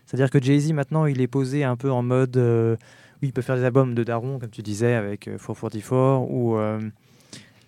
[0.06, 2.76] C'est-à-dire que Jay-Z maintenant il est posé un peu en mode, euh,
[3.22, 6.58] oui il peut faire des albums de Daron comme tu disais avec euh, 444 où
[6.58, 6.80] euh,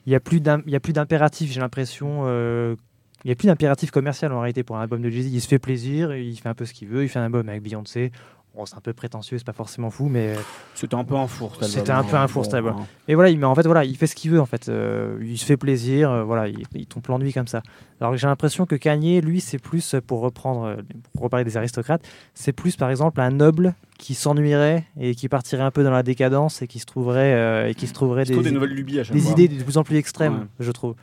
[0.07, 2.21] il n'y a plus d'impératif, j'ai l'impression.
[2.25, 2.75] euh,
[3.23, 5.33] il n'y a plus d'impératif commercial en réalité pour un album de Jay-Z.
[5.33, 7.03] Il se fait plaisir, il fait un peu ce qu'il veut.
[7.03, 8.11] Il fait un album avec Beyoncé.
[8.57, 10.33] Bon, c'est un peu prétentieux, c'est pas forcément fou, mais
[10.73, 11.55] C'était un peu un four.
[11.61, 12.27] C'était un peu un hein.
[12.27, 12.87] four, Bon, hein.
[13.07, 14.67] et voilà, il, mais en fait, voilà, il fait ce qu'il veut, en fait.
[14.67, 17.61] Euh, il se fait plaisir, euh, voilà, il, il tombe l'ennui comme ça.
[18.01, 20.75] Alors que j'ai l'impression que Kanye, lui, c'est plus, euh, pour reprendre,
[21.13, 22.01] pour reparler des aristocrates,
[22.33, 26.01] c'est plus, par exemple, un noble qui s'ennuierait et qui partirait un peu dans la
[26.01, 29.03] décadence et qui se trouverait, euh, et qui se trouverait des, des nouvelles lubies à
[29.03, 29.31] chaque des fois.
[29.33, 30.45] idées de plus en plus extrêmes, Ouais.
[30.61, 30.95] je trouve.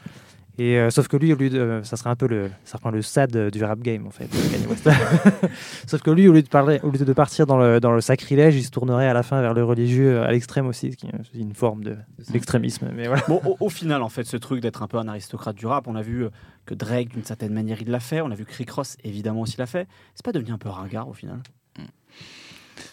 [0.57, 2.77] Et euh, sauf que lui, au lieu de, euh, ça serait un peu le, ça
[2.77, 4.29] reprend le sad euh, du rap game en fait.
[4.29, 4.89] Kanye West.
[5.89, 8.01] sauf que lui, au lieu de parler, au lieu de partir dans le, dans le
[8.01, 10.97] sacrilège, il se tournerait à la fin vers le religieux euh, à l'extrême aussi, ce
[10.97, 11.97] qui est une forme de
[12.31, 12.89] d'extrémisme.
[12.95, 13.23] Mais voilà.
[13.27, 15.89] Bon, au, au final, en fait, ce truc d'être un peu un aristocrate du rap,
[15.89, 16.27] on a vu
[16.67, 18.21] que Drake, d'une certaine manière, il l'a fait.
[18.21, 19.89] On a vu que Rick Ross, évidemment, aussi l'a fait.
[20.15, 21.41] C'est pas devenu un peu ringard au final?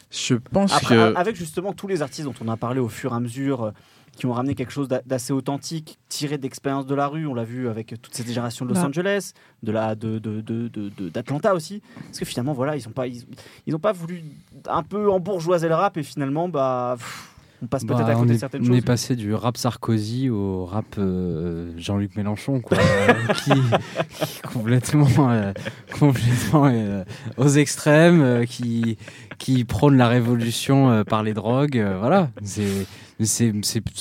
[0.09, 1.13] Je pense Après, que.
[1.15, 3.63] a- avec justement tous les artistes dont on a parlé au fur et à mesure,
[3.63, 3.71] euh,
[4.15, 7.25] qui ont ramené quelque chose d'a- d'assez authentique, tiré d'expériences de la rue.
[7.27, 8.79] On l'a vu avec toute cette génération de Los.
[8.87, 9.31] Angeles,
[9.63, 11.81] de la de de- de- de- de- d'Atlanta aussi.
[12.05, 13.25] Parce que finalement, voilà, ils ont pas ils,
[13.65, 14.23] ils ont pas voulu
[14.67, 17.30] un peu embourgeoiser le rap et finalement, bah, pff,
[17.63, 18.77] on passe peut-être Bah, à on, côté de est, certaines on choses.
[18.77, 22.77] est passé du rap Sarkozy au rap euh, Jean-Luc Mélenchon, quoi,
[23.09, 23.51] euh, qui,
[24.25, 25.53] qui complètement, euh,
[25.99, 27.03] complètement euh,
[27.37, 28.97] aux extrêmes, qui,
[29.37, 31.83] qui prône la révolution par les drogues.
[31.99, 33.53] voilà, c'est,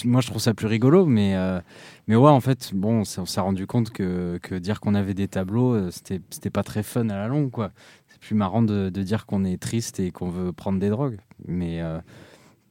[0.04, 1.36] moi je trouve ça plus rigolo, mais,
[2.08, 5.28] mais ouais, en fait, bon, on s'est- rendu compte que, que dire qu'on avait des
[5.28, 7.70] tableaux, c'était, c'était pas très fun à la longue, quoi.
[8.08, 11.18] C'est plus marrant de, de dire qu'on est triste et qu'on veut prendre des drogues,
[11.46, 11.98] mais euh,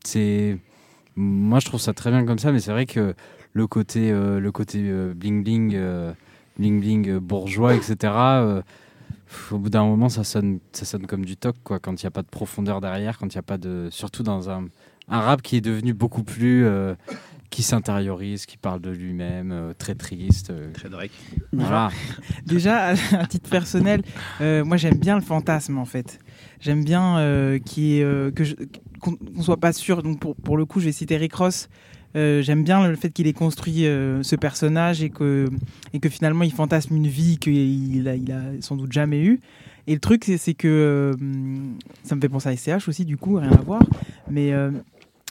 [0.03, 0.57] c'est
[1.22, 3.14] moi je trouve ça très bien comme ça mais c'est vrai que
[3.54, 6.14] le côté euh, le côté euh, bling bling euh,
[6.58, 8.62] bling bling euh, bourgeois etc euh,
[9.52, 12.08] au bout d'un moment ça sonne ça sonne comme du toc quoi quand il n'y
[12.08, 14.68] a pas de profondeur derrière quand il n'y a pas de surtout dans un
[15.10, 16.94] un rap qui est devenu beaucoup plus euh,
[17.50, 21.12] qui s'intériorise qui parle de lui-même euh, très triste euh, Très Drake.
[21.52, 21.90] voilà
[22.46, 24.04] Déjà, à titre personnel,
[24.40, 26.20] euh, moi j'aime bien le fantasme en fait.
[26.60, 28.56] J'aime bien euh, euh, que je-
[28.99, 30.03] qu'on soit pas sûr.
[30.03, 31.69] Donc pour, pour le coup, je vais citer Rick Ross.
[32.15, 35.45] Euh, J'aime bien le fait qu'il ait construit euh, ce personnage et que,
[35.93, 39.39] et que finalement il fantasme une vie qu'il a, il a sans doute jamais eue.
[39.85, 41.13] Et le truc, c'est que euh,
[42.03, 43.81] ça me fait penser à SCH aussi, du coup, rien à voir.
[44.30, 44.51] Mais,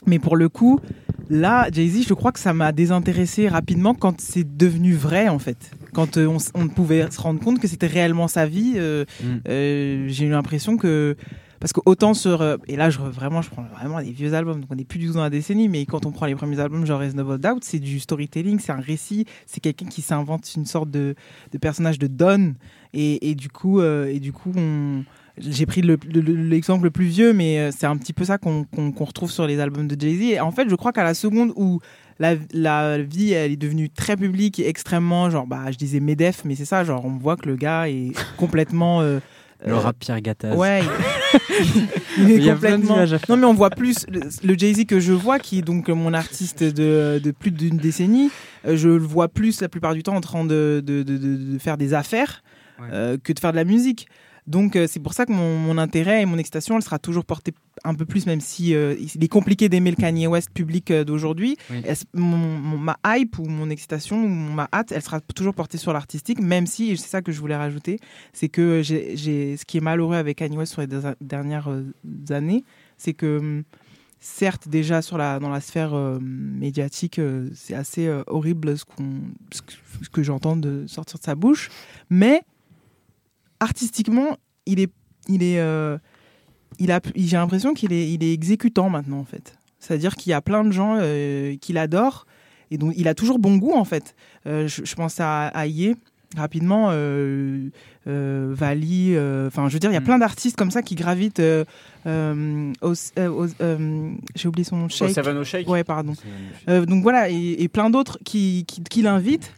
[0.05, 0.81] mais pour le coup,
[1.29, 5.71] là, Jay-Z, je crois que ça m'a désintéressé rapidement quand c'est devenu vrai, en fait.
[5.93, 10.07] Quand on, on pouvait se rendre compte que c'était réellement sa vie, Mm.
[10.07, 11.15] j'ai eu l'impression que.
[11.59, 12.41] Parce que autant sur.
[12.41, 14.99] euh, et là, je, vraiment, je prends vraiment des vieux albums, donc on n'est plus
[14.99, 17.63] du tout dans la décennie, mais quand on prend les premiers albums, genre Reasonable Doubt,
[17.63, 21.15] c'est du storytelling, c'est un récit, c'est quelqu'un qui s'invente une sorte de,
[21.51, 22.53] de personnage de Don.
[22.93, 25.03] Et, et du coup, euh, et du coup on
[25.37, 28.25] j'ai pris le- le- le- l'exemple le, plus vieux, mais euh, c'est un petit peu
[28.25, 30.21] ça qu'on qu'on- qu'on retrouve sur les albums de Jay-Z.
[30.33, 31.79] Et en fait, je crois qu'à la seconde où
[32.19, 36.43] la, la vie elle est devenue très publique et extrêmement, genre, bah, je disais Medef,
[36.43, 38.99] mais c'est ça, genre, on voit que le gars est complètement.
[39.01, 39.19] euh,
[39.65, 40.81] le euh, rap Pierre Gattaz Ouais,
[42.17, 43.05] il- y a complètement-.
[43.29, 46.13] Non, mais on voit plus le, le Jay-Z que je vois, qui est donc mon
[46.13, 48.29] artiste de, de plus d'une décennie.
[48.67, 51.35] euh, Je le vois plus la plupart du temps en train de, de, de- de-
[51.53, 52.43] de faire des affaires
[52.79, 52.87] Ouais.
[52.93, 54.07] euh, que de faire de la musique.
[54.49, 57.23] Donc euh, c'est pour ça que mon, mon intérêt et mon excitation, elle sera toujours
[57.23, 57.53] portée
[57.83, 61.03] un peu plus, même si euh, il est compliqué d'aimer le Kanye West public euh,
[61.05, 61.55] d'aujourd'hui.
[61.69, 61.81] Oui.
[61.85, 65.53] Elle s- mon- mon- ma hype ou mon excitation ou ma hâte, elle sera toujours
[65.53, 67.99] portée sur l'artistique, même si, et c'est ça que je voulais rajouter,
[68.33, 71.69] c'est que j'ai, j'ai- ce qui est malheureux avec Kanye West sur les deux- dernières
[71.69, 71.83] euh,
[72.31, 72.63] années,
[72.97, 73.63] c'est que hum,
[74.19, 78.83] certes déjà sur la, dans la sphère euh, médiatique, euh, c'est assez euh, horrible ce,
[78.83, 79.21] qu'on,
[79.53, 79.73] ce que,
[80.03, 81.69] ce que j'entends de sortir de sa bouche,
[82.09, 82.41] mais
[83.59, 84.91] artistiquement, il est,
[85.27, 85.97] il est, euh,
[86.79, 89.55] il a, j'ai l'impression qu'il est, il est exécutant maintenant en fait.
[89.79, 92.25] C'est-à-dire qu'il y a plein de gens euh, qui l'adorent
[92.71, 94.15] et donc il a toujours bon goût en fait.
[94.47, 95.95] Euh, je, je pense à, à Ye
[96.37, 96.89] rapidement,
[98.05, 100.03] Vali, euh, enfin je veux dire, il y a Mm.
[100.03, 101.41] plein d'artistes comme ça qui gravitent.
[104.35, 104.85] j'ai oublié son nom.
[104.85, 105.11] Oh, Shake.
[105.11, 105.67] Seven O Shake.
[105.67, 106.13] Ouais, pardon.
[106.67, 109.51] Donc voilà, et, et plein d'autres qui, qui, qui l'invitent.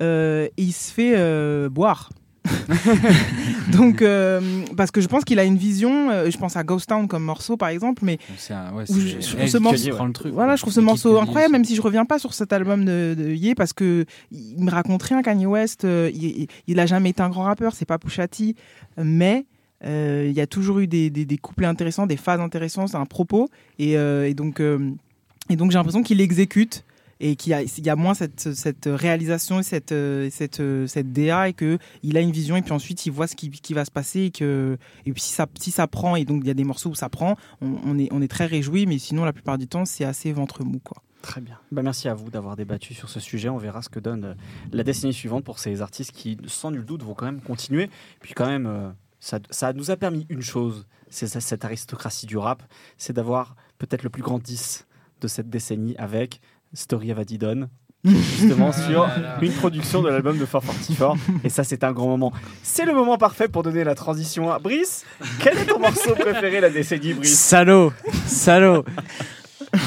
[0.00, 2.10] et il se fait boire.
[3.72, 4.40] donc, euh,
[4.76, 6.10] parce que je pense qu'il a une vision.
[6.10, 9.20] euh, je pense à Ghost Town comme morceau, par exemple, mais C'est un- ouais, je-
[9.20, 10.32] je trouve ce morceau- truc.
[10.34, 10.80] voilà, je trouve ce
[11.22, 14.62] incroyable, même si je reviens pas sur cet album de, de Ye, parce que il
[14.62, 15.84] me raconte rien, Kanye West.
[15.84, 18.56] euh, il, il- a jamais été un grand rappeur, c'est pas Pusha T,
[18.96, 19.46] mais
[19.84, 23.06] il y a toujours eu des, des, des couplets intéressants, des phases intéressantes, c'est un
[23.06, 23.48] propos,
[23.78, 26.84] et, et donc, et donc j'ai l'impression qu'il exécute
[27.22, 31.52] et qu'il y a, moins cette, réalisation et cette, euh, cette, euh, cette DA et
[31.52, 34.32] que il a une vision et puis ensuite il voit ce qui, va se passer
[34.40, 37.36] et puis si ça, prend et donc il y a des morceaux où ça prend,
[37.60, 40.80] on, est, très réjouis mais sinon la plupart du temps c'est assez ventre mou.
[41.22, 41.56] Très bien.
[41.70, 43.48] Bah, merci à vous d'avoir débattu sur ce sujet.
[43.48, 44.34] On verra ce que donne euh,
[44.72, 47.88] la décennie suivante pour ces artistes qui, sans nul doute, vont quand même continuer.
[48.20, 52.64] Puis quand même, ça, ça nous a permis une chose, c'est cette aristocratie du rap,
[52.98, 54.88] c'est d'avoir peut-être le plus grand 10
[55.20, 56.40] de cette décennie avec
[56.74, 57.68] Story of Adidon,
[58.04, 59.08] justement sur
[59.40, 61.16] une production de l'album de 444.
[61.44, 62.32] Et ça, c'est un grand moment.
[62.62, 65.04] C'est le moment parfait pour donner la transition à Brice.
[65.40, 67.38] Quel est ton morceau préféré la décennie, Brice?
[67.38, 67.92] Salaud
[68.26, 68.84] Salaud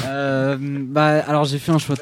[0.04, 1.94] Euh, bah, alors j'ai fait un choix.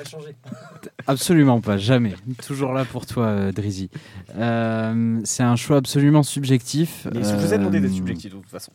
[1.07, 2.15] Absolument pas, jamais.
[2.47, 3.91] Toujours là pour toi, euh, Drizzy.
[4.37, 7.07] Euh, c'est un choix absolument subjectif.
[7.13, 8.73] Mais Je vous ai demandé d'être subjectif de toute façon.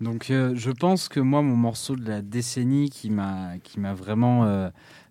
[0.00, 3.94] Donc euh, je pense que moi, mon morceau de la décennie qui m'a qui m'a
[3.94, 4.70] vraiment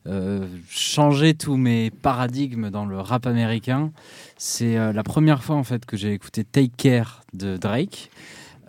[0.09, 3.91] euh, changé tous mes paradigmes dans le rap américain,
[4.37, 8.09] c'est euh, la première fois en fait que j'ai écouté Take Care de Drake.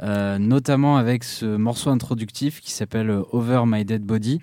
[0.03, 4.41] euh, notamment avec ce morceau introductif qui s'appelle euh, Over My Dead Body,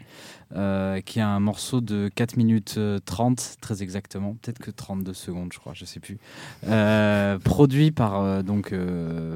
[1.06, 5.52] qui est un morceau de 4 minutes euh, 30, très exactement, peut-être que 32 secondes,
[5.52, 6.19] je crois, je sais plus,
[7.44, 8.74] produit par donc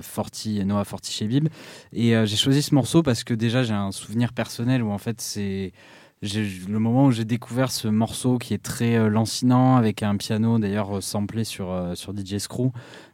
[0.01, 1.49] Forti, Noah Forti chez Bib.
[1.91, 5.19] Et j'ai choisi ce morceau parce que déjà j'ai un souvenir personnel où en fait
[5.19, 5.73] c'est
[6.23, 10.59] le moment où j'ai découvert ce morceau qui est très euh, lancinant avec un piano
[10.59, 12.71] d'ailleurs euh, samplé sur, euh, sur DJ Screw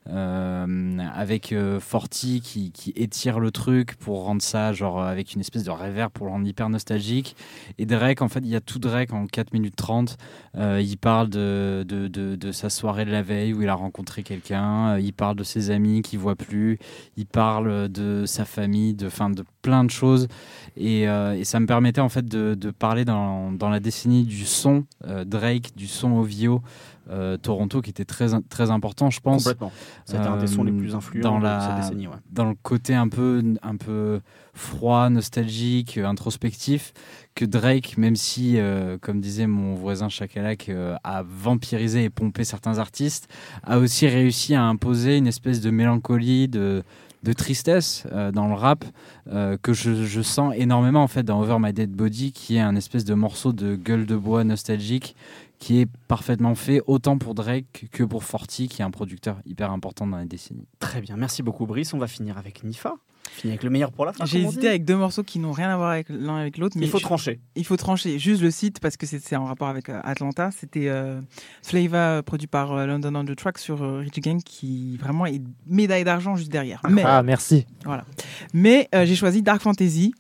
[0.10, 5.64] avec euh, Forti qui, étire le truc pour rendre ça genre euh, avec une espèce
[5.64, 7.36] de reverb pour le rendre hyper nostalgique.
[7.78, 10.18] Et Drake en fait il y a tout Drake en 4 minutes 30
[10.58, 14.24] Euh, il parle de, de, de, sa soirée de la veille où il a rencontré
[14.24, 14.96] quelqu'un.
[14.96, 16.80] Euh, il parle de ses amis qu'il voit plus.
[17.16, 20.28] Il parle de sa famille de, fin, de plein de choses.
[20.76, 24.46] Et, euh, ça me permettait en fait de, de parler dans, dans la décennie du
[24.46, 26.62] son euh, Drake, du son OVO
[27.10, 29.72] euh, Toronto qui était très, très important je pense Complètement.
[30.06, 32.08] C'était un des sons les plus influents dans de la, cette décennie.
[32.08, 32.16] Ouais.
[32.32, 34.20] dans le côté un peu, un peu
[34.58, 36.94] froid, nostalgique, euh, introspectif,
[37.36, 42.44] que Drake, même si, euh, comme disait mon voisin Chakalak, euh, a vampirisé et pompé
[42.44, 43.30] certains artistes,
[43.64, 46.84] a aussi réussi à imposer une espèce de mélancolie, de,
[47.24, 48.86] de tristesse euh, dans le rap
[49.32, 52.62] euh, que je, je sens énormément en fait dans Over My Dead Body, qui est
[52.62, 55.16] un espèce de morceau de gueule de bois nostalgique
[55.60, 59.72] qui est parfaitement fait autant pour Drake que pour Forti, qui est un producteur hyper
[59.72, 60.68] important dans les décennies.
[60.80, 61.94] Très bien, merci beaucoup Brice.
[61.94, 62.94] On va finir avec Nifa.
[63.32, 64.24] Finir avec le meilleur pour la fin.
[64.26, 66.86] J'ai hésité avec deux morceaux qui n'ont rien à voir avec l'un avec l'autre mais
[66.86, 67.42] Il faut je- trancher.
[67.56, 68.20] Il faut trancher.
[68.20, 70.50] Juste le site parce que c'est en rapport avec euh, Atlanta.
[70.52, 71.20] C'était euh,
[71.62, 75.42] Flava produit par euh, London on the Track sur euh, Rich Gang qui vraiment est
[75.66, 76.82] médaille d'argent juste derrière.
[76.90, 77.66] Mais Ah, merci.
[77.84, 78.06] voilà.
[78.54, 80.14] Mais euh, j'ai choisi Dark Fantasy.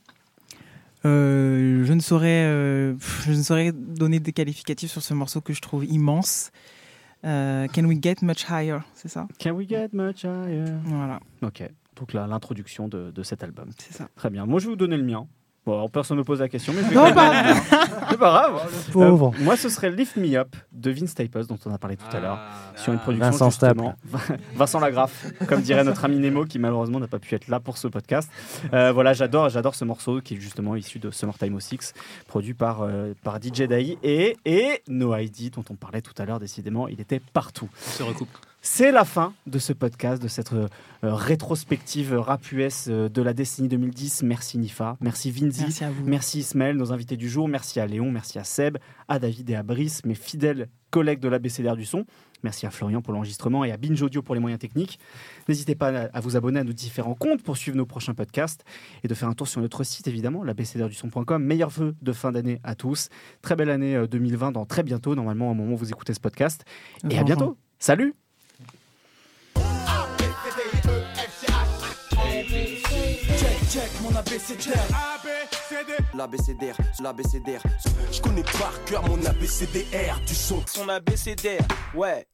[1.07, 5.53] Euh, je ne saurais, euh, je ne saurais donner des qualificatifs sur ce morceau que
[5.53, 6.51] je trouve immense.
[7.25, 9.27] Euh, Can we get much higher, c'est ça?
[9.41, 11.63] Can we get much higher Voilà, Ok,
[11.95, 13.69] donc là, l'introduction de, de cet album.
[13.77, 14.07] c'est ça.
[14.15, 14.45] Très bien.
[14.45, 15.27] Moi, je vais vous donner le mien.
[15.67, 17.63] Bon, personne ne pose la question, mais je vais Non, quand même la dire.
[18.09, 18.71] C'est pas grave.
[18.93, 19.33] Pauvre.
[19.37, 22.05] Euh, moi, ce serait Lift Me Up de Vince Staples, dont on a parlé tout
[22.15, 22.39] à l'heure,
[22.77, 23.93] sur une production Vincent justement-
[24.55, 27.77] Vincent Lagraffe, comme dirait notre ami Nemo, qui malheureusement n'a pas pu être là pour
[27.77, 28.31] ce podcast.
[28.73, 31.93] Euh, voilà, j'adore, j'adore ce morceau qui est justement issu de Summertime 06,
[32.27, 36.23] produit par, euh, par DJ Dai et, et No ID, dont on parlait tout à
[36.23, 36.39] l'heure.
[36.39, 37.67] Décidément, il était partout.
[37.87, 38.29] On se recoupe.
[38.69, 40.67] C'est la fin de ce podcast, de cette euh,
[41.03, 44.23] euh, rétrospective rap US euh, de la décennie 2010.
[44.23, 46.05] Merci Nifa, merci Vinzi, Merci à vous.
[46.05, 48.77] merci Ismaël, nos invités du jour, merci à Léon, merci à Seb,
[49.07, 52.05] à David et à Brice, mes fidèles collègues de l'ABCDR du son.
[52.43, 54.99] Merci à Florian pour l'enregistrement et à Binge Audio pour les moyens techniques.
[55.47, 58.65] N'hésitez pas à vous abonner à nos différents comptes pour suivre nos prochains podcasts
[59.01, 61.41] et de faire un tour sur notre site évidemment, l'abcdrduson.com.
[61.41, 63.07] Meilleurs vœux de fin d'année à tous.
[63.41, 66.19] Très belle année euh, 2020 dans très bientôt, normalement au moment où vous écoutez ce
[66.19, 66.65] podcast.
[67.09, 67.57] Et à bientôt.
[67.79, 68.13] Salut
[73.69, 74.71] Check, mon ABCDR.
[76.15, 77.61] L'ABCDR, l'ABCDR.
[78.11, 80.63] Je connais par cœur mon ABCDR du son.
[80.67, 82.25] Son ABCDR, ouais.